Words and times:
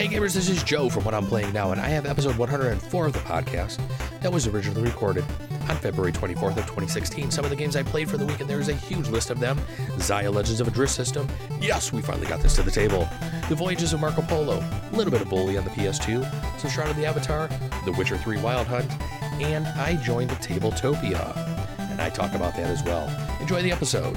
Hey 0.00 0.08
gamers, 0.08 0.32
this 0.32 0.48
is 0.48 0.62
Joe 0.62 0.88
from 0.88 1.04
What 1.04 1.12
I'm 1.12 1.26
Playing 1.26 1.52
Now, 1.52 1.72
and 1.72 1.78
I 1.78 1.88
have 1.88 2.06
episode 2.06 2.38
104 2.38 3.06
of 3.06 3.12
the 3.12 3.18
podcast 3.18 3.78
that 4.22 4.32
was 4.32 4.46
originally 4.46 4.80
recorded 4.80 5.26
on 5.68 5.76
February 5.76 6.10
24th 6.10 6.56
of 6.56 6.64
2016. 6.64 7.30
Some 7.30 7.44
of 7.44 7.50
the 7.50 7.56
games 7.56 7.76
I 7.76 7.82
played 7.82 8.08
for 8.08 8.16
the 8.16 8.24
week, 8.24 8.40
and 8.40 8.48
there's 8.48 8.70
a 8.70 8.74
huge 8.74 9.08
list 9.08 9.28
of 9.28 9.40
them. 9.40 9.58
Xia 9.98 10.32
Legends 10.32 10.58
of 10.58 10.68
a 10.68 10.70
Drift 10.70 10.94
System. 10.94 11.28
Yes, 11.60 11.92
we 11.92 12.00
finally 12.00 12.26
got 12.26 12.40
this 12.40 12.54
to 12.56 12.62
the 12.62 12.70
table. 12.70 13.06
The 13.50 13.54
Voyages 13.54 13.92
of 13.92 14.00
Marco 14.00 14.22
Polo. 14.22 14.60
A 14.90 14.96
little 14.96 15.10
bit 15.10 15.20
of 15.20 15.28
Bully 15.28 15.58
on 15.58 15.64
the 15.64 15.70
PS2. 15.72 16.58
Some 16.58 16.70
Shroud 16.70 16.88
of 16.88 16.96
the 16.96 17.04
Avatar. 17.04 17.48
The 17.84 17.92
Witcher 17.92 18.16
3 18.16 18.40
Wild 18.40 18.68
Hunt. 18.68 18.90
And 19.42 19.66
I 19.66 19.96
joined 19.96 20.30
the 20.30 20.36
Tabletopia. 20.36 21.36
And 21.90 22.00
I 22.00 22.08
talk 22.08 22.32
about 22.32 22.56
that 22.56 22.70
as 22.70 22.82
well. 22.84 23.06
Enjoy 23.38 23.60
the 23.60 23.70
episode. 23.70 24.16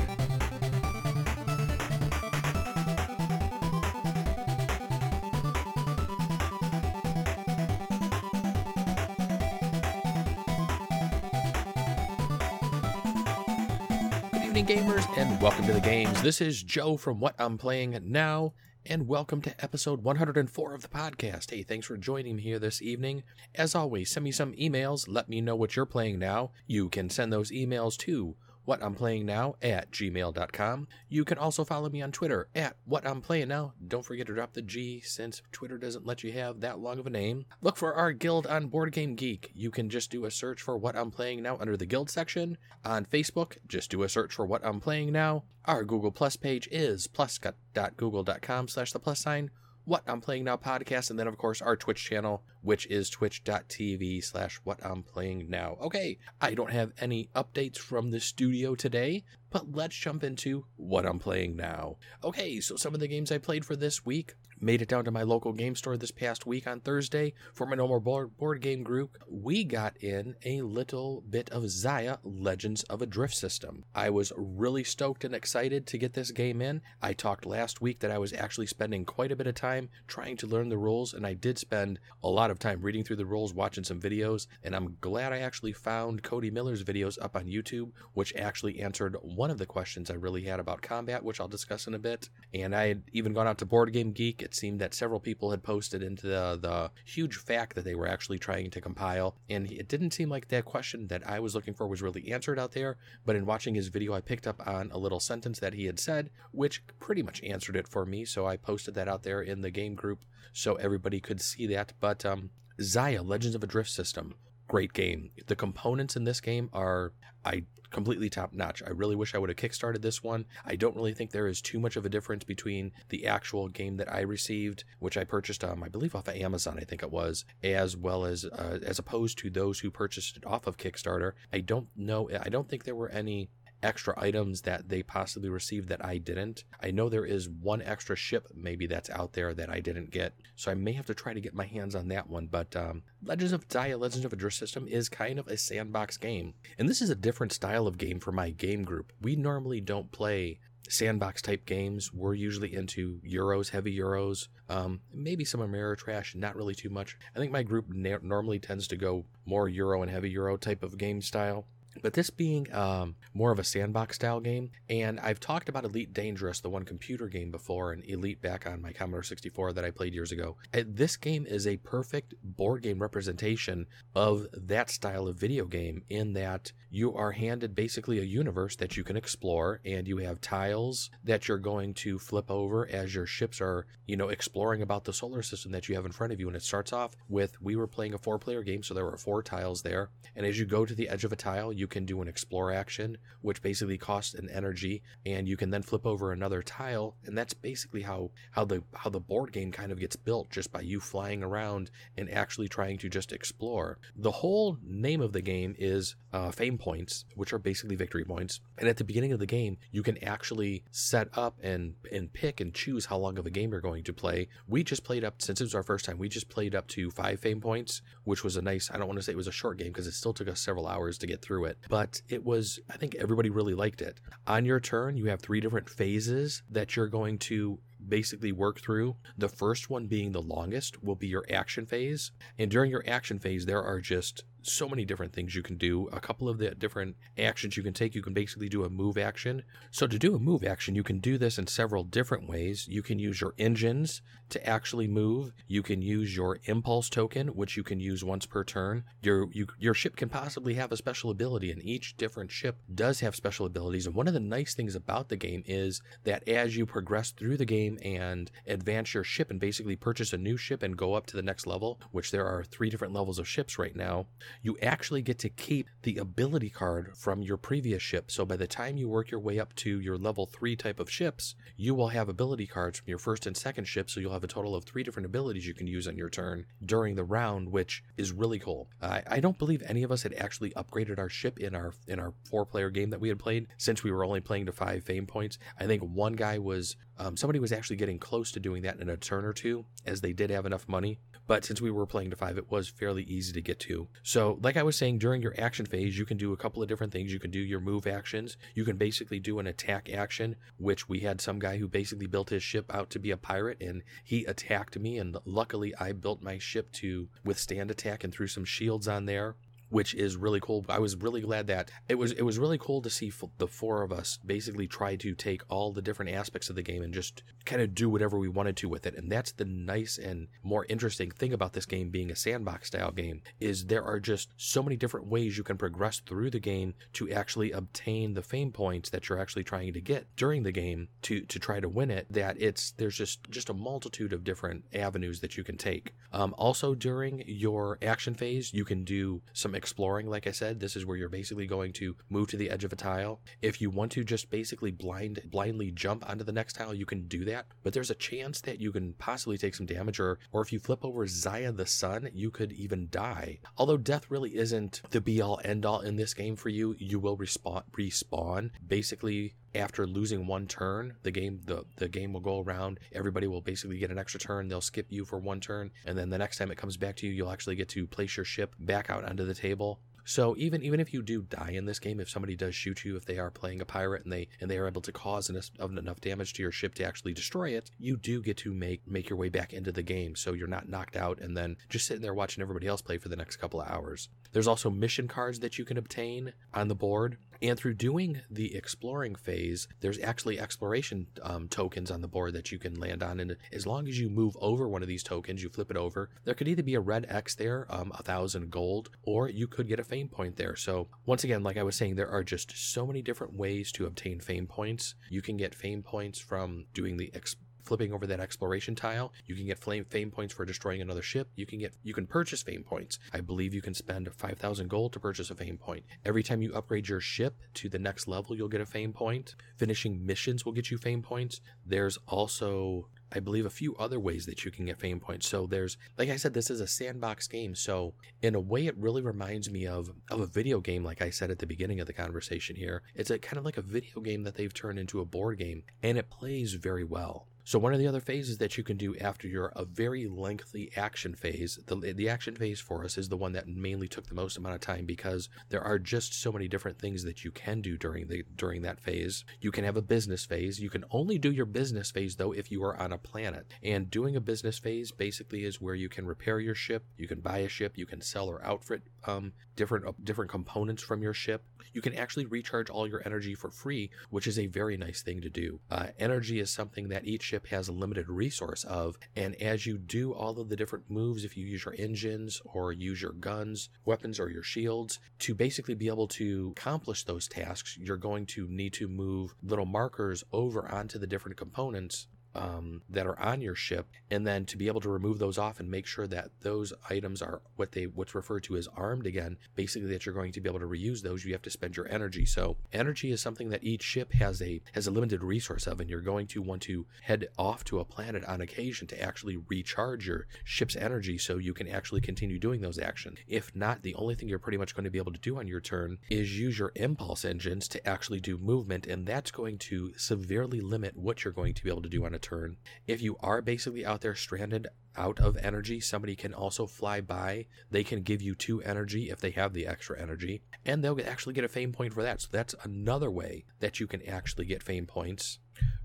Welcome 15.43 15.67
to 15.67 15.73
the 15.73 15.81
games. 15.81 16.21
This 16.21 16.39
is 16.39 16.63
Joe 16.63 16.95
from 16.95 17.19
What 17.19 17.35
I'm 17.37 17.57
Playing 17.57 17.99
Now, 18.05 18.53
and 18.85 19.09
welcome 19.09 19.41
to 19.41 19.53
episode 19.61 20.01
104 20.01 20.73
of 20.73 20.81
the 20.81 20.87
podcast. 20.87 21.49
Hey, 21.51 21.63
thanks 21.63 21.85
for 21.85 21.97
joining 21.97 22.37
me 22.37 22.43
here 22.43 22.59
this 22.59 22.81
evening. 22.81 23.23
As 23.53 23.75
always, 23.75 24.09
send 24.09 24.23
me 24.23 24.31
some 24.31 24.53
emails. 24.53 25.05
Let 25.05 25.27
me 25.27 25.41
know 25.41 25.57
what 25.57 25.75
you're 25.75 25.85
playing 25.85 26.17
now. 26.17 26.51
You 26.65 26.87
can 26.87 27.09
send 27.09 27.33
those 27.33 27.51
emails 27.51 27.97
to 27.97 28.37
what 28.65 28.83
I'm 28.83 28.95
playing 28.95 29.25
now 29.25 29.55
at 29.61 29.91
gmail.com. 29.91 30.87
You 31.09 31.25
can 31.25 31.37
also 31.37 31.63
follow 31.63 31.89
me 31.89 32.01
on 32.01 32.11
Twitter 32.11 32.47
at 32.55 32.75
what 32.85 33.05
I'm 33.05 33.21
playing 33.21 33.49
now. 33.49 33.73
Don't 33.87 34.05
forget 34.05 34.27
to 34.27 34.33
drop 34.33 34.53
the 34.53 34.61
G 34.61 35.01
since 35.01 35.41
Twitter 35.51 35.77
doesn't 35.77 36.05
let 36.05 36.23
you 36.23 36.31
have 36.33 36.61
that 36.61 36.79
long 36.79 36.99
of 36.99 37.07
a 37.07 37.09
name. 37.09 37.45
Look 37.61 37.77
for 37.77 37.93
our 37.93 38.11
guild 38.11 38.47
on 38.47 38.67
Board 38.67 38.91
Game 38.91 39.15
Geek. 39.15 39.51
You 39.53 39.71
can 39.71 39.89
just 39.89 40.11
do 40.11 40.25
a 40.25 40.31
search 40.31 40.61
for 40.61 40.77
what 40.77 40.95
I'm 40.95 41.11
playing 41.11 41.43
now 41.43 41.57
under 41.59 41.77
the 41.77 41.85
guild 41.85 42.09
section. 42.09 42.57
On 42.85 43.05
Facebook, 43.05 43.57
just 43.67 43.91
do 43.91 44.03
a 44.03 44.09
search 44.09 44.33
for 44.33 44.45
what 44.45 44.65
I'm 44.65 44.79
playing 44.79 45.11
now. 45.11 45.43
Our 45.65 45.83
Google 45.83 46.11
Plus 46.11 46.35
page 46.35 46.67
is 46.71 47.07
plus.google.com 47.07 48.67
slash 48.67 48.91
the 48.91 48.99
plus 48.99 49.19
sign 49.19 49.49
what 49.85 50.03
I'm 50.07 50.21
Playing 50.21 50.45
Now 50.45 50.57
podcast, 50.57 51.09
and 51.09 51.19
then, 51.19 51.27
of 51.27 51.37
course, 51.37 51.61
our 51.61 51.75
Twitch 51.75 52.03
channel, 52.03 52.43
which 52.61 52.85
is 52.87 53.09
twitch.tv 53.09 54.23
slash 54.23 54.59
what 54.63 54.79
I'm 54.83 55.03
playing 55.03 55.49
now. 55.49 55.77
Okay, 55.81 56.17
I 56.39 56.53
don't 56.53 56.71
have 56.71 56.93
any 56.99 57.29
updates 57.35 57.77
from 57.77 58.11
the 58.11 58.19
studio 58.19 58.75
today, 58.75 59.23
but 59.49 59.71
let's 59.71 59.95
jump 59.95 60.23
into 60.23 60.65
what 60.77 61.05
I'm 61.05 61.19
playing 61.19 61.55
now. 61.55 61.97
Okay, 62.23 62.59
so 62.59 62.75
some 62.75 62.93
of 62.93 62.99
the 62.99 63.07
games 63.07 63.31
I 63.31 63.37
played 63.37 63.65
for 63.65 63.75
this 63.75 64.05
week 64.05 64.35
made 64.63 64.81
it 64.81 64.87
down 64.87 65.03
to 65.03 65.11
my 65.11 65.23
local 65.23 65.51
game 65.51 65.75
store 65.75 65.97
this 65.97 66.11
past 66.11 66.47
week 66.47 66.65
on 66.65 66.79
Thursday 66.79 67.33
for 67.53 67.67
my 67.67 67.75
normal 67.75 67.99
Board, 67.99 68.37
board 68.37 68.61
Game 68.61 68.81
group. 68.81 69.17
We 69.29 69.63
got 69.63 69.97
in 69.97 70.35
a 70.45 70.61
little 70.61 71.21
bit 71.29 71.49
of 71.49 71.63
Xia 71.63 72.19
Legends 72.23 72.83
of 72.83 73.01
a 73.01 73.05
Drift 73.05 73.35
System. 73.35 73.83
I 73.93 74.09
was 74.09 74.31
really 74.37 74.83
stoked 74.83 75.25
and 75.25 75.35
excited 75.35 75.85
to 75.87 75.97
get 75.97 76.13
this 76.13 76.31
game 76.31 76.61
in. 76.61 76.81
I 77.01 77.13
talked 77.13 77.45
last 77.45 77.81
week 77.81 77.99
that 77.99 78.11
I 78.11 78.17
was 78.17 78.33
actually 78.33 78.67
spending 78.67 79.03
quite 79.03 79.31
a 79.31 79.35
bit 79.35 79.47
of 79.47 79.55
time 79.55 79.89
trying 80.07 80.37
to 80.37 80.47
learn 80.47 80.69
the 80.69 80.77
rules, 80.77 81.13
and 81.13 81.27
I 81.27 81.33
did 81.33 81.57
spend 81.57 81.99
a 82.23 82.29
lot 82.29 82.49
of 82.49 82.59
time 82.59 82.81
reading 82.81 83.03
through 83.03 83.17
the 83.17 83.25
rules, 83.25 83.53
watching 83.53 83.83
some 83.83 83.99
videos, 83.99 84.47
and 84.63 84.75
I'm 84.75 84.95
glad 85.01 85.33
I 85.33 85.39
actually 85.39 85.73
found 85.73 86.23
Cody 86.23 86.49
Miller's 86.49 86.83
videos 86.83 87.17
up 87.21 87.35
on 87.35 87.45
YouTube, 87.45 87.91
which 88.13 88.33
actually 88.35 88.79
answered 88.79 89.17
one 89.21 89.51
of 89.51 89.57
the 89.57 89.65
questions 89.65 90.09
I 90.09 90.15
really 90.15 90.43
had 90.43 90.59
about 90.59 90.81
combat, 90.81 91.23
which 91.23 91.41
I'll 91.41 91.47
discuss 91.47 91.87
in 91.87 91.93
a 91.93 91.99
bit. 91.99 92.29
And 92.53 92.75
I 92.75 92.87
had 92.87 93.03
even 93.11 93.33
gone 93.33 93.47
out 93.47 93.57
to 93.57 93.65
Board 93.65 93.91
Game 93.91 94.11
Geek. 94.13 94.41
It 94.53 94.57
seemed 94.57 94.81
that 94.81 94.93
several 94.93 95.19
people 95.19 95.49
had 95.49 95.63
posted 95.63 96.03
into 96.03 96.27
the, 96.27 96.59
the 96.61 96.91
huge 97.05 97.37
fact 97.37 97.73
that 97.73 97.83
they 97.83 97.95
were 97.95 98.07
actually 98.07 98.37
trying 98.37 98.69
to 98.69 98.81
compile, 98.81 99.35
and 99.49 99.65
it 99.71 99.87
didn't 99.87 100.11
seem 100.11 100.29
like 100.29 100.49
that 100.49 100.63
question 100.63 101.07
that 101.07 101.27
I 101.27 101.39
was 101.39 101.55
looking 101.55 101.73
for 101.73 101.87
was 101.87 102.03
really 102.03 102.31
answered 102.31 102.59
out 102.59 102.73
there. 102.73 102.97
But 103.25 103.35
in 103.35 103.47
watching 103.47 103.73
his 103.73 103.87
video, 103.87 104.13
I 104.13 104.21
picked 104.21 104.45
up 104.45 104.61
on 104.67 104.91
a 104.91 104.99
little 104.99 105.19
sentence 105.19 105.57
that 105.57 105.73
he 105.73 105.85
had 105.85 105.99
said, 105.99 106.29
which 106.51 106.83
pretty 106.99 107.23
much 107.23 107.41
answered 107.41 107.75
it 107.75 107.87
for 107.87 108.05
me. 108.05 108.25
So 108.25 108.45
I 108.45 108.57
posted 108.57 108.93
that 108.93 109.07
out 109.07 109.23
there 109.23 109.41
in 109.41 109.61
the 109.61 109.71
game 109.71 109.95
group 109.95 110.23
so 110.51 110.75
everybody 110.75 111.19
could 111.19 111.41
see 111.41 111.65
that. 111.73 111.93
But 111.99 112.23
um, 112.23 112.51
Xia 112.79 113.27
Legends 113.27 113.55
of 113.55 113.63
a 113.63 113.67
Drift 113.67 113.89
System, 113.89 114.35
great 114.67 114.93
game. 114.93 115.31
The 115.47 115.55
components 115.55 116.15
in 116.15 116.25
this 116.25 116.41
game 116.41 116.69
are 116.73 117.13
I 117.43 117.63
completely 117.93 118.29
top 118.29 118.51
notch. 118.51 118.83
I 118.85 118.89
really 118.89 119.15
wish 119.15 119.33
I 119.33 119.37
would 119.37 119.49
have 119.49 119.57
kickstarted 119.57 120.01
this 120.01 120.21
one. 120.21 120.45
I 120.65 120.75
don't 120.75 120.95
really 120.95 121.13
think 121.13 121.31
there 121.31 121.47
is 121.47 121.61
too 121.61 121.79
much 121.79 121.95
of 121.95 122.05
a 122.05 122.09
difference 122.09 122.43
between 122.43 122.91
the 123.09 123.25
actual 123.25 123.69
game 123.69 123.95
that 123.97 124.11
I 124.11 124.21
received, 124.21 124.83
which 124.99 125.17
I 125.17 125.23
purchased, 125.23 125.63
um, 125.63 125.83
I 125.83 125.87
believe, 125.87 126.15
off 126.15 126.27
of 126.27 126.35
Amazon. 126.35 126.77
I 126.79 126.83
think 126.83 127.03
it 127.03 127.11
was, 127.11 127.45
as 127.63 127.95
well 127.95 128.25
as 128.25 128.43
uh, 128.45 128.79
as 128.83 128.99
opposed 128.99 129.37
to 129.39 129.49
those 129.49 129.79
who 129.79 129.91
purchased 129.91 130.37
it 130.37 130.45
off 130.45 130.67
of 130.67 130.77
Kickstarter. 130.77 131.33
I 131.53 131.59
don't 131.59 131.87
know. 131.95 132.29
I 132.41 132.49
don't 132.49 132.67
think 132.67 132.83
there 132.83 132.95
were 132.95 133.09
any 133.09 133.49
extra 133.83 134.13
items 134.17 134.61
that 134.61 134.89
they 134.89 135.03
possibly 135.03 135.49
received 135.49 135.89
that 135.89 136.03
I 136.03 136.17
didn't. 136.17 136.63
I 136.81 136.91
know 136.91 137.09
there 137.09 137.25
is 137.25 137.49
one 137.49 137.81
extra 137.81 138.15
ship 138.15 138.47
maybe 138.55 138.87
that's 138.87 139.09
out 139.09 139.33
there 139.33 139.53
that 139.53 139.69
I 139.69 139.79
didn't 139.79 140.11
get, 140.11 140.33
so 140.55 140.71
I 140.71 140.75
may 140.75 140.93
have 140.93 141.05
to 141.07 141.13
try 141.13 141.33
to 141.33 141.41
get 141.41 141.53
my 141.53 141.65
hands 141.65 141.93
on 141.93 142.07
that 142.07 142.29
one. 142.29 142.47
But 142.47 142.75
um, 142.75 143.03
Legends 143.23 143.53
of 143.53 143.67
Xia 143.67 143.99
Legends 143.99 144.25
of 144.25 144.33
a 144.33 144.51
System 144.51 144.87
is 144.87 145.09
kind 145.09 145.39
of 145.39 145.47
a 145.47 145.57
sandbox 145.57 146.17
game, 146.17 146.53
and 146.77 146.89
this 146.89 147.01
is 147.01 147.09
a 147.09 147.15
different 147.15 147.51
style 147.51 147.87
of 147.87 147.97
game 147.97 148.19
for 148.19 148.31
my 148.31 148.49
game 148.49 148.83
group. 148.83 149.11
We 149.21 149.35
normally 149.35 149.81
don't 149.81 150.11
play 150.11 150.59
sandbox 150.89 151.41
type 151.41 151.65
games. 151.65 152.13
We're 152.13 152.33
usually 152.33 152.73
into 152.75 153.19
Euros, 153.27 153.69
heavy 153.69 153.97
Euros, 153.97 154.47
um, 154.69 155.01
maybe 155.13 155.45
some 155.45 155.61
Ameritrash, 155.61 156.35
not 156.35 156.55
really 156.55 156.75
too 156.75 156.89
much. 156.89 157.17
I 157.35 157.39
think 157.39 157.51
my 157.51 157.63
group 157.63 157.85
na- 157.89 158.17
normally 158.21 158.59
tends 158.59 158.87
to 158.87 158.97
go 158.97 159.25
more 159.45 159.69
Euro 159.69 160.01
and 160.01 160.11
heavy 160.11 160.29
Euro 160.31 160.57
type 160.57 160.83
of 160.83 160.97
game 160.97 161.21
style. 161.21 161.65
But 162.01 162.13
this 162.13 162.29
being 162.29 162.73
um, 162.73 163.15
more 163.33 163.51
of 163.51 163.59
a 163.59 163.63
sandbox 163.63 164.15
style 164.15 164.39
game, 164.39 164.71
and 164.89 165.19
I've 165.19 165.39
talked 165.39 165.69
about 165.69 165.85
Elite 165.85 166.13
Dangerous, 166.13 166.59
the 166.59 166.69
one 166.69 166.83
computer 166.83 167.27
game 167.27 167.51
before, 167.51 167.91
and 167.91 168.03
Elite 168.05 168.41
back 168.41 168.65
on 168.65 168.81
my 168.81 168.91
Commodore 168.91 169.23
64 169.23 169.73
that 169.73 169.85
I 169.85 169.91
played 169.91 170.13
years 170.13 170.31
ago. 170.31 170.57
This 170.73 171.17
game 171.17 171.45
is 171.45 171.67
a 171.67 171.77
perfect 171.77 172.33
board 172.43 172.83
game 172.83 173.01
representation 173.01 173.87
of 174.15 174.47
that 174.53 174.89
style 174.89 175.27
of 175.27 175.37
video 175.37 175.65
game, 175.65 176.03
in 176.09 176.33
that 176.33 176.71
you 176.89 177.13
are 177.15 177.31
handed 177.31 177.75
basically 177.75 178.19
a 178.19 178.23
universe 178.23 178.75
that 178.77 178.97
you 178.97 179.03
can 179.03 179.17
explore, 179.17 179.79
and 179.85 180.07
you 180.07 180.17
have 180.17 180.41
tiles 180.41 181.09
that 181.23 181.47
you're 181.47 181.57
going 181.57 181.93
to 181.93 182.19
flip 182.19 182.49
over 182.49 182.87
as 182.87 183.13
your 183.13 183.25
ships 183.25 183.61
are, 183.61 183.85
you 184.05 184.15
know, 184.15 184.29
exploring 184.29 184.81
about 184.81 185.03
the 185.03 185.13
solar 185.13 185.41
system 185.41 185.71
that 185.71 185.89
you 185.89 185.95
have 185.95 186.05
in 186.05 186.11
front 186.11 186.33
of 186.33 186.39
you. 186.39 186.47
And 186.47 186.55
it 186.55 186.63
starts 186.63 186.93
off 186.93 187.15
with 187.29 187.61
we 187.61 187.75
were 187.75 187.87
playing 187.87 188.13
a 188.13 188.17
four 188.17 188.39
player 188.39 188.63
game, 188.63 188.83
so 188.83 188.93
there 188.93 189.05
were 189.05 189.17
four 189.17 189.43
tiles 189.43 189.81
there, 189.81 190.09
and 190.35 190.45
as 190.45 190.59
you 190.59 190.65
go 190.65 190.85
to 190.85 190.95
the 190.95 191.09
edge 191.09 191.23
of 191.23 191.31
a 191.31 191.35
tile, 191.35 191.71
you 191.71 191.82
you 191.83 191.87
can 191.87 192.05
do 192.05 192.21
an 192.21 192.29
explore 192.29 192.71
action, 192.71 193.17
which 193.41 193.61
basically 193.61 193.97
costs 193.97 194.33
an 194.35 194.49
energy, 194.49 195.03
and 195.25 195.49
you 195.49 195.57
can 195.57 195.69
then 195.69 195.81
flip 195.81 196.05
over 196.05 196.31
another 196.31 196.61
tile, 196.61 197.17
and 197.25 197.37
that's 197.37 197.53
basically 197.53 198.03
how 198.03 198.31
how 198.51 198.63
the 198.63 198.81
how 198.93 199.09
the 199.09 199.19
board 199.19 199.51
game 199.51 199.69
kind 199.69 199.91
of 199.91 199.99
gets 199.99 200.15
built 200.15 200.49
just 200.49 200.71
by 200.71 200.79
you 200.79 201.01
flying 201.01 201.43
around 201.43 201.91
and 202.17 202.29
actually 202.29 202.69
trying 202.69 202.97
to 202.97 203.09
just 203.09 203.33
explore. 203.33 203.99
The 204.15 204.31
whole 204.31 204.77
name 204.81 205.19
of 205.19 205.33
the 205.33 205.41
game 205.41 205.75
is 205.77 206.15
uh, 206.31 206.51
fame 206.51 206.77
points, 206.77 207.25
which 207.35 207.51
are 207.51 207.59
basically 207.59 207.97
victory 207.97 208.23
points, 208.23 208.61
and 208.77 208.87
at 208.87 208.95
the 208.95 209.03
beginning 209.03 209.33
of 209.33 209.39
the 209.39 209.45
game, 209.45 209.77
you 209.91 210.03
can 210.03 210.23
actually 210.23 210.85
set 210.89 211.27
up 211.33 211.59
and 211.61 211.95
and 212.13 212.31
pick 212.31 212.61
and 212.61 212.73
choose 212.73 213.07
how 213.07 213.17
long 213.17 213.37
of 213.37 213.45
a 213.45 213.51
game 213.51 213.71
you're 213.71 213.81
going 213.81 214.05
to 214.05 214.13
play. 214.13 214.47
We 214.69 214.85
just 214.85 215.03
played 215.03 215.25
up 215.25 215.41
since 215.41 215.59
it 215.59 215.65
was 215.65 215.75
our 215.75 215.83
first 215.83 216.05
time. 216.05 216.17
We 216.17 216.29
just 216.29 216.47
played 216.47 216.75
up 216.75 216.87
to 216.95 217.11
five 217.11 217.41
fame 217.41 217.59
points, 217.59 218.01
which 218.23 218.41
was 218.41 218.55
a 218.55 218.61
nice. 218.61 218.89
I 218.89 218.97
don't 218.97 219.07
want 219.07 219.19
to 219.19 219.23
say 219.23 219.33
it 219.33 219.43
was 219.43 219.47
a 219.47 219.51
short 219.51 219.77
game 219.77 219.91
because 219.91 220.07
it 220.07 220.13
still 220.13 220.33
took 220.33 220.47
us 220.47 220.61
several 220.61 220.87
hours 220.87 221.17
to 221.17 221.27
get 221.27 221.41
through 221.41 221.65
it, 221.65 221.72
but 221.89 222.21
it 222.29 222.43
was, 222.43 222.79
I 222.89 222.97
think 222.97 223.15
everybody 223.15 223.49
really 223.49 223.73
liked 223.73 224.01
it. 224.01 224.19
On 224.47 224.65
your 224.65 224.79
turn, 224.79 225.17
you 225.17 225.25
have 225.25 225.41
three 225.41 225.61
different 225.61 225.89
phases 225.89 226.63
that 226.69 226.95
you're 226.95 227.07
going 227.07 227.37
to 227.39 227.79
basically 228.07 228.51
work 228.51 228.79
through. 228.81 229.15
The 229.37 229.49
first 229.49 229.89
one 229.89 230.07
being 230.07 230.31
the 230.31 230.41
longest 230.41 231.03
will 231.03 231.15
be 231.15 231.27
your 231.27 231.45
action 231.49 231.85
phase. 231.85 232.31
And 232.57 232.69
during 232.69 232.91
your 232.91 233.03
action 233.07 233.39
phase, 233.39 233.65
there 233.65 233.83
are 233.83 233.99
just 233.99 234.43
so 234.63 234.87
many 234.87 235.05
different 235.05 235.33
things 235.33 235.55
you 235.55 235.61
can 235.61 235.77
do. 235.77 236.07
A 236.11 236.19
couple 236.19 236.49
of 236.49 236.57
the 236.57 236.71
different 236.71 237.15
actions 237.37 237.77
you 237.77 237.83
can 237.83 237.93
take, 237.93 238.15
you 238.15 238.21
can 238.21 238.33
basically 238.33 238.69
do 238.69 238.83
a 238.83 238.89
move 238.89 239.17
action. 239.17 239.63
So, 239.91 240.07
to 240.07 240.19
do 240.19 240.35
a 240.35 240.39
move 240.39 240.63
action, 240.63 240.95
you 240.95 241.03
can 241.03 241.19
do 241.19 241.37
this 241.37 241.57
in 241.57 241.67
several 241.67 242.03
different 242.03 242.47
ways. 242.47 242.87
You 242.87 243.01
can 243.01 243.19
use 243.19 243.41
your 243.41 243.53
engines 243.57 244.21
to 244.49 244.67
actually 244.67 245.07
move. 245.07 245.51
You 245.67 245.81
can 245.81 246.01
use 246.01 246.35
your 246.35 246.59
impulse 246.65 247.09
token, 247.09 247.49
which 247.49 247.75
you 247.75 247.83
can 247.83 247.99
use 247.99 248.23
once 248.23 248.45
per 248.45 248.63
turn. 248.63 249.03
Your 249.21 249.49
you, 249.51 249.67
your 249.79 249.93
ship 249.93 250.15
can 250.15 250.29
possibly 250.29 250.75
have 250.75 250.91
a 250.91 250.97
special 250.97 251.29
ability, 251.29 251.71
and 251.71 251.83
each 251.83 252.17
different 252.17 252.51
ship 252.51 252.77
does 252.93 253.19
have 253.19 253.35
special 253.35 253.65
abilities. 253.65 254.05
And 254.05 254.15
one 254.15 254.27
of 254.27 254.33
the 254.33 254.39
nice 254.39 254.75
things 254.75 254.95
about 254.95 255.29
the 255.29 255.37
game 255.37 255.63
is 255.65 256.01
that 256.23 256.47
as 256.47 256.77
you 256.77 256.85
progress 256.85 257.31
through 257.31 257.57
the 257.57 257.65
game 257.65 257.97
and 258.03 258.51
advance 258.67 259.13
your 259.13 259.23
ship 259.23 259.49
and 259.49 259.59
basically 259.59 259.95
purchase 259.95 260.33
a 260.33 260.37
new 260.37 260.57
ship 260.57 260.83
and 260.83 260.97
go 260.97 261.13
up 261.13 261.25
to 261.27 261.35
the 261.35 261.43
next 261.43 261.65
level, 261.65 261.99
which 262.11 262.31
there 262.31 262.45
are 262.45 262.63
three 262.63 262.89
different 262.89 263.13
levels 263.13 263.39
of 263.39 263.47
ships 263.47 263.77
right 263.79 263.95
now, 263.95 264.27
you 264.61 264.77
actually 264.81 265.21
get 265.21 265.39
to 265.39 265.49
keep 265.49 265.89
the 266.03 266.17
ability 266.17 266.69
card 266.69 267.15
from 267.15 267.41
your 267.41 267.57
previous 267.57 268.01
ship. 268.01 268.31
So 268.31 268.45
by 268.45 268.57
the 268.57 268.67
time 268.67 268.97
you 268.97 269.09
work 269.09 269.31
your 269.31 269.39
way 269.39 269.59
up 269.59 269.75
to 269.77 269.99
your 269.99 270.17
level 270.17 270.45
three 270.45 270.75
type 270.75 270.99
of 270.99 271.09
ships, 271.09 271.55
you 271.75 271.95
will 271.95 272.09
have 272.09 272.29
ability 272.29 272.67
cards 272.67 272.99
from 272.99 273.09
your 273.09 273.17
first 273.17 273.45
and 273.45 273.55
second 273.55 273.85
ship. 273.85 274.09
So 274.09 274.19
you'll 274.19 274.33
have 274.33 274.43
a 274.43 274.47
total 274.47 274.75
of 274.75 274.83
three 274.83 275.03
different 275.03 275.25
abilities 275.25 275.67
you 275.67 275.73
can 275.73 275.87
use 275.87 276.07
on 276.07 276.17
your 276.17 276.29
turn 276.29 276.65
during 276.85 277.15
the 277.15 277.23
round, 277.23 277.71
which 277.71 278.03
is 278.17 278.31
really 278.31 278.59
cool. 278.59 278.89
I, 279.01 279.23
I 279.27 279.39
don't 279.39 279.57
believe 279.57 279.83
any 279.85 280.03
of 280.03 280.11
us 280.11 280.23
had 280.23 280.33
actually 280.33 280.71
upgraded 280.71 281.19
our 281.19 281.29
ship 281.29 281.59
in 281.59 281.75
our 281.75 281.93
in 282.07 282.19
our 282.19 282.33
four 282.49 282.65
player 282.65 282.89
game 282.89 283.09
that 283.09 283.19
we 283.19 283.29
had 283.29 283.39
played 283.39 283.67
since 283.77 284.03
we 284.03 284.11
were 284.11 284.25
only 284.25 284.41
playing 284.41 284.65
to 284.65 284.71
five 284.71 285.03
fame 285.03 285.25
points. 285.25 285.57
I 285.79 285.87
think 285.87 286.01
one 286.03 286.33
guy 286.33 286.59
was 286.59 286.95
um, 287.17 287.37
somebody 287.37 287.59
was 287.59 287.71
actually 287.71 287.97
getting 287.97 288.17
close 288.17 288.51
to 288.51 288.59
doing 288.59 288.83
that 288.83 288.99
in 288.99 289.09
a 289.09 289.17
turn 289.17 289.45
or 289.45 289.53
two, 289.53 289.85
as 290.05 290.21
they 290.21 290.33
did 290.33 290.49
have 290.49 290.65
enough 290.65 290.87
money. 290.87 291.19
But 291.45 291.65
since 291.65 291.81
we 291.81 291.91
were 291.91 292.05
playing 292.05 292.29
to 292.29 292.35
five, 292.35 292.57
it 292.57 292.71
was 292.71 292.87
fairly 292.87 293.23
easy 293.23 293.51
to 293.53 293.61
get 293.61 293.79
to. 293.81 294.07
So, 294.23 294.59
like 294.61 294.77
I 294.77 294.83
was 294.83 294.95
saying, 294.95 295.17
during 295.17 295.41
your 295.41 295.55
action 295.57 295.85
phase, 295.85 296.17
you 296.17 296.25
can 296.25 296.37
do 296.37 296.53
a 296.53 296.57
couple 296.57 296.81
of 296.81 296.87
different 296.87 297.11
things. 297.11 297.33
You 297.33 297.39
can 297.39 297.51
do 297.51 297.59
your 297.59 297.81
move 297.81 298.07
actions. 298.07 298.57
You 298.75 298.85
can 298.85 298.97
basically 298.97 299.39
do 299.39 299.59
an 299.59 299.67
attack 299.67 300.09
action, 300.09 300.55
which 300.77 301.09
we 301.09 301.19
had 301.19 301.41
some 301.41 301.59
guy 301.59 301.77
who 301.77 301.87
basically 301.87 302.27
built 302.27 302.49
his 302.49 302.63
ship 302.63 302.93
out 302.93 303.09
to 303.11 303.19
be 303.19 303.31
a 303.31 303.37
pirate, 303.37 303.81
and 303.81 304.03
he 304.23 304.45
attacked 304.45 304.97
me. 304.97 305.17
And 305.17 305.37
luckily, 305.45 305.93
I 305.99 306.13
built 306.13 306.41
my 306.41 306.57
ship 306.57 306.91
to 306.93 307.27
withstand 307.43 307.91
attack 307.91 308.23
and 308.23 308.33
threw 308.33 308.47
some 308.47 308.65
shields 308.65 309.07
on 309.07 309.25
there 309.25 309.55
which 309.93 310.15
is 310.15 310.35
really 310.35 310.59
cool. 310.59 310.83
I 310.89 310.97
was 310.97 311.15
really 311.15 311.41
glad 311.41 311.67
that 311.67 311.91
it 312.09 312.15
was 312.15 312.31
it 312.31 312.41
was 312.41 312.57
really 312.57 312.79
cool 312.79 312.99
to 313.03 313.11
see 313.11 313.31
the 313.59 313.67
four 313.67 314.01
of 314.01 314.11
us 314.11 314.39
basically 314.43 314.87
try 314.87 315.15
to 315.17 315.35
take 315.35 315.61
all 315.69 315.91
the 315.91 316.01
different 316.01 316.31
aspects 316.31 316.67
of 316.67 316.75
the 316.75 316.81
game 316.81 317.03
and 317.03 317.13
just 317.13 317.43
kind 317.65 317.79
of 317.79 317.93
do 317.93 318.09
whatever 318.09 318.39
we 318.39 318.49
wanted 318.49 318.75
to 318.77 318.89
with 318.89 319.05
it. 319.05 319.15
And 319.15 319.31
that's 319.31 319.51
the 319.51 319.65
nice 319.65 320.17
and 320.17 320.47
more 320.63 320.87
interesting 320.89 321.29
thing 321.29 321.53
about 321.53 321.73
this 321.73 321.85
game 321.85 322.09
being 322.09 322.31
a 322.31 322.35
sandbox 322.35 322.87
style 322.87 323.11
game 323.11 323.43
is 323.59 323.85
there 323.85 324.03
are 324.03 324.19
just 324.19 324.49
so 324.57 324.81
many 324.81 324.95
different 324.95 325.27
ways 325.27 325.57
you 325.57 325.63
can 325.63 325.77
progress 325.77 326.19
through 326.19 326.49
the 326.49 326.59
game 326.59 326.95
to 327.13 327.31
actually 327.31 327.71
obtain 327.71 328.33
the 328.33 328.41
fame 328.41 328.71
points 328.71 329.11
that 329.11 329.29
you're 329.29 329.39
actually 329.39 329.63
trying 329.63 329.93
to 329.93 330.01
get 330.01 330.25
during 330.35 330.63
the 330.63 330.71
game 330.71 331.07
to 331.21 331.41
to 331.41 331.59
try 331.59 331.79
to 331.79 331.87
win 331.87 332.09
it 332.09 332.25
that 332.31 332.59
it's 332.59 332.91
there's 332.97 333.15
just 333.15 333.47
just 333.51 333.69
a 333.69 333.73
multitude 333.75 334.33
of 334.33 334.43
different 334.43 334.85
avenues 334.91 335.39
that 335.41 335.55
you 335.55 335.63
can 335.63 335.77
take. 335.77 336.15
Um, 336.31 336.55
also 336.57 336.95
during 336.95 337.43
your 337.45 337.99
action 338.01 338.33
phase, 338.33 338.73
you 338.73 338.85
can 338.85 339.03
do 339.03 339.43
some 339.53 339.75
exploring, 339.83 340.29
like 340.29 340.47
I 340.47 340.51
said, 340.51 340.79
this 340.79 340.95
is 340.95 341.05
where 341.05 341.17
you're 341.17 341.27
basically 341.27 341.67
going 341.67 341.91
to 341.93 342.15
move 342.29 342.47
to 342.51 342.57
the 342.57 342.69
edge 342.69 342.85
of 342.85 342.93
a 342.93 342.95
tile. 342.95 343.41
If 343.61 343.81
you 343.81 343.89
want 343.89 344.13
to 344.13 344.23
just 344.23 344.49
basically 344.49 344.91
blind 344.91 345.41
blindly 345.51 345.91
jump 345.91 346.27
onto 346.29 346.45
the 346.45 346.53
next 346.53 346.77
tile, 346.77 346.93
you 346.93 347.05
can 347.05 347.27
do 347.27 347.43
that. 347.43 347.65
But 347.83 347.91
there's 347.91 348.09
a 348.09 348.15
chance 348.15 348.61
that 348.61 348.79
you 348.79 348.93
can 348.93 349.11
possibly 349.19 349.57
take 349.57 349.75
some 349.75 349.85
damage, 349.85 350.21
or 350.21 350.39
or 350.53 350.61
if 350.61 350.71
you 350.71 350.79
flip 350.79 351.03
over 351.03 351.27
Zaya 351.27 351.73
the 351.73 351.85
Sun, 351.85 352.29
you 352.33 352.49
could 352.49 352.71
even 352.71 353.09
die. 353.11 353.59
Although 353.77 353.97
death 353.97 354.31
really 354.31 354.55
isn't 354.55 355.01
the 355.11 355.19
be 355.19 355.41
all 355.41 355.59
end 355.65 355.85
all 355.85 355.99
in 355.99 356.15
this 356.15 356.33
game 356.33 356.55
for 356.55 356.69
you, 356.69 356.95
you 356.97 357.19
will 357.19 357.37
respawn 357.37 357.83
respawn 357.91 358.71
basically 358.87 359.55
after 359.75 360.05
losing 360.05 360.47
one 360.47 360.67
turn, 360.67 361.15
the 361.23 361.31
game 361.31 361.61
the, 361.65 361.85
the 361.97 362.07
game 362.07 362.33
will 362.33 362.41
go 362.41 362.61
around. 362.61 362.99
Everybody 363.13 363.47
will 363.47 363.61
basically 363.61 363.97
get 363.97 364.11
an 364.11 364.19
extra 364.19 364.39
turn. 364.39 364.67
They'll 364.67 364.81
skip 364.81 365.07
you 365.09 365.25
for 365.25 365.39
one 365.39 365.59
turn, 365.59 365.91
and 366.05 366.17
then 366.17 366.29
the 366.29 366.37
next 366.37 366.57
time 366.57 366.71
it 366.71 366.77
comes 366.77 366.97
back 366.97 367.15
to 367.17 367.27
you, 367.27 367.33
you'll 367.33 367.51
actually 367.51 367.75
get 367.75 367.89
to 367.89 368.07
place 368.07 368.37
your 368.37 368.45
ship 368.45 368.75
back 368.79 369.09
out 369.09 369.23
onto 369.23 369.45
the 369.45 369.55
table. 369.55 369.99
So 370.25 370.55
even 370.57 370.81
even 370.83 370.99
if 370.99 371.13
you 371.13 371.21
do 371.21 371.41
die 371.41 371.71
in 371.71 371.85
this 371.85 371.99
game, 371.99 372.19
if 372.19 372.29
somebody 372.29 372.55
does 372.55 372.73
shoot 372.75 373.03
you, 373.03 373.17
if 373.17 373.25
they 373.25 373.39
are 373.39 373.51
playing 373.51 373.81
a 373.81 373.85
pirate 373.85 374.23
and 374.23 374.31
they 374.31 374.47
and 374.61 374.71
they 374.71 374.77
are 374.77 374.87
able 374.87 375.01
to 375.01 375.11
cause 375.11 375.49
enough, 375.49 375.69
enough 375.79 376.21
damage 376.21 376.53
to 376.53 376.61
your 376.61 376.71
ship 376.71 376.95
to 376.95 377.03
actually 377.03 377.33
destroy 377.33 377.71
it, 377.71 377.91
you 377.99 378.15
do 378.15 378.41
get 378.41 378.57
to 378.57 378.73
make 378.73 379.05
make 379.05 379.29
your 379.29 379.37
way 379.37 379.49
back 379.49 379.73
into 379.73 379.91
the 379.91 380.03
game. 380.03 380.35
So 380.35 380.53
you're 380.53 380.67
not 380.67 380.87
knocked 380.87 381.17
out 381.17 381.39
and 381.39 381.57
then 381.57 381.75
just 381.89 382.07
sitting 382.07 382.21
there 382.21 382.33
watching 382.33 382.61
everybody 382.61 382.87
else 382.87 383.01
play 383.01 383.17
for 383.17 383.29
the 383.29 383.35
next 383.35 383.57
couple 383.57 383.81
of 383.81 383.89
hours. 383.89 384.29
There's 384.53 384.67
also 384.67 384.89
mission 384.89 385.27
cards 385.27 385.59
that 385.59 385.77
you 385.77 385.83
can 385.83 385.97
obtain 385.97 386.53
on 386.73 386.87
the 386.87 386.95
board. 386.95 387.37
And 387.61 387.77
through 387.77 387.95
doing 387.95 388.41
the 388.49 388.75
exploring 388.75 389.35
phase, 389.35 389.87
there's 390.01 390.19
actually 390.19 390.59
exploration 390.59 391.27
um, 391.41 391.67
tokens 391.67 392.11
on 392.11 392.21
the 392.21 392.27
board 392.27 392.53
that 392.53 392.71
you 392.71 392.79
can 392.79 392.99
land 392.99 393.23
on. 393.23 393.39
And 393.39 393.57
as 393.71 393.87
long 393.87 394.07
as 394.07 394.19
you 394.19 394.29
move 394.29 394.57
over 394.59 394.87
one 394.87 395.01
of 395.01 395.07
these 395.07 395.23
tokens, 395.23 395.63
you 395.63 395.69
flip 395.69 395.91
it 395.91 395.97
over, 395.97 396.29
there 396.43 396.53
could 396.53 396.67
either 396.67 396.83
be 396.83 396.95
a 396.95 396.99
red 396.99 397.25
X 397.29 397.55
there, 397.55 397.85
um, 397.89 398.11
a 398.17 398.23
thousand 398.23 398.71
gold, 398.71 399.09
or 399.23 399.49
you 399.49 399.67
could 399.67 399.87
get 399.87 399.99
a 399.99 400.03
fame 400.03 400.27
point 400.27 400.57
there. 400.57 400.75
So 400.75 401.07
once 401.25 401.43
again, 401.43 401.63
like 401.63 401.77
I 401.77 401.83
was 401.83 401.95
saying, 401.95 402.15
there 402.15 402.29
are 402.29 402.43
just 402.43 402.75
so 402.75 403.05
many 403.05 403.21
different 403.21 403.53
ways 403.53 403.91
to 403.93 404.05
obtain 404.05 404.39
fame 404.39 404.67
points. 404.67 405.15
You 405.29 405.41
can 405.41 405.57
get 405.57 405.75
fame 405.75 406.03
points 406.03 406.39
from 406.39 406.85
doing 406.93 407.17
the 407.17 407.31
ex- 407.33 407.55
flipping 407.83 408.13
over 408.13 408.27
that 408.27 408.39
exploration 408.39 408.95
tile. 408.95 409.33
You 409.45 409.55
can 409.55 409.65
get 409.65 409.79
flame 409.79 410.05
fame 410.05 410.31
points 410.31 410.53
for 410.53 410.65
destroying 410.65 411.01
another 411.01 411.21
ship. 411.21 411.49
You 411.55 411.65
can 411.65 411.79
get 411.79 411.93
you 412.03 412.13
can 412.13 412.27
purchase 412.27 412.63
fame 412.63 412.83
points. 412.83 413.19
I 413.33 413.41
believe 413.41 413.73
you 413.73 413.81
can 413.81 413.93
spend 413.93 414.33
5000 414.33 414.89
gold 414.89 415.13
to 415.13 415.19
purchase 415.19 415.49
a 415.49 415.55
fame 415.55 415.77
point. 415.77 416.05
Every 416.25 416.43
time 416.43 416.61
you 416.61 416.73
upgrade 416.73 417.07
your 417.07 417.19
ship 417.19 417.59
to 417.75 417.89
the 417.89 417.99
next 417.99 418.27
level, 418.27 418.55
you'll 418.55 418.67
get 418.67 418.81
a 418.81 418.85
fame 418.85 419.13
point. 419.13 419.55
Finishing 419.77 420.25
missions 420.25 420.65
will 420.65 420.73
get 420.73 420.91
you 420.91 420.97
fame 420.97 421.21
points. 421.21 421.61
There's 421.85 422.17
also 422.27 423.07
I 423.35 423.39
believe 423.39 423.65
a 423.65 423.71
few 423.71 423.95
other 423.95 424.19
ways 424.19 424.45
that 424.45 424.63
you 424.63 424.69
can 424.69 424.85
get 424.85 424.99
fame 424.99 425.19
points. 425.19 425.47
So 425.47 425.65
there's, 425.65 425.97
like 426.19 426.29
I 426.29 426.35
said, 426.35 426.53
this 426.53 426.69
is 426.69 426.79
a 426.79 426.87
sandbox 426.87 427.47
game. 427.47 427.73
So 427.73 428.13
in 428.43 428.53
a 428.53 428.59
way, 428.59 428.85
it 428.85 428.95
really 428.95 429.23
reminds 429.23 429.71
me 429.71 429.87
of 429.87 430.11
of 430.29 430.39
a 430.39 430.45
video 430.45 430.79
game. 430.79 431.03
Like 431.03 431.21
I 431.21 431.31
said 431.31 431.49
at 431.49 431.57
the 431.57 431.65
beginning 431.65 431.99
of 431.99 432.05
the 432.05 432.13
conversation 432.13 432.75
here, 432.75 433.01
it's 433.15 433.31
a 433.31 433.39
kind 433.39 433.57
of 433.57 433.65
like 433.65 433.77
a 433.77 433.81
video 433.81 434.21
game 434.21 434.43
that 434.43 434.55
they've 434.55 434.73
turned 434.73 434.99
into 434.99 435.19
a 435.19 435.25
board 435.25 435.57
game, 435.57 435.83
and 436.03 436.17
it 436.17 436.29
plays 436.29 436.73
very 436.73 437.03
well. 437.03 437.47
So 437.65 437.79
one 437.79 437.93
of 437.93 437.99
the 437.99 438.07
other 438.07 438.19
phases 438.19 438.57
that 438.57 438.77
you 438.77 438.83
can 438.83 438.97
do 438.97 439.15
after 439.17 439.47
your 439.47 439.71
a 439.75 439.85
very 439.85 440.27
lengthy 440.27 440.91
action 440.97 441.33
phase, 441.33 441.79
the 441.85 441.95
the 441.95 442.27
action 442.27 442.55
phase 442.55 442.81
for 442.81 443.05
us 443.05 443.17
is 443.17 443.29
the 443.29 443.37
one 443.37 443.53
that 443.53 443.69
mainly 443.69 444.09
took 444.09 444.27
the 444.27 444.35
most 444.35 444.57
amount 444.57 444.75
of 444.75 444.81
time 444.81 445.05
because 445.05 445.47
there 445.69 445.81
are 445.81 445.97
just 445.97 446.33
so 446.33 446.51
many 446.51 446.67
different 446.67 446.99
things 446.99 447.23
that 447.23 447.45
you 447.45 447.51
can 447.51 447.81
do 447.81 447.97
during 447.97 448.27
the 448.27 448.43
during 448.57 448.81
that 448.81 448.99
phase. 448.99 449.45
You 449.61 449.71
can 449.71 449.85
have 449.85 449.95
a 449.95 450.01
business 450.01 450.43
phase. 450.43 450.81
You 450.81 450.89
can 450.89 451.05
only 451.09 451.37
do 451.37 451.51
your 451.51 451.65
business 451.65 452.11
phase 452.11 452.35
though 452.35 452.51
if 452.51 452.69
you 452.69 452.83
are 452.83 452.97
on 452.97 453.13
a 453.13 453.17
planet. 453.17 453.73
And 453.81 454.11
doing 454.11 454.35
a 454.35 454.41
business 454.41 454.77
phase 454.77 455.11
basically 455.11 455.63
is 455.63 455.79
where 455.79 455.95
you 455.95 456.09
can 456.09 456.25
repair 456.25 456.59
your 456.59 456.75
ship, 456.75 457.05
you 457.17 457.29
can 457.29 457.39
buy 457.39 457.59
a 457.59 457.69
ship, 457.69 457.97
you 457.97 458.05
can 458.05 458.19
sell 458.19 458.49
or 458.49 458.63
outfit 458.65 459.03
um, 459.25 459.53
different 459.77 460.05
uh, 460.05 460.11
different 460.21 460.51
components 460.51 461.01
from 461.01 461.21
your 461.21 461.33
ship. 461.33 461.63
You 461.93 462.01
can 462.01 462.13
actually 462.15 462.45
recharge 462.45 462.89
all 462.89 463.07
your 463.07 463.21
energy 463.25 463.55
for 463.55 463.71
free, 463.71 464.09
which 464.29 464.47
is 464.47 464.59
a 464.59 464.67
very 464.67 464.97
nice 464.97 465.21
thing 465.21 465.39
to 465.41 465.49
do. 465.49 465.79
Uh, 465.89 466.07
energy 466.19 466.59
is 466.59 466.69
something 466.69 467.07
that 467.09 467.25
each 467.25 467.52
ship 467.53 467.67
has 467.67 467.87
a 467.87 467.91
limited 467.91 468.27
resource 468.29 468.83
of, 468.85 469.15
and 469.35 469.53
as 469.61 469.85
you 469.85 469.99
do 469.99 470.33
all 470.33 470.59
of 470.59 470.69
the 470.69 470.75
different 470.75 471.07
moves, 471.07 471.45
if 471.45 471.55
you 471.55 471.63
use 471.67 471.85
your 471.85 471.93
engines 471.99 472.59
or 472.65 472.91
use 472.91 473.21
your 473.21 473.33
guns, 473.33 473.89
weapons, 474.05 474.39
or 474.39 474.49
your 474.49 474.63
shields, 474.63 475.19
to 475.37 475.53
basically 475.53 475.93
be 475.93 476.07
able 476.07 476.27
to 476.27 476.73
accomplish 476.75 477.25
those 477.25 477.47
tasks, 477.47 477.95
you're 478.01 478.17
going 478.17 478.47
to 478.47 478.67
need 478.69 478.91
to 478.91 479.07
move 479.07 479.53
little 479.61 479.85
markers 479.85 480.43
over 480.51 480.91
onto 480.91 481.19
the 481.19 481.27
different 481.27 481.55
components 481.55 482.25
um, 482.55 483.01
that 483.09 483.25
are 483.25 483.39
on 483.39 483.61
your 483.61 483.75
ship, 483.75 484.07
and 484.29 484.45
then 484.45 484.65
to 484.65 484.77
be 484.77 484.87
able 484.87 485.01
to 485.01 485.09
remove 485.09 485.39
those 485.39 485.57
off 485.57 485.79
and 485.79 485.89
make 485.89 486.05
sure 486.05 486.27
that 486.27 486.49
those 486.61 486.93
items 487.09 487.41
are 487.41 487.61
what 487.75 487.91
they 487.91 488.05
what's 488.05 488.35
referred 488.35 488.63
to 488.63 488.77
as 488.77 488.87
armed 488.95 489.25
again. 489.25 489.57
Basically, 489.75 490.09
that 490.09 490.25
you're 490.25 490.35
going 490.35 490.51
to 490.51 490.61
be 490.61 490.69
able 490.69 490.79
to 490.79 490.85
reuse 490.85 491.21
those. 491.21 491.45
You 491.45 491.53
have 491.53 491.61
to 491.63 491.69
spend 491.69 491.97
your 491.97 492.07
energy. 492.09 492.45
So 492.45 492.77
energy 492.91 493.31
is 493.31 493.41
something 493.41 493.69
that 493.69 493.83
each 493.83 494.03
ship 494.03 494.33
has 494.33 494.61
a 494.61 494.81
has 494.93 495.07
a 495.07 495.11
limited 495.11 495.43
resource 495.43 495.87
of, 495.87 495.99
and 495.99 496.09
you're 496.09 496.21
going 496.21 496.47
to 496.47 496.61
want 496.61 496.81
to 496.83 497.05
head 497.21 497.47
off 497.57 497.83
to 497.85 497.99
a 497.99 498.05
planet 498.05 498.43
on 498.45 498.61
occasion 498.61 499.07
to 499.07 499.21
actually 499.21 499.57
recharge 499.69 500.27
your 500.27 500.47
ship's 500.63 500.95
energy 500.95 501.37
so 501.37 501.57
you 501.57 501.73
can 501.73 501.87
actually 501.87 502.21
continue 502.21 502.59
doing 502.59 502.81
those 502.81 502.99
actions. 502.99 503.39
If 503.47 503.75
not, 503.75 504.01
the 504.03 504.15
only 504.15 504.35
thing 504.35 504.49
you're 504.49 504.59
pretty 504.59 504.77
much 504.77 504.95
going 504.95 505.05
to 505.05 505.11
be 505.11 505.17
able 505.17 505.33
to 505.33 505.39
do 505.39 505.57
on 505.57 505.67
your 505.67 505.81
turn 505.81 506.17
is 506.29 506.57
use 506.57 506.77
your 506.77 506.91
impulse 506.95 507.45
engines 507.45 507.87
to 507.89 508.07
actually 508.07 508.39
do 508.39 508.57
movement, 508.57 509.07
and 509.07 509.25
that's 509.25 509.51
going 509.51 509.77
to 509.79 510.13
severely 510.17 510.81
limit 510.81 511.17
what 511.17 511.43
you're 511.43 511.53
going 511.53 511.73
to 511.73 511.83
be 511.83 511.89
able 511.89 512.01
to 512.01 512.09
do 512.09 512.25
on 512.25 512.33
a 512.33 512.39
turn. 512.43 512.77
If 513.07 513.21
you 513.21 513.37
are 513.39 513.61
basically 513.61 514.05
out 514.05 514.21
there 514.21 514.35
stranded 514.35 514.87
out 515.15 515.39
of 515.39 515.57
energy, 515.57 515.99
somebody 515.99 516.35
can 516.35 516.53
also 516.53 516.85
fly 516.85 517.21
by. 517.21 517.65
They 517.89 518.03
can 518.03 518.21
give 518.21 518.41
you 518.41 518.53
two 518.53 518.81
energy 518.81 519.29
if 519.29 519.39
they 519.39 519.51
have 519.51 519.73
the 519.73 519.87
extra 519.87 520.19
energy, 520.21 520.61
and 520.85 521.03
they'll 521.03 521.19
actually 521.25 521.53
get 521.53 521.63
a 521.63 521.69
fame 521.69 521.91
point 521.91 522.13
for 522.13 522.23
that. 522.23 522.41
So 522.41 522.49
that's 522.51 522.75
another 522.83 523.31
way 523.31 523.65
that 523.79 523.99
you 523.99 524.07
can 524.07 524.21
actually 524.27 524.65
get 524.65 524.83
fame 524.83 525.05
points 525.05 525.59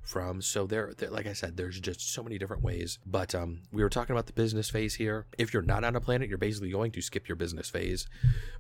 from. 0.09 0.43
So 0.43 0.67
there, 0.67 0.93
there, 0.97 1.11
like 1.11 1.27
I 1.27 1.33
said, 1.33 1.57
there's 1.57 1.79
just 1.79 2.13
so 2.13 2.23
many 2.23 2.39
different 2.39 2.63
ways. 2.63 2.99
But 3.07 3.35
um, 3.35 3.63
we 3.73 3.83
were 3.83 3.89
talking 3.89 4.15
about 4.15 4.27
the 4.27 4.33
business 4.33 4.71
phase 4.71 4.95
here. 4.95 5.27
If 5.39 5.53
you're 5.53 5.63
not 5.63 5.85
on 5.85 5.97
a 5.97 6.01
planet, 6.01 6.29
you're 6.29 6.39
basically 6.39 6.71
going 6.71 6.93
to 6.93 7.03
skip 7.03 7.29
your 7.29 7.37
business 7.37 7.71
phase. 7.71 8.07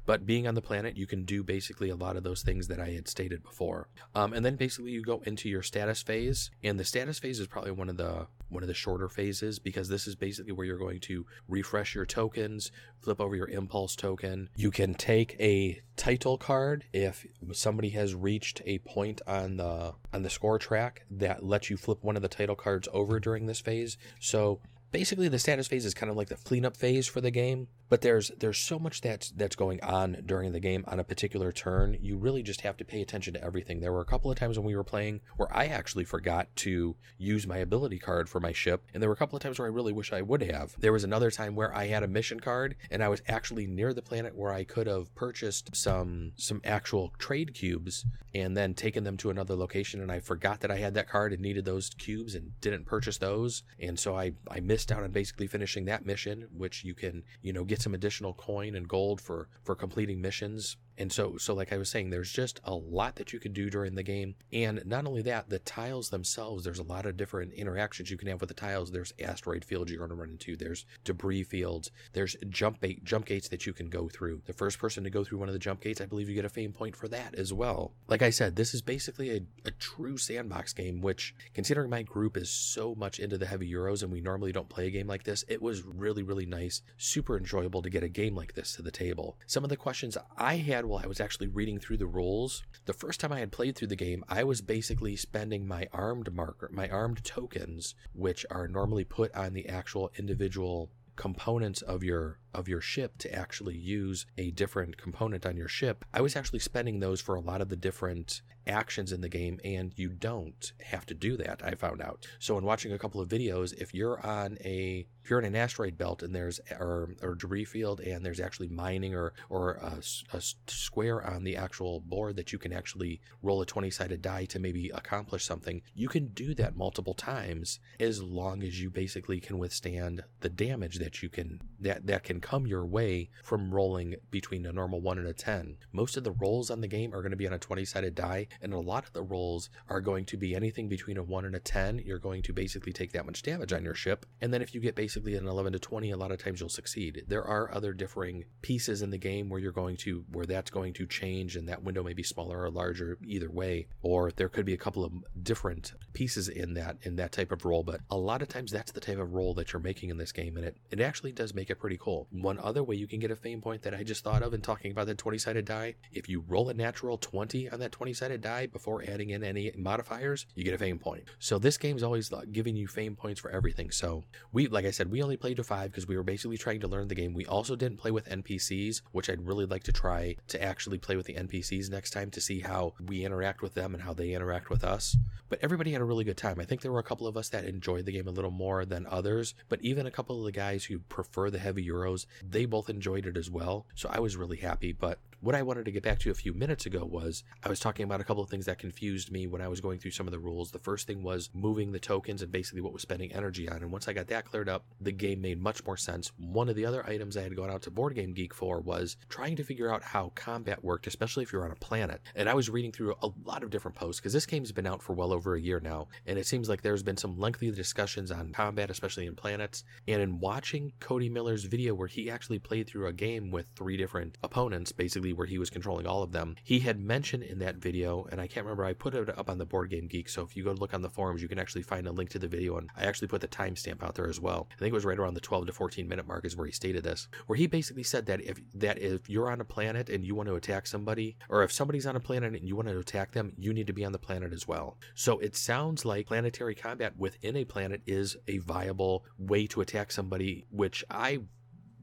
But 0.06 0.26
being 0.26 0.46
on 0.46 0.54
the 0.54 0.62
planet, 0.62 0.96
you 0.96 1.06
can 1.06 1.24
do 1.24 1.42
basically 1.42 1.90
a 1.90 1.96
lot 1.96 2.16
of 2.16 2.22
those 2.22 2.42
things 2.42 2.68
that 2.68 2.80
I 2.80 2.90
had 2.90 3.08
stated 3.08 3.42
before. 3.42 3.88
Um, 4.14 4.32
and 4.32 4.44
then 4.44 4.56
basically 4.56 4.92
you 4.92 5.02
go 5.02 5.22
into 5.24 5.48
your 5.48 5.62
status 5.62 6.02
phase, 6.02 6.50
and 6.62 6.78
the 6.78 6.84
status 6.84 7.18
phase 7.18 7.40
is 7.40 7.46
probably 7.46 7.72
one 7.72 7.88
of 7.88 7.96
the 7.96 8.26
one 8.48 8.62
of 8.62 8.68
the 8.68 8.74
shorter 8.74 9.08
phases 9.08 9.58
because 9.58 9.88
this 9.88 10.06
is 10.06 10.14
basically 10.14 10.52
where 10.52 10.66
you're 10.66 10.78
going 10.78 11.00
to 11.00 11.26
refresh 11.48 11.94
your 11.94 12.06
tokens, 12.06 12.72
flip 13.00 13.20
over 13.20 13.36
your 13.36 13.48
impulse 13.48 13.94
token. 13.94 14.48
You 14.56 14.70
can 14.70 14.94
take 14.94 15.36
a 15.38 15.82
title 15.96 16.38
card 16.38 16.84
if 16.92 17.26
somebody 17.52 17.90
has 17.90 18.14
reached 18.14 18.62
a 18.64 18.78
point 18.78 19.20
on 19.26 19.56
the 19.56 19.94
on 20.12 20.22
the 20.22 20.30
score 20.30 20.58
track 20.58 21.04
that 21.10 21.37
lets 21.44 21.70
you 21.70 21.76
flip 21.76 22.02
one 22.02 22.16
of 22.16 22.22
the 22.22 22.28
title 22.28 22.56
cards 22.56 22.88
over 22.92 23.20
during 23.20 23.46
this 23.46 23.60
phase. 23.60 23.96
So 24.20 24.60
basically 24.92 25.28
the 25.28 25.38
status 25.38 25.68
phase 25.68 25.84
is 25.84 25.94
kind 25.94 26.10
of 26.10 26.16
like 26.16 26.28
the 26.28 26.36
cleanup 26.36 26.76
phase 26.76 27.06
for 27.06 27.20
the 27.20 27.30
game 27.30 27.68
but 27.88 28.00
there's 28.00 28.30
there's 28.38 28.58
so 28.58 28.78
much 28.78 29.00
that's 29.00 29.30
that's 29.30 29.56
going 29.56 29.82
on 29.82 30.22
during 30.26 30.52
the 30.52 30.60
game 30.60 30.84
on 30.88 31.00
a 31.00 31.04
particular 31.04 31.52
turn. 31.52 31.96
You 32.00 32.16
really 32.16 32.42
just 32.42 32.62
have 32.62 32.76
to 32.78 32.84
pay 32.84 33.00
attention 33.00 33.34
to 33.34 33.44
everything. 33.44 33.80
There 33.80 33.92
were 33.92 34.00
a 34.00 34.06
couple 34.06 34.30
of 34.30 34.38
times 34.38 34.58
when 34.58 34.66
we 34.66 34.76
were 34.76 34.84
playing 34.84 35.20
where 35.36 35.54
i 35.54 35.66
actually 35.66 36.04
forgot 36.04 36.48
to 36.56 36.96
use 37.16 37.46
my 37.46 37.58
ability 37.58 37.98
card 37.98 38.28
for 38.28 38.40
my 38.40 38.52
ship 38.52 38.84
and 38.92 39.02
there 39.02 39.08
were 39.08 39.14
a 39.14 39.16
couple 39.16 39.36
of 39.36 39.42
times 39.42 39.58
where 39.58 39.66
i 39.66 39.70
really 39.70 39.92
wish 39.92 40.12
i 40.12 40.22
would 40.22 40.42
have. 40.42 40.74
There 40.78 40.92
was 40.92 41.04
another 41.04 41.30
time 41.30 41.54
where 41.54 41.74
i 41.74 41.86
had 41.86 42.02
a 42.02 42.08
mission 42.08 42.40
card 42.40 42.76
and 42.90 43.02
i 43.02 43.08
was 43.08 43.22
actually 43.28 43.66
near 43.66 43.92
the 43.92 44.02
planet 44.02 44.36
where 44.36 44.52
i 44.52 44.64
could 44.64 44.86
have 44.86 45.14
purchased 45.14 45.74
some 45.74 46.32
some 46.36 46.60
actual 46.64 47.12
trade 47.18 47.54
cubes 47.54 48.04
and 48.34 48.56
then 48.56 48.74
taken 48.74 49.04
them 49.04 49.16
to 49.16 49.30
another 49.30 49.54
location 49.54 50.00
and 50.00 50.12
i 50.12 50.20
forgot 50.20 50.60
that 50.60 50.70
i 50.70 50.76
had 50.76 50.94
that 50.94 51.08
card 51.08 51.32
and 51.32 51.42
needed 51.42 51.64
those 51.64 51.90
cubes 51.90 52.34
and 52.34 52.58
didn't 52.60 52.86
purchase 52.86 53.18
those. 53.18 53.62
And 53.80 53.98
so 53.98 54.16
i 54.16 54.32
i 54.50 54.60
missed 54.60 54.90
out 54.92 55.02
on 55.02 55.10
basically 55.10 55.46
finishing 55.46 55.84
that 55.86 56.04
mission 56.04 56.48
which 56.56 56.84
you 56.84 56.94
can 56.94 57.22
you 57.42 57.52
know 57.52 57.64
get 57.64 57.77
get 57.78 57.82
some 57.82 57.94
additional 57.94 58.34
coin 58.34 58.74
and 58.74 58.88
gold 58.88 59.20
for 59.20 59.48
for 59.62 59.74
completing 59.76 60.20
missions 60.20 60.76
and 60.98 61.12
so, 61.12 61.36
so 61.36 61.54
like 61.54 61.72
I 61.72 61.78
was 61.78 61.88
saying, 61.88 62.10
there's 62.10 62.32
just 62.32 62.60
a 62.64 62.74
lot 62.74 63.16
that 63.16 63.32
you 63.32 63.38
can 63.38 63.52
do 63.52 63.70
during 63.70 63.94
the 63.94 64.02
game. 64.02 64.34
And 64.52 64.82
not 64.84 65.06
only 65.06 65.22
that, 65.22 65.48
the 65.48 65.60
tiles 65.60 66.10
themselves, 66.10 66.64
there's 66.64 66.80
a 66.80 66.82
lot 66.84 67.06
of 67.06 67.16
different 67.16 67.52
interactions 67.54 68.10
you 68.10 68.18
can 68.18 68.28
have 68.28 68.40
with 68.40 68.48
the 68.48 68.54
tiles. 68.54 68.90
There's 68.90 69.14
asteroid 69.22 69.64
fields 69.64 69.90
you're 69.90 69.98
going 69.98 70.10
to 70.10 70.16
run 70.16 70.30
into. 70.30 70.56
There's 70.56 70.84
debris 71.04 71.44
fields. 71.44 71.92
There's 72.12 72.34
jump 72.48 72.80
bait, 72.80 73.04
jump 73.04 73.26
gates 73.26 73.48
that 73.48 73.64
you 73.64 73.72
can 73.72 73.88
go 73.88 74.08
through. 74.08 74.42
The 74.46 74.52
first 74.52 74.80
person 74.80 75.04
to 75.04 75.10
go 75.10 75.22
through 75.22 75.38
one 75.38 75.48
of 75.48 75.52
the 75.52 75.60
jump 75.60 75.80
gates, 75.80 76.00
I 76.00 76.06
believe 76.06 76.28
you 76.28 76.34
get 76.34 76.44
a 76.44 76.48
fame 76.48 76.72
point 76.72 76.96
for 76.96 77.06
that 77.08 77.36
as 77.36 77.52
well. 77.52 77.92
Like 78.08 78.22
I 78.22 78.30
said, 78.30 78.56
this 78.56 78.74
is 78.74 78.82
basically 78.82 79.30
a, 79.30 79.40
a 79.66 79.70
true 79.70 80.18
sandbox 80.18 80.72
game, 80.72 81.00
which 81.00 81.32
considering 81.54 81.90
my 81.90 82.02
group 82.02 82.36
is 82.36 82.50
so 82.50 82.96
much 82.96 83.20
into 83.20 83.38
the 83.38 83.46
heavy 83.46 83.72
Euros 83.72 84.02
and 84.02 84.10
we 84.10 84.20
normally 84.20 84.50
don't 84.50 84.68
play 84.68 84.88
a 84.88 84.90
game 84.90 85.06
like 85.06 85.22
this, 85.22 85.44
it 85.46 85.62
was 85.62 85.84
really, 85.84 86.24
really 86.24 86.46
nice, 86.46 86.82
super 86.96 87.36
enjoyable 87.36 87.82
to 87.82 87.90
get 87.90 88.02
a 88.02 88.08
game 88.08 88.34
like 88.34 88.54
this 88.54 88.72
to 88.74 88.82
the 88.82 88.90
table. 88.90 89.38
Some 89.46 89.62
of 89.62 89.70
the 89.70 89.76
questions 89.76 90.18
I 90.36 90.56
had 90.56 90.87
while 90.88 91.02
I 91.04 91.06
was 91.06 91.20
actually 91.20 91.48
reading 91.48 91.78
through 91.78 91.98
the 91.98 92.06
rules, 92.06 92.64
the 92.86 92.92
first 92.92 93.20
time 93.20 93.32
I 93.32 93.40
had 93.40 93.52
played 93.52 93.76
through 93.76 93.88
the 93.88 93.96
game, 93.96 94.24
I 94.28 94.44
was 94.44 94.62
basically 94.62 95.16
spending 95.16 95.66
my 95.66 95.86
armed 95.92 96.32
marker, 96.32 96.70
my 96.72 96.88
armed 96.88 97.22
tokens, 97.24 97.94
which 98.14 98.46
are 98.50 98.66
normally 98.66 99.04
put 99.04 99.34
on 99.34 99.52
the 99.52 99.68
actual 99.68 100.10
individual 100.18 100.90
components 101.14 101.82
of 101.82 102.02
your 102.02 102.38
of 102.54 102.68
your 102.68 102.80
ship 102.80 103.18
to 103.18 103.34
actually 103.34 103.76
use 103.76 104.26
a 104.36 104.50
different 104.50 104.96
component 104.96 105.46
on 105.46 105.56
your 105.56 105.68
ship. 105.68 106.04
I 106.12 106.20
was 106.20 106.36
actually 106.36 106.60
spending 106.60 107.00
those 107.00 107.20
for 107.20 107.34
a 107.34 107.40
lot 107.40 107.60
of 107.60 107.68
the 107.68 107.76
different 107.76 108.42
actions 108.68 109.12
in 109.12 109.20
the 109.20 109.28
game 109.28 109.58
and 109.64 109.92
you 109.96 110.08
don't 110.10 110.72
have 110.82 111.06
to 111.06 111.14
do 111.14 111.36
that 111.36 111.60
i 111.64 111.72
found 111.72 112.02
out 112.02 112.26
so 112.38 112.58
in 112.58 112.64
watching 112.64 112.92
a 112.92 112.98
couple 112.98 113.20
of 113.20 113.28
videos 113.28 113.72
if 113.80 113.94
you're 113.94 114.24
on 114.24 114.58
a 114.64 115.06
if 115.22 115.30
you're 115.30 115.38
in 115.38 115.44
an 115.44 115.56
asteroid 115.56 115.98
belt 115.98 116.22
and 116.22 116.34
there's 116.34 116.60
or, 116.78 117.14
or 117.22 117.34
debris 117.34 117.64
field 117.64 118.00
and 118.00 118.24
there's 118.24 118.40
actually 118.40 118.68
mining 118.68 119.14
or 119.14 119.32
or 119.48 119.74
a, 119.74 120.02
a 120.36 120.40
square 120.66 121.26
on 121.26 121.44
the 121.44 121.56
actual 121.56 122.00
board 122.00 122.36
that 122.36 122.52
you 122.52 122.58
can 122.58 122.72
actually 122.72 123.20
roll 123.42 123.60
a 123.62 123.66
20 123.66 123.90
sided 123.90 124.22
die 124.22 124.44
to 124.44 124.58
maybe 124.58 124.90
accomplish 124.90 125.44
something 125.44 125.82
you 125.94 126.08
can 126.08 126.28
do 126.28 126.54
that 126.54 126.76
multiple 126.76 127.14
times 127.14 127.80
as 128.00 128.22
long 128.22 128.62
as 128.62 128.80
you 128.80 128.90
basically 128.90 129.40
can 129.40 129.58
withstand 129.58 130.22
the 130.40 130.48
damage 130.48 130.98
that 130.98 131.22
you 131.22 131.28
can 131.28 131.60
that 131.80 132.06
that 132.06 132.22
can 132.22 132.40
come 132.48 132.66
your 132.66 132.86
way 132.86 133.28
from 133.44 133.74
rolling 133.74 134.14
between 134.30 134.64
a 134.66 134.72
normal 134.72 135.00
1 135.00 135.18
and 135.18 135.26
a 135.26 135.32
10 135.32 135.76
most 135.92 136.16
of 136.16 136.24
the 136.24 136.32
rolls 136.32 136.70
on 136.70 136.80
the 136.80 136.88
game 136.88 137.14
are 137.14 137.22
going 137.22 137.30
to 137.30 137.36
be 137.36 137.46
on 137.46 137.52
a 137.52 137.58
20 137.58 137.84
sided 137.84 138.14
die 138.14 138.46
and 138.62 138.72
a 138.72 138.78
lot 138.78 139.04
of 139.04 139.12
the 139.12 139.22
rolls 139.22 139.70
are 139.88 140.00
going 140.00 140.24
to 140.24 140.36
be 140.36 140.54
anything 140.54 140.88
between 140.88 141.16
a 141.16 141.22
1 141.22 141.44
and 141.44 141.54
a 141.54 141.58
10. 141.58 142.00
You're 142.04 142.18
going 142.18 142.42
to 142.42 142.52
basically 142.52 142.92
take 142.92 143.12
that 143.12 143.26
much 143.26 143.42
damage 143.42 143.72
on 143.72 143.84
your 143.84 143.94
ship. 143.94 144.26
And 144.40 144.52
then 144.52 144.62
if 144.62 144.74
you 144.74 144.80
get 144.80 144.94
basically 144.94 145.34
an 145.34 145.46
11 145.46 145.72
to 145.72 145.78
20, 145.78 146.10
a 146.10 146.16
lot 146.16 146.32
of 146.32 146.38
times 146.38 146.60
you'll 146.60 146.68
succeed. 146.68 147.24
There 147.28 147.44
are 147.44 147.74
other 147.74 147.92
differing 147.92 148.44
pieces 148.62 149.02
in 149.02 149.10
the 149.10 149.18
game 149.18 149.48
where 149.48 149.60
you're 149.60 149.72
going 149.72 149.96
to, 149.98 150.24
where 150.32 150.46
that's 150.46 150.70
going 150.70 150.92
to 150.94 151.06
change 151.06 151.56
and 151.56 151.68
that 151.68 151.82
window 151.82 152.02
may 152.02 152.14
be 152.14 152.22
smaller 152.22 152.62
or 152.62 152.70
larger 152.70 153.18
either 153.24 153.50
way. 153.50 153.88
Or 154.02 154.30
there 154.30 154.48
could 154.48 154.66
be 154.66 154.74
a 154.74 154.78
couple 154.78 155.04
of 155.04 155.12
different 155.42 155.94
pieces 156.12 156.48
in 156.48 156.74
that, 156.74 156.98
in 157.02 157.16
that 157.16 157.32
type 157.32 157.52
of 157.52 157.64
roll. 157.64 157.82
But 157.82 158.00
a 158.10 158.16
lot 158.16 158.42
of 158.42 158.48
times 158.48 158.70
that's 158.70 158.92
the 158.92 159.00
type 159.00 159.18
of 159.18 159.32
roll 159.32 159.54
that 159.54 159.72
you're 159.72 159.80
making 159.80 160.10
in 160.10 160.16
this 160.16 160.32
game. 160.32 160.56
And 160.56 160.66
it, 160.66 160.76
it 160.90 161.00
actually 161.00 161.32
does 161.32 161.54
make 161.54 161.70
it 161.70 161.80
pretty 161.80 161.98
cool. 161.98 162.27
One 162.30 162.58
other 162.58 162.82
way 162.82 162.96
you 162.96 163.06
can 163.06 163.20
get 163.20 163.30
a 163.30 163.36
fame 163.36 163.60
point 163.60 163.82
that 163.82 163.94
I 163.94 164.02
just 164.02 164.24
thought 164.24 164.42
of 164.42 164.52
in 164.52 164.60
talking 164.60 164.90
about 164.90 165.06
that 165.06 165.18
20 165.18 165.38
sided 165.38 165.64
die, 165.64 165.94
if 166.12 166.28
you 166.28 166.44
roll 166.46 166.68
a 166.68 166.74
natural 166.74 167.16
20 167.18 167.70
on 167.70 167.80
that 167.80 167.92
20 167.92 168.12
sided 168.12 168.40
die, 168.40 168.48
die 168.48 168.66
before 168.66 169.04
adding 169.06 169.30
in 169.30 169.44
any 169.44 169.70
modifiers, 169.76 170.46
you 170.54 170.64
get 170.64 170.74
a 170.74 170.78
fame 170.78 170.98
point. 170.98 171.24
So 171.38 171.58
this 171.58 171.76
game's 171.76 172.02
always 172.02 172.32
giving 172.50 172.76
you 172.76 172.86
fame 172.86 173.14
points 173.14 173.40
for 173.40 173.50
everything. 173.50 173.90
So 173.90 174.24
we, 174.52 174.68
like 174.68 174.84
I 174.84 174.90
said, 174.90 175.10
we 175.10 175.22
only 175.22 175.36
played 175.36 175.56
to 175.58 175.64
five 175.64 175.90
because 175.90 176.08
we 176.08 176.16
were 176.16 176.22
basically 176.22 176.56
trying 176.56 176.80
to 176.80 176.88
learn 176.88 177.08
the 177.08 177.14
game. 177.14 177.34
We 177.34 177.46
also 177.46 177.76
didn't 177.76 177.98
play 177.98 178.10
with 178.10 178.28
NPCs, 178.28 179.02
which 179.12 179.28
I'd 179.28 179.46
really 179.46 179.66
like 179.66 179.84
to 179.84 179.92
try 179.92 180.36
to 180.48 180.62
actually 180.62 180.98
play 180.98 181.16
with 181.16 181.26
the 181.26 181.34
NPCs 181.34 181.90
next 181.90 182.10
time 182.10 182.30
to 182.30 182.40
see 182.40 182.60
how 182.60 182.94
we 183.04 183.24
interact 183.24 183.62
with 183.62 183.74
them 183.74 183.94
and 183.94 184.02
how 184.02 184.14
they 184.14 184.32
interact 184.32 184.70
with 184.70 184.82
us. 184.82 185.16
But 185.48 185.60
everybody 185.62 185.92
had 185.92 186.02
a 186.02 186.04
really 186.04 186.24
good 186.24 186.36
time. 186.36 186.60
I 186.60 186.64
think 186.64 186.82
there 186.82 186.92
were 186.92 186.98
a 186.98 187.04
couple 187.04 187.26
of 187.26 187.36
us 187.36 187.48
that 187.50 187.64
enjoyed 187.64 188.04
the 188.04 188.12
game 188.12 188.28
a 188.28 188.32
little 188.32 188.50
more 188.50 188.84
than 188.84 189.06
others, 189.06 189.54
but 189.68 189.80
even 189.82 190.06
a 190.06 190.10
couple 190.10 190.38
of 190.38 190.44
the 190.44 190.52
guys 190.52 190.84
who 190.84 190.98
prefer 190.98 191.50
the 191.50 191.58
heavy 191.58 191.86
Euros, 191.86 192.17
they 192.42 192.64
both 192.64 192.88
enjoyed 192.88 193.26
it 193.26 193.36
as 193.36 193.50
well. 193.50 193.86
So 193.94 194.08
I 194.12 194.20
was 194.20 194.36
really 194.36 194.56
happy. 194.58 194.92
But 194.92 195.18
what 195.40 195.54
I 195.54 195.62
wanted 195.62 195.84
to 195.84 195.92
get 195.92 196.02
back 196.02 196.18
to 196.20 196.30
a 196.30 196.34
few 196.34 196.52
minutes 196.52 196.84
ago 196.84 197.04
was 197.04 197.44
I 197.62 197.68
was 197.68 197.78
talking 197.78 198.04
about 198.04 198.20
a 198.20 198.24
couple 198.24 198.42
of 198.42 198.50
things 198.50 198.66
that 198.66 198.78
confused 198.78 199.30
me 199.30 199.46
when 199.46 199.62
I 199.62 199.68
was 199.68 199.80
going 199.80 200.00
through 200.00 200.10
some 200.10 200.26
of 200.26 200.32
the 200.32 200.38
rules. 200.38 200.72
The 200.72 200.80
first 200.80 201.06
thing 201.06 201.22
was 201.22 201.48
moving 201.54 201.92
the 201.92 202.00
tokens 202.00 202.42
and 202.42 202.50
basically 202.50 202.80
what 202.80 202.92
was 202.92 203.02
spending 203.02 203.32
energy 203.32 203.68
on. 203.68 203.76
And 203.76 203.92
once 203.92 204.08
I 204.08 204.12
got 204.12 204.26
that 204.28 204.46
cleared 204.46 204.68
up, 204.68 204.84
the 205.00 205.12
game 205.12 205.40
made 205.40 205.60
much 205.60 205.84
more 205.86 205.96
sense. 205.96 206.32
One 206.38 206.68
of 206.68 206.74
the 206.74 206.84
other 206.84 207.06
items 207.06 207.36
I 207.36 207.42
had 207.42 207.54
gone 207.54 207.70
out 207.70 207.82
to 207.82 207.90
Board 207.90 208.16
Game 208.16 208.32
Geek 208.32 208.52
for 208.52 208.80
was 208.80 209.16
trying 209.28 209.54
to 209.56 209.64
figure 209.64 209.92
out 209.92 210.02
how 210.02 210.32
combat 210.34 210.82
worked, 210.82 211.06
especially 211.06 211.44
if 211.44 211.52
you're 211.52 211.64
on 211.64 211.70
a 211.70 211.76
planet. 211.76 212.20
And 212.34 212.48
I 212.48 212.54
was 212.54 212.68
reading 212.68 212.90
through 212.90 213.14
a 213.22 213.30
lot 213.44 213.62
of 213.62 213.70
different 213.70 213.96
posts 213.96 214.20
because 214.20 214.32
this 214.32 214.46
game's 214.46 214.72
been 214.72 214.86
out 214.86 215.02
for 215.02 215.12
well 215.12 215.32
over 215.32 215.54
a 215.54 215.60
year 215.60 215.78
now. 215.78 216.08
And 216.26 216.38
it 216.38 216.46
seems 216.46 216.68
like 216.68 216.82
there's 216.82 217.04
been 217.04 217.16
some 217.16 217.38
lengthy 217.38 217.70
discussions 217.70 218.32
on 218.32 218.52
combat, 218.52 218.90
especially 218.90 219.26
in 219.26 219.36
planets. 219.36 219.84
And 220.08 220.20
in 220.20 220.40
watching 220.40 220.92
Cody 220.98 221.28
Miller's 221.28 221.64
video 221.64 221.94
where 221.94 222.08
he 222.08 222.28
actually 222.28 222.58
played 222.58 222.88
through 222.88 223.06
a 223.06 223.12
game 223.12 223.52
with 223.52 223.66
three 223.76 223.96
different 223.96 224.36
opponents, 224.42 224.90
basically 224.90 225.27
where 225.32 225.46
he 225.46 225.58
was 225.58 225.70
controlling 225.70 226.06
all 226.06 226.22
of 226.22 226.32
them. 226.32 226.56
He 226.62 226.80
had 226.80 227.00
mentioned 227.00 227.42
in 227.42 227.58
that 227.60 227.76
video, 227.76 228.26
and 228.30 228.40
I 228.40 228.46
can't 228.46 228.64
remember, 228.64 228.84
I 228.84 228.92
put 228.92 229.14
it 229.14 229.38
up 229.38 229.48
on 229.50 229.58
the 229.58 229.66
Board 229.66 229.90
Game 229.90 230.06
Geek. 230.06 230.28
So 230.28 230.42
if 230.42 230.56
you 230.56 230.64
go 230.64 230.72
look 230.72 230.94
on 230.94 231.02
the 231.02 231.10
forums, 231.10 231.42
you 231.42 231.48
can 231.48 231.58
actually 231.58 231.82
find 231.82 232.06
a 232.06 232.12
link 232.12 232.30
to 232.30 232.38
the 232.38 232.48
video. 232.48 232.76
And 232.76 232.90
I 232.96 233.04
actually 233.04 233.28
put 233.28 233.40
the 233.40 233.48
timestamp 233.48 234.02
out 234.02 234.14
there 234.14 234.28
as 234.28 234.40
well. 234.40 234.68
I 234.72 234.78
think 234.78 234.92
it 234.92 234.94
was 234.94 235.04
right 235.04 235.18
around 235.18 235.34
the 235.34 235.40
12 235.40 235.66
to 235.66 235.72
14 235.72 236.08
minute 236.08 236.26
mark 236.26 236.44
is 236.44 236.56
where 236.56 236.66
he 236.66 236.72
stated 236.72 237.04
this, 237.04 237.28
where 237.46 237.56
he 237.56 237.66
basically 237.66 238.02
said 238.02 238.26
that 238.26 238.40
if 238.40 238.58
that 238.74 238.98
if 238.98 239.28
you're 239.28 239.50
on 239.50 239.60
a 239.60 239.64
planet 239.64 240.08
and 240.08 240.24
you 240.24 240.34
want 240.34 240.48
to 240.48 240.54
attack 240.54 240.86
somebody, 240.86 241.36
or 241.48 241.62
if 241.62 241.72
somebody's 241.72 242.06
on 242.06 242.16
a 242.16 242.20
planet 242.20 242.54
and 242.54 242.68
you 242.68 242.76
want 242.76 242.88
to 242.88 242.98
attack 242.98 243.32
them, 243.32 243.52
you 243.56 243.72
need 243.72 243.86
to 243.86 243.92
be 243.92 244.04
on 244.04 244.12
the 244.12 244.18
planet 244.18 244.52
as 244.52 244.66
well. 244.66 244.98
So 245.14 245.38
it 245.38 245.56
sounds 245.56 246.04
like 246.04 246.26
planetary 246.26 246.74
combat 246.74 247.14
within 247.16 247.56
a 247.56 247.64
planet 247.64 248.02
is 248.06 248.36
a 248.46 248.58
viable 248.58 249.24
way 249.38 249.66
to 249.68 249.80
attack 249.80 250.12
somebody, 250.12 250.66
which 250.70 251.04
I 251.10 251.40